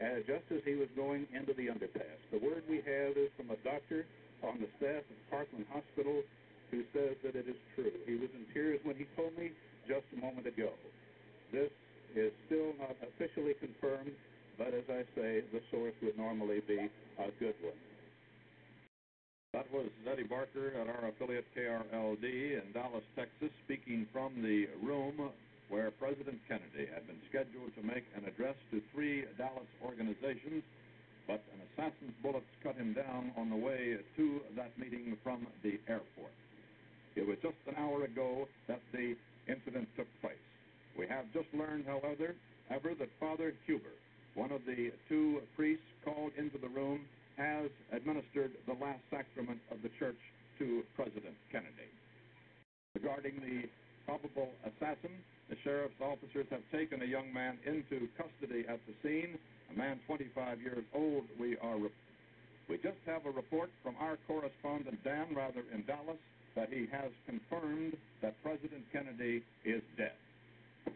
[0.00, 2.20] uh, just as he was going into the underpass.
[2.30, 4.04] The word we have is from a doctor
[4.44, 6.22] on the staff of Parkland Hospital
[6.70, 7.94] who says that it is true.
[8.04, 9.52] He was in tears when he told me
[9.88, 10.70] just a moment ago.
[11.52, 11.70] This
[12.14, 14.12] is still not officially confirmed,
[14.58, 17.78] but as I say, the source would normally be a good one.
[19.54, 22.24] That was Eddie Barker at our affiliate KRLD
[22.60, 25.30] in Dallas, Texas, speaking from the room
[25.68, 30.62] where President Kennedy had been scheduled to make an address to three Dallas organizations,
[31.26, 35.80] but an assassin's bullets cut him down on the way to that meeting from the
[35.88, 36.32] airport.
[37.16, 39.16] It was just an hour ago that the
[39.48, 40.38] incident took place.
[40.98, 42.34] We have just learned, however,
[42.70, 43.96] ever that Father Huber,
[44.34, 47.00] one of the two priests called into the room,
[47.36, 50.18] has administered the last sacrament of the church
[50.58, 51.90] to President Kennedy.
[52.94, 53.68] Regarding the
[54.06, 55.12] probable assassin,
[55.48, 59.38] the sheriff's officers have taken a young man into custody at the scene,
[59.72, 61.24] a man 25 years old.
[61.38, 62.00] We are re-
[62.68, 66.18] we just have a report from our correspondent Dan Rather in Dallas
[66.56, 70.18] that he has confirmed that President Kennedy is dead.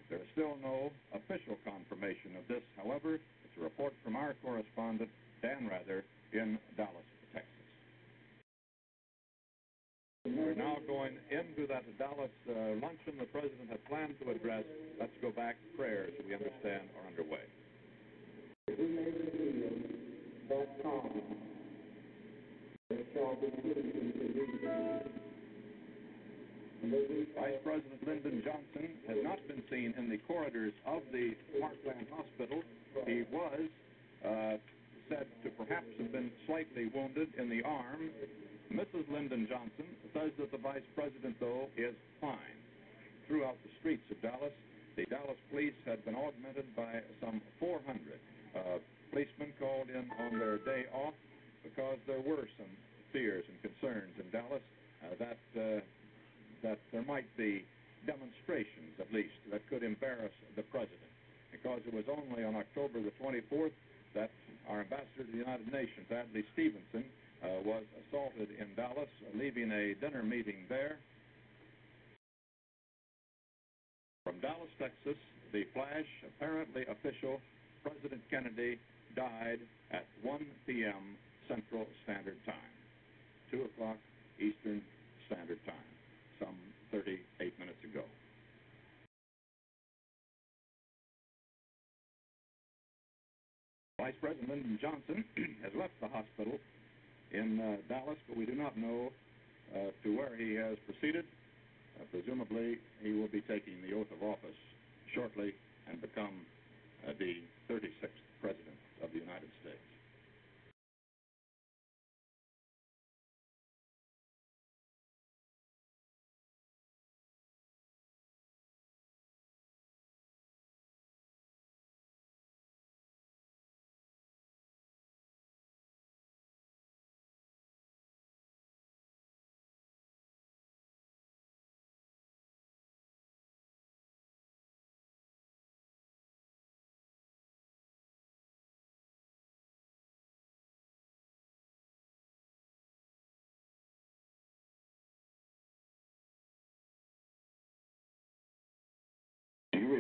[0.09, 3.15] There is still no official confirmation of this, however.
[3.15, 5.11] It's a report from our correspondent
[5.43, 7.10] Dan Rather in Dallas,
[10.51, 14.65] We're now going into that Dallas uh, luncheon the president had planned to address.
[14.99, 15.55] Let's go back.
[15.79, 17.47] Prayers, we understand, are underway.
[27.39, 32.61] Vice President Lyndon Johnson has not been seen in the corridors of the Parkland Hospital.
[33.07, 33.61] He was
[34.27, 34.57] uh,
[35.09, 38.11] said to perhaps have been slightly wounded in the arm.
[38.73, 39.03] Mrs.
[39.11, 42.59] Lyndon Johnson says that the vice president, though, is fine.
[43.27, 44.55] Throughout the streets of Dallas,
[44.97, 47.83] the Dallas police had been augmented by some 400
[48.55, 48.79] uh,
[49.11, 51.15] policemen called in on their day off
[51.63, 52.71] because there were some
[53.13, 54.63] fears and concerns in Dallas
[55.03, 55.81] uh, that uh,
[56.63, 57.65] that there might be
[58.07, 61.11] demonstrations, at least, that could embarrass the president.
[61.51, 63.73] Because it was only on October the 24th
[64.15, 64.31] that
[64.69, 67.05] our ambassador to the United Nations, Adlai Stevenson,
[67.43, 70.99] Uh, was assaulted in Dallas, leaving a dinner meeting there.
[74.25, 75.17] From Dallas, Texas,
[75.53, 77.41] the flash, apparently official,
[77.83, 78.79] President Kennedy
[79.17, 79.61] died
[79.91, 81.17] at 1 p.m.
[81.49, 82.77] Central Standard Time,
[83.51, 83.97] 2 o'clock
[84.39, 84.83] Eastern
[85.27, 85.91] Standard Time,
[86.39, 86.57] some
[86.93, 88.05] 38 minutes ago.
[93.99, 95.25] Vice President Lyndon Johnson
[95.63, 96.59] has left the hospital
[97.33, 99.11] in uh, Dallas, but we do not know
[99.75, 101.25] uh, to where he has proceeded.
[101.99, 104.59] Uh, presumably, he will be taking the oath of office
[105.15, 105.55] shortly
[105.89, 106.47] and become
[107.07, 109.90] uh, the 36th President of the United States.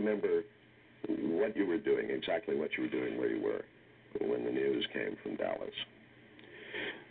[0.00, 0.42] Remember
[1.06, 3.64] what you were doing, exactly what you were doing where you were
[4.20, 5.74] when the news came from Dallas?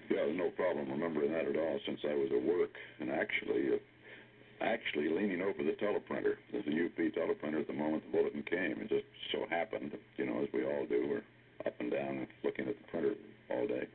[0.09, 4.65] Yeah, no problem remembering that at all since I was at work and actually, uh,
[4.65, 6.35] actually leaning over the teleprinter.
[6.53, 8.81] A UP teleprinter at the moment the bulletin came.
[8.81, 12.67] It just so happened, you know, as we all do, we're up and down looking
[12.67, 13.13] at the printer
[13.51, 13.87] all day.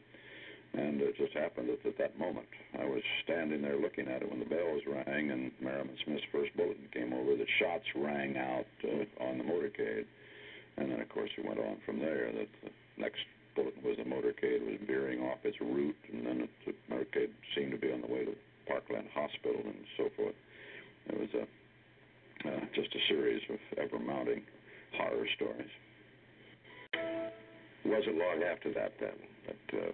[0.77, 2.47] And it just happened that at that moment,
[2.79, 6.51] I was standing there looking at it when the bells rang and Merriman Smith's first
[6.57, 7.37] bulletin came over.
[7.37, 10.07] The shots rang out uh, on the motorcade.
[10.77, 12.33] And then, of course, it went on from there.
[12.33, 13.23] That the next
[13.55, 17.79] bulletin was the motorcade was veering off its route, and then the motorcade seemed to
[17.79, 18.35] be on the way to
[18.67, 20.35] Parkland Hospital and so forth.
[21.07, 21.47] It was a
[22.45, 24.43] uh, just a series of ever-mounting
[24.99, 25.71] horror stories.
[26.93, 29.93] It wasn't long after that then that uh,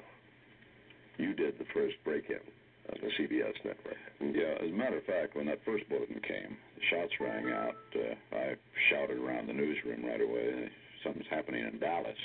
[1.20, 2.40] you did the first break-in
[2.88, 4.00] on the CBS network.
[4.20, 7.76] Yeah, as a matter of fact, when that first bulletin came, the shots rang out.
[7.94, 8.56] Uh, I
[8.90, 10.70] shouted around the newsroom right away,
[11.04, 12.18] something's happening in Dallas.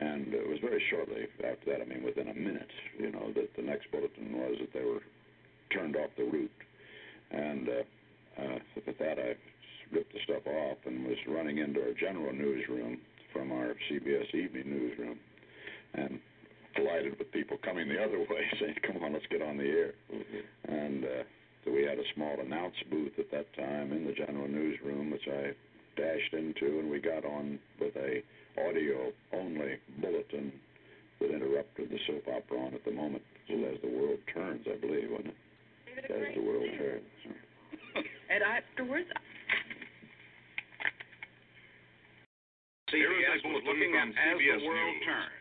[0.00, 3.54] And it was very shortly after that, I mean, within a minute, you know, that
[3.56, 5.02] the next bulletin was that they were
[5.72, 6.50] turned off the route.
[7.30, 9.34] And uh, uh, with that, I
[9.90, 12.98] ripped the stuff off and was running into our general newsroom
[13.32, 15.18] from our CBS evening newsroom
[15.94, 16.20] and
[16.78, 19.92] collided with people coming the other way saying, come on, let's get on the air.
[20.14, 20.72] Mm-hmm.
[20.72, 21.22] And uh,
[21.64, 25.26] so we had a small announce booth at that time in the general newsroom, which
[25.26, 25.52] I
[25.96, 28.22] dashed into, and we got on with a
[28.58, 30.52] audio-only bulletin
[31.20, 33.22] that interrupted the soap opera on at the moment.
[33.48, 36.10] So as the world turns, I believe, wasn't it?
[36.10, 37.02] As the world turns.
[38.30, 39.08] and afterwards,
[42.88, 45.37] CBS was looking at As the World Turns.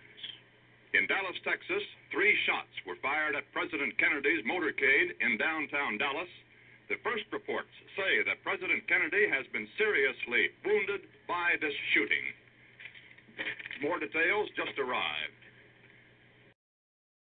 [0.97, 6.31] In Dallas, Texas, three shots were fired at President Kennedy's motorcade in downtown Dallas.
[6.89, 12.25] The first reports say that President Kennedy has been seriously wounded by this shooting.
[13.85, 15.37] More details just arrived.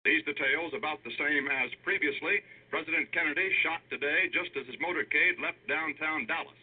[0.07, 2.47] These details about the same as previously.
[2.71, 6.61] President Kennedy shot today just as his motorcade left downtown Dallas.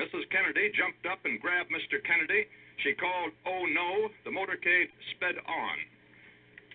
[0.00, 0.24] Mrs.
[0.32, 2.00] Kennedy jumped up and grabbed Mr.
[2.08, 2.48] Kennedy.
[2.80, 5.76] She called, oh no, the motorcade sped on.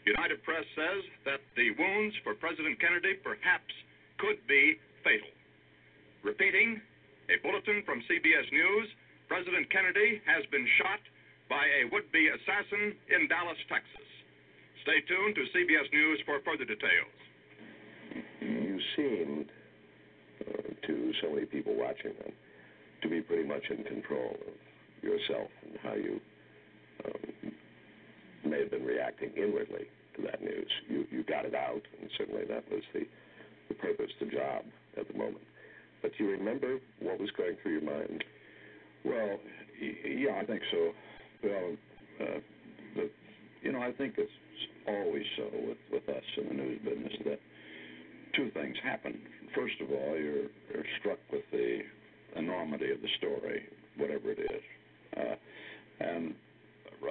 [0.06, 3.74] United Press says that the wounds for President Kennedy perhaps
[4.18, 5.32] could be fatal.
[6.24, 6.82] Repeating,
[7.30, 8.88] a bulletin from CBS News
[9.30, 11.00] President Kennedy has been shot
[11.48, 14.10] by a would be assassin in Dallas, Texas.
[14.82, 17.18] Stay tuned to CBS News for further details.
[18.42, 19.46] You seemed,
[20.42, 22.18] uh, to so many people watching
[23.02, 26.20] to be pretty much in control of yourself and how you
[27.06, 27.54] um,
[28.46, 30.70] may have been reacting inwardly to that news.
[30.88, 33.06] You, you got it out, and certainly that was the,
[33.68, 34.64] the purpose, the job
[34.98, 35.44] at the moment.
[36.02, 38.24] But do you remember what was going through your mind?
[39.04, 39.40] Well,
[39.80, 40.92] yeah, I think so.
[41.44, 41.76] Well,
[42.22, 42.40] uh,
[42.96, 43.10] the,
[43.62, 44.32] you know, I think it's
[44.88, 47.40] always so with, with us in the news business that
[48.36, 49.20] two things happen.
[49.56, 51.80] First of all, you're, you're struck with the
[52.36, 53.64] enormity of the story,
[53.98, 54.62] whatever it is.
[55.18, 55.36] Uh,
[56.00, 56.36] and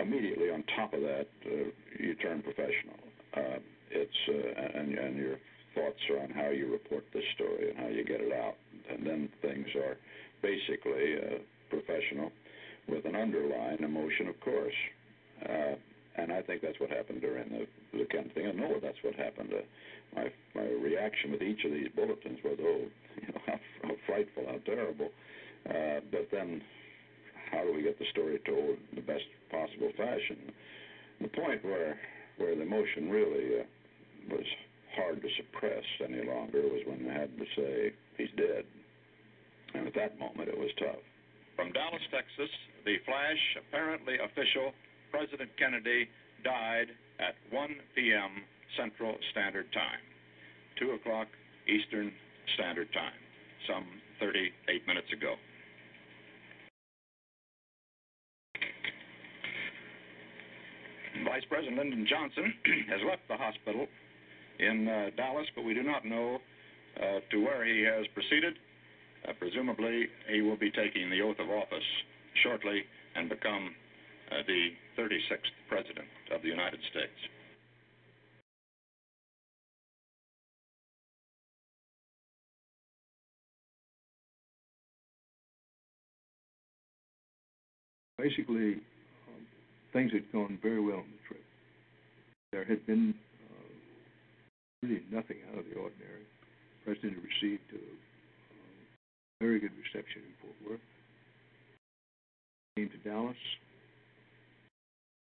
[0.00, 2.96] immediately on top of that, uh, you turn professional.
[3.36, 3.58] Uh,
[3.90, 5.36] it's uh, and, and your
[5.74, 8.54] thoughts are on how you report this story and how you get it out.
[8.90, 9.96] And then things are
[10.42, 11.38] basically uh,
[11.70, 12.32] professional.
[12.88, 14.74] with an underlying emotion, of course.
[15.44, 15.74] Uh,
[16.16, 17.66] and I think that's what happened during the,
[17.96, 18.46] the Kennedy thing.
[18.48, 19.50] I know that's what happened.
[19.52, 19.62] Uh,
[20.16, 22.80] my my reaction with each of these bulletins was, oh,
[23.20, 25.10] you know, how, how frightful, how terrible.
[25.68, 26.62] Uh, but then,
[27.50, 30.52] how do we get the story told in the best possible fashion?
[31.20, 31.98] The point where
[32.36, 33.64] where the emotion really uh,
[34.30, 34.46] was
[34.94, 38.64] hard to suppress any longer was when they had to say he's dead,
[39.74, 41.02] and at that moment it was tough.
[41.56, 42.50] From Dallas, Texas,
[42.84, 44.70] the flash, apparently official,
[45.10, 46.08] President Kennedy
[46.44, 48.46] died at 1 p.m.
[48.76, 50.02] Central Standard Time,
[50.78, 51.26] 2 o'clock
[51.66, 52.12] Eastern
[52.54, 53.18] Standard Time,
[53.66, 53.86] some
[54.20, 55.34] 38 minutes ago.
[61.24, 62.54] Vice President Lyndon Johnson
[62.90, 63.86] has left the hospital
[64.58, 66.38] in uh, Dallas, but we do not know
[66.96, 68.54] uh, to where he has proceeded.
[69.26, 71.86] Uh, presumably, he will be taking the oath of office
[72.42, 72.82] shortly
[73.16, 73.74] and become
[74.30, 74.68] uh, the
[74.98, 77.12] 36th President of the United States.
[88.18, 88.82] Basically,
[89.92, 91.44] things had gone very well on the trip.
[92.52, 93.72] There had been uh,
[94.82, 96.24] really nothing out of the ordinary.
[96.24, 98.78] The President had received a uh,
[99.40, 100.86] very good reception in Fort Worth.
[102.76, 103.36] Came to Dallas.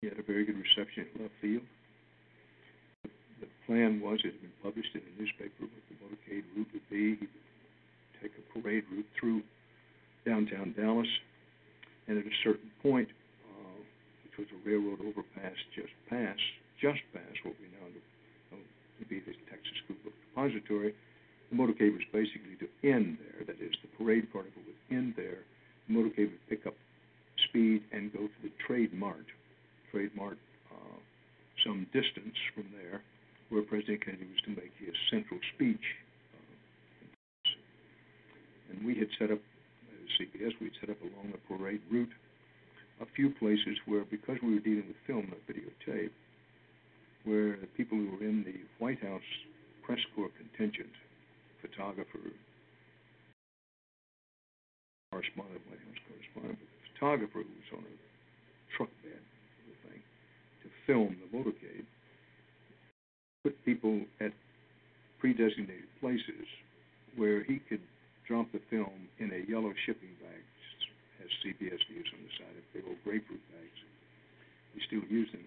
[0.02, 1.66] He had a very good reception at Love Field.
[3.02, 3.10] The,
[3.40, 6.88] the plan was, it had been published in a newspaper, what the motorcade route would
[6.90, 7.18] be.
[7.18, 9.42] He would take a parade route through
[10.24, 11.08] downtown Dallas,
[12.06, 13.27] and at a certain point, uh,
[14.38, 16.40] was a railroad overpass just past,
[16.80, 18.00] just past what we now know
[18.98, 20.94] to be the Texas School Book Depository,
[21.50, 23.46] the motorcade was basically to end there.
[23.46, 25.46] That is, the parade it would end there.
[25.86, 26.74] The motorcade would pick up
[27.48, 29.26] speed and go to the Trade Mart.
[29.90, 30.38] Trade Mart,
[30.70, 30.98] uh,
[31.64, 33.02] some distance from there,
[33.48, 35.96] where President Kennedy was to make his central speech.
[36.34, 37.54] Uh,
[38.70, 42.12] and we had set up, at CBS, we'd set up along the parade route
[43.00, 46.10] a few places where, because we were dealing with film, not videotape,
[47.24, 49.26] where the people who were in the White House
[49.84, 50.90] press corps contingent,
[51.60, 52.18] photographer,
[55.12, 57.96] correspondent, White House correspondent, but the photographer who was on a
[58.76, 59.22] truck bed,
[59.66, 60.02] the thing,
[60.62, 61.86] to film the motorcade,
[63.44, 64.32] put people at
[65.18, 66.46] pre-designated places
[67.16, 67.80] where he could
[68.26, 70.42] drop the film in a yellow shipping bag,
[71.28, 73.78] as CBS News on the side of big old grapefruit bags.
[74.72, 75.44] We still use them.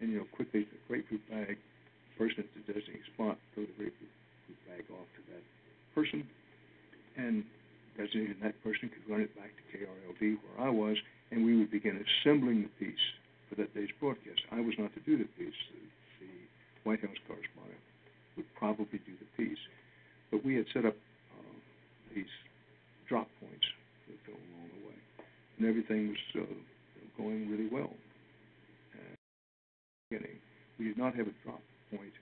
[0.00, 1.60] And, you know, quickly, the grapefruit bag,
[2.16, 4.08] person at the designated spot, throw the grapefruit
[4.64, 5.44] bag off to that
[5.92, 6.24] person,
[7.20, 7.44] and
[8.00, 10.96] designated that person could run it back to KRLD where I was,
[11.30, 13.06] and we would begin assembling the piece
[13.48, 14.40] for that day's broadcast.
[14.52, 15.60] I was not to do the piece.
[15.68, 15.82] The,
[16.24, 16.32] the
[16.88, 17.82] White House correspondent
[18.36, 19.60] would probably do the piece.
[20.30, 21.56] But we had set up uh,
[22.14, 22.30] these
[23.10, 23.66] drop points
[24.06, 24.98] for the film along the way,
[25.60, 27.92] and everything was uh, going really well.
[30.08, 30.42] Beginning,
[30.74, 31.62] we did not have a drop
[31.92, 32.16] point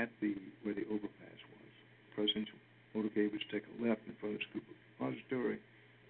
[0.00, 0.32] at the
[0.64, 1.74] where the overpass was.
[2.08, 2.48] The president's
[2.96, 5.58] motorcade was take a left in front of the School Book Depository,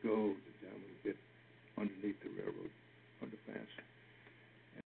[0.04, 1.18] go down a little bit
[1.74, 2.70] underneath the railroad
[3.18, 3.72] underpass.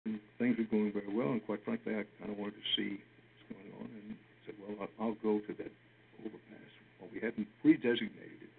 [0.06, 3.02] And things were going very well, and quite frankly, I kind of wanted to see
[3.02, 4.14] what's going on, and
[4.46, 5.72] said, well, I'll, I'll go to that
[6.22, 6.70] overpass.
[7.02, 8.54] Well, we hadn't pre-designated it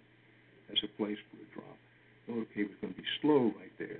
[0.76, 1.78] as a place for a drop.
[2.28, 3.98] Motorcade was going to be slow right there.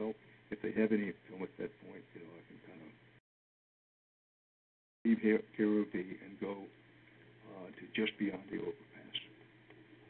[0.00, 0.14] So
[0.50, 2.90] if they have any film at that point, you know, I can kind of
[5.04, 5.20] leave
[5.58, 5.94] KRLD
[6.24, 6.64] and go
[7.52, 9.16] uh, to just beyond the overpass,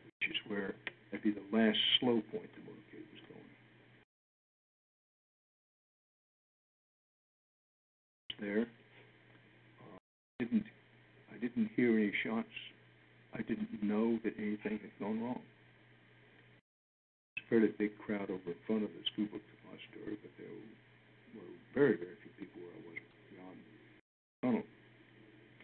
[0.05, 0.75] which is where
[1.11, 3.53] that'd be the last slow point the motorcade was going.
[8.39, 8.67] There,
[9.81, 9.99] uh,
[10.39, 10.65] didn't
[11.35, 12.49] I didn't hear any shots.
[13.35, 15.41] I didn't know that anything had gone wrong.
[17.49, 20.77] Fairly big crowd over in front of the school depository, but there were
[21.77, 22.99] very, very few people where I was
[23.31, 23.77] beyond the
[24.43, 24.65] tunnel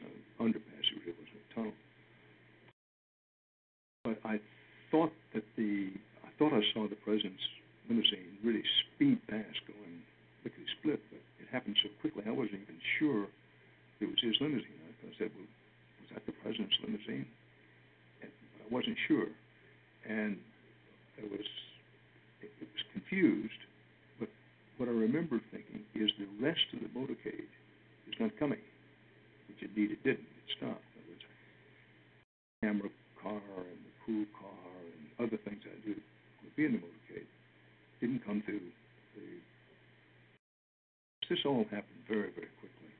[0.05, 0.85] uh, underpass.
[0.93, 1.75] It really wasn't a tunnel.
[4.05, 4.39] But I
[4.93, 7.43] thought that the I thought I saw the president's
[7.89, 8.63] limousine really
[8.95, 10.07] speed past, going
[10.45, 13.27] lickety split, but it happened so quickly I wasn't even sure
[13.99, 14.79] it was his limousine.
[15.03, 15.51] I said, "Well,
[15.99, 17.27] was that the president's limousine?"
[18.23, 18.31] And
[18.63, 19.33] I wasn't sure,
[20.07, 20.39] and
[21.19, 21.47] it was
[22.43, 23.62] it, was confused.
[24.19, 24.28] But
[24.77, 27.51] what I remember thinking is the rest of the motorcade
[28.10, 28.62] is not coming,
[29.48, 30.27] which indeed it didn't.
[30.27, 30.85] It stopped.
[30.94, 31.32] There was a
[32.66, 32.90] camera
[33.23, 37.31] car and the pool car and other things I do would be in the motorcade.
[38.01, 38.66] didn't come through.
[39.14, 39.27] The,
[41.31, 42.93] this all happened very, very quickly.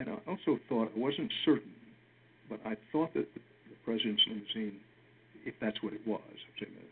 [0.00, 1.74] And I also thought, I wasn't certain,
[2.48, 4.80] but I thought that the, the president's limousine,
[5.44, 6.91] if that's what it was, I'm saying, the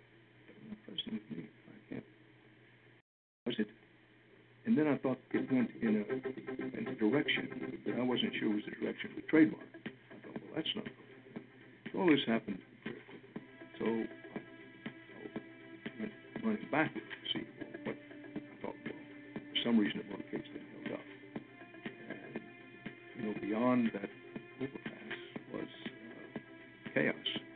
[0.90, 2.04] president with me, I can't.
[3.46, 3.68] Was it?
[4.66, 8.50] And then I thought it went in a, in a direction that I wasn't sure
[8.50, 9.66] was the direction the Trade Mart.
[9.86, 10.86] I thought, well, that's not.
[11.92, 12.58] So all this happened.
[13.78, 14.38] So I,
[15.98, 16.12] went
[16.44, 17.44] running backwards to see
[17.84, 18.94] what I thought, well,
[19.34, 21.06] for some reason the motorcade's been held up.
[22.10, 22.42] And,
[23.16, 24.10] you know, beyond that
[24.60, 25.18] overpass
[25.52, 27.49] was uh, chaos.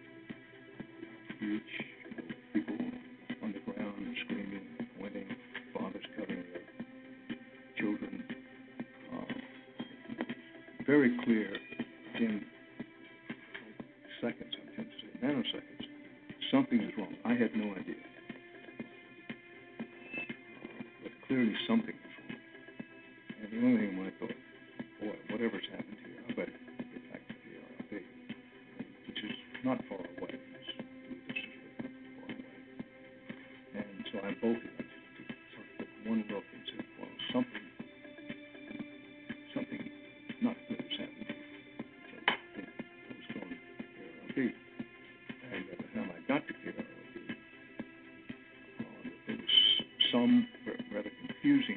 [50.25, 50.49] Um,
[50.95, 51.74] rather confusing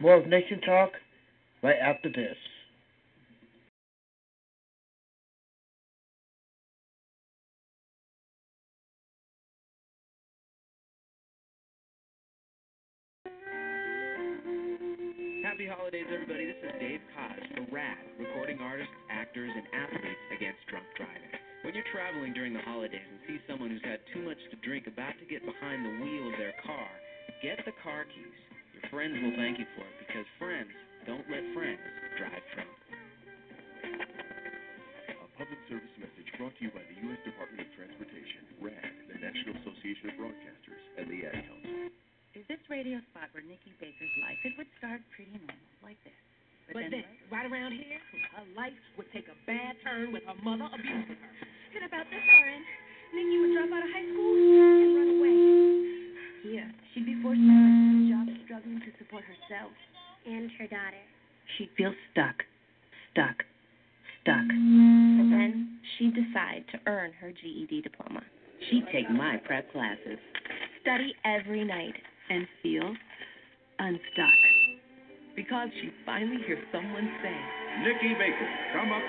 [0.00, 0.92] More of Nation Talk
[1.62, 2.36] right after this.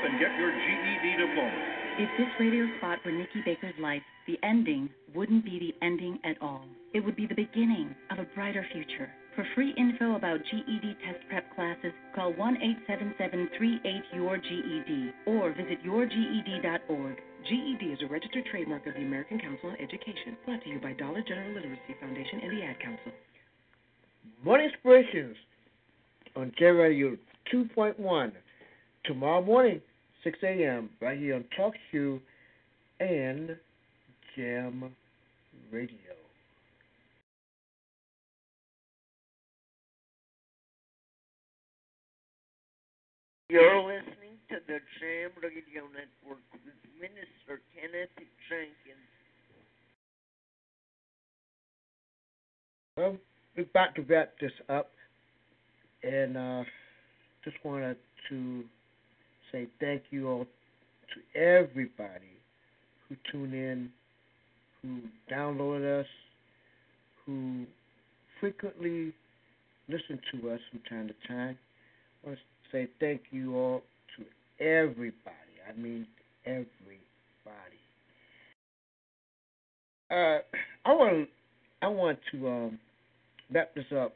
[0.04, 1.82] And get your GED diploma.
[2.00, 6.42] If this radio spot were Nikki Baker's life, the ending wouldn't be the ending at
[6.42, 6.66] all.
[6.94, 9.12] It would be the beginning of a brighter future.
[9.36, 12.58] For free info about GED test prep classes, call 1
[12.90, 17.16] 877 38 your GED or visit yourged.org.
[17.48, 20.94] GED is a registered trademark of the American Council on Education, brought to you by
[20.94, 23.12] Dollar General Literacy Foundation and the Ad Council.
[24.44, 25.38] Morning Inspirations
[26.36, 27.18] on J Radio
[27.54, 28.32] 2.1.
[29.06, 29.82] Tomorrow morning,
[30.24, 32.20] 6 a.m., right here on Talk Show
[33.00, 33.58] and
[34.36, 34.92] Jam
[35.72, 35.98] Radio.
[43.50, 48.10] You're listening to the Jam Radio Network with Minister Kenneth
[48.48, 49.10] Jenkins.
[52.96, 53.18] Well,
[53.58, 54.92] we're about to wrap this up,
[56.04, 56.64] and uh,
[57.44, 57.98] just wanted
[58.30, 58.64] to
[59.52, 62.38] say thank you all to everybody
[63.08, 63.90] who tune in,
[64.82, 65.00] who
[65.34, 66.08] downloaded us,
[67.26, 67.66] who
[68.40, 69.14] frequently
[69.88, 71.58] listen to us from time to time.
[72.24, 73.82] I want to say thank you all
[74.18, 75.36] to everybody.
[75.68, 76.08] I mean
[76.46, 76.70] everybody.
[80.10, 80.40] Uh,
[80.86, 81.30] I want
[81.82, 82.80] I want to um,
[83.54, 84.14] wrap this up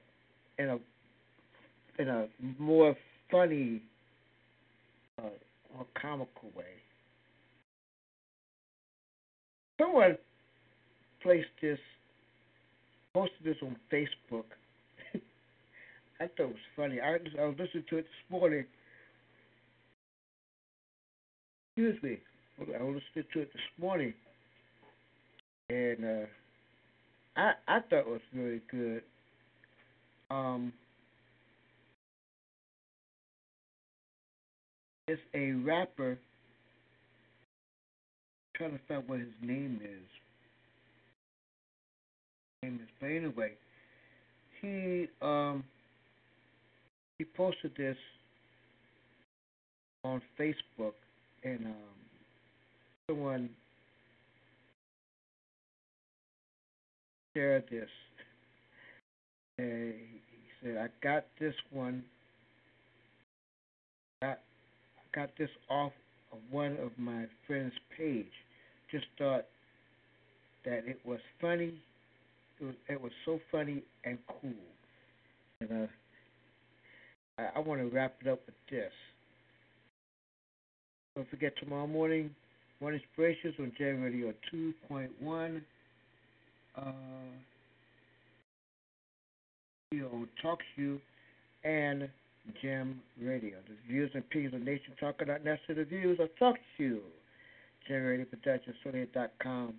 [0.60, 0.78] in a
[2.00, 2.28] in a
[2.60, 2.96] more
[3.32, 3.82] funny,
[5.22, 6.66] more comical way.
[9.80, 10.18] Someone
[11.22, 11.80] placed this,
[13.14, 14.46] posted this on Facebook.
[16.20, 17.00] I thought it was funny.
[17.02, 18.66] I, I was listening to it this morning.
[21.78, 22.18] Excuse me.
[22.58, 24.14] I was listening to it this morning,
[25.70, 26.26] and uh,
[27.36, 29.02] I I thought it was very good.
[30.32, 30.72] Um,
[35.08, 36.18] it's a rapper.
[38.56, 40.10] trying to find what his name is.
[42.64, 43.52] Name is, but anyway,
[44.62, 45.64] he um
[47.20, 47.98] he posted this
[50.04, 50.94] on Facebook,
[51.44, 51.96] and um
[53.10, 53.50] someone
[57.36, 57.90] shared this.
[59.58, 62.04] And he said, I got this one.
[64.22, 64.40] Got,
[64.98, 65.94] I got this off
[66.32, 68.26] of one of my friend's page.
[68.92, 69.46] Just thought
[70.66, 71.74] that it was funny.
[72.60, 74.52] It was, it was so funny and cool.
[75.62, 78.92] And uh, I, I want to wrap it up with this.
[81.16, 82.30] Don't forget tomorrow morning,
[82.80, 85.62] One Inspirations on J Radio 2.1.
[86.78, 86.82] Uh,
[89.94, 90.28] on
[90.76, 91.00] You
[91.64, 92.10] and
[92.62, 93.58] Jam Radio.
[93.68, 97.00] The views and opinions of Nation Talk are not necessarily the views of TalkShoe,
[97.88, 98.76] Jam Radio Productions,
[99.42, 99.74] com,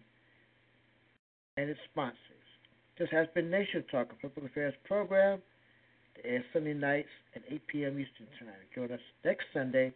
[1.56, 2.16] and its sponsors.
[2.98, 5.40] This has been Nation Talk, a public affairs program
[6.16, 7.98] that airs Sunday nights at 8 p.m.
[7.98, 8.55] Eastern Time.
[8.74, 9.93] Join us next Sunday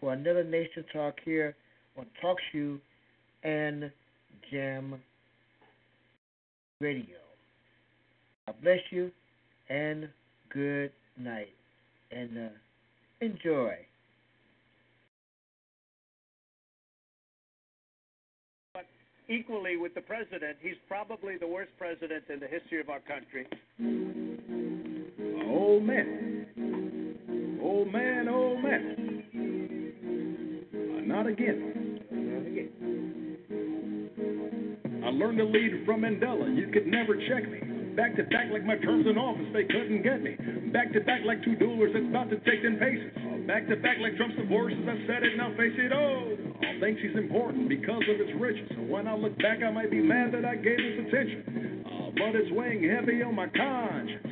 [0.00, 1.56] for another Nation Talk here
[1.96, 2.78] on TalkShoe
[3.42, 3.90] and
[4.50, 5.00] Jam
[6.80, 7.16] Radio.
[8.46, 9.10] God bless you
[9.68, 10.08] and
[10.52, 11.57] good night.
[12.10, 12.48] And uh,
[13.20, 13.74] enjoy.
[18.72, 18.86] But
[19.28, 23.46] equally with the president, he's probably the worst president in the history of our country.
[25.46, 26.46] Old man.
[27.62, 29.24] Old man, old man.
[30.72, 32.00] Uh, not again.
[32.10, 32.70] Not again.
[35.04, 36.56] I learned to lead from Mandela.
[36.56, 37.77] You could never check me.
[37.98, 40.38] Back to back like my terms in office, they couldn't get me.
[40.70, 43.10] Back to back like two duelers that's about to take them paces.
[43.42, 46.30] Back to back like Trump's divorces, I said it, now face it, oh.
[46.30, 48.70] All thinks he's important because of his riches.
[48.70, 51.82] So when I look back, I might be mad that I gave this attention.
[51.90, 54.22] Uh, but it's weighing heavy on my conscience.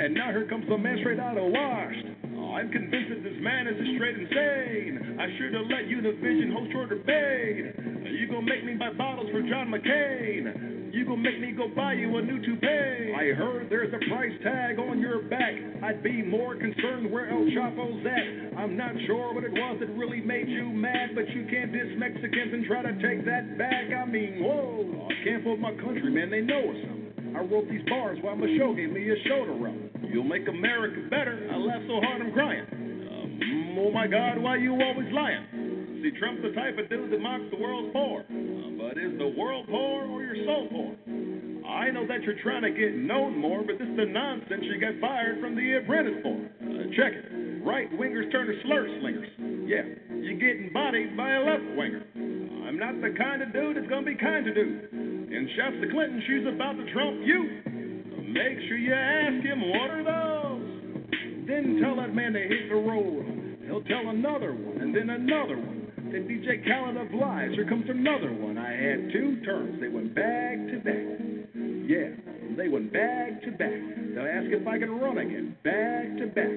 [0.00, 2.08] And now here comes the man straight out of washed.
[2.40, 5.20] Oh, I'm convinced that this man is straight insane.
[5.20, 7.76] I should have let you the Univision host your debate.
[8.16, 10.79] You gonna make me buy bottles for John McCain.
[11.10, 13.14] Gonna make me go buy you a new toupee.
[13.18, 15.58] I heard there's a price tag on your back.
[15.82, 18.56] I'd be more concerned where El Chapo's at.
[18.56, 21.98] I'm not sure what it was that really made you mad, but you can't diss
[21.98, 23.90] Mexicans and try to take that back.
[23.90, 26.30] I mean, whoa, I can't fool my country, man.
[26.30, 26.78] They know us.
[27.34, 29.74] I wrote these bars while Michelle gave me a shoulder rub.
[30.14, 31.50] You'll make America better.
[31.50, 32.66] I laugh so hard I'm crying.
[32.70, 35.69] Um, oh my God, why you always lying?
[36.02, 38.24] See, Trump's the type of dude that mocks the world's poor.
[38.24, 40.96] Uh, but is the world poor or your soul poor?
[41.68, 44.80] I know that you're trying to get known more, but this is the nonsense you
[44.80, 46.40] got fired from the apprentice for.
[46.40, 47.28] Uh, check it.
[47.60, 49.28] Right wingers turn to slur slingers.
[49.68, 49.84] Yeah,
[50.16, 52.02] you're getting bodied by a left winger.
[52.64, 54.92] I'm not the kind of dude that's gonna be kind to dude.
[54.92, 57.60] And shouts to Clinton, she's about to trump you.
[58.24, 61.04] Make sure you ask him what are those.
[61.46, 63.58] Then tell that man to hit the road.
[63.66, 65.79] He'll tell another one, and then another one.
[66.10, 68.58] Then DJ Khaled of Lies, here comes another one.
[68.58, 71.06] I had two terms, they went back to back.
[71.86, 72.10] Yeah,
[72.58, 73.78] they went back to back.
[74.14, 76.50] They'll ask if I can run again, back to back.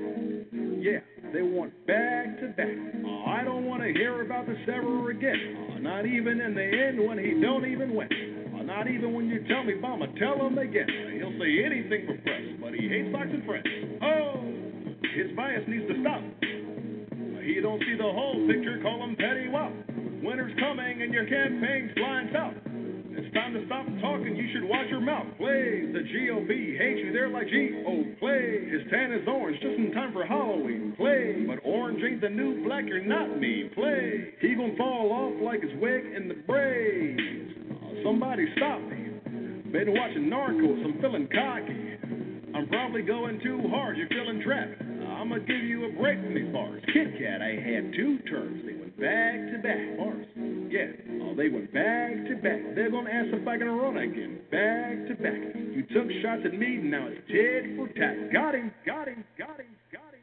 [0.81, 2.73] Yeah, they want back to back.
[3.05, 5.69] Oh, I don't want to hear about the ever again.
[5.69, 8.09] Oh, not even in the end when he don't even win.
[8.57, 10.89] Oh, not even when you tell me, Mama, tell him again.
[11.13, 13.67] He'll say anything for press, but he hates boxing and Friends.
[14.01, 14.41] Oh,
[15.13, 16.21] his bias needs to stop.
[17.53, 19.71] He don't see the whole picture, call him petty wop.
[20.25, 22.57] Winter's coming and your campaign's flying south.
[23.13, 25.27] It's time to stop talking, you should watch your mouth.
[25.37, 28.17] Play, the GOP hates you, they're like G.O.
[28.17, 30.95] Play, his tan is orange, just in time for Halloween.
[30.97, 33.69] Play, but orange ain't the new black, you're not me.
[33.75, 37.53] Play, he gon' fall off like his wig in the braids.
[37.69, 39.13] Oh, somebody stop me.
[39.69, 42.22] Been watching Narcos, I'm feeling cocky.
[42.55, 44.81] I'm probably going too hard, you're feeling trapped.
[45.23, 46.83] I'm gonna give you a break from these bars.
[46.93, 48.61] Kit Kat, I had two terms.
[48.65, 49.97] They went back to back.
[49.97, 50.27] Bars.
[50.69, 50.91] Yeah.
[51.23, 52.75] Oh, they went back to back.
[52.75, 54.41] They're gonna ask if I can run again.
[54.51, 55.55] Back to back.
[55.55, 58.33] You took shots at me, and now it's tit for tat.
[58.33, 60.22] Got him, got him, got him, got him.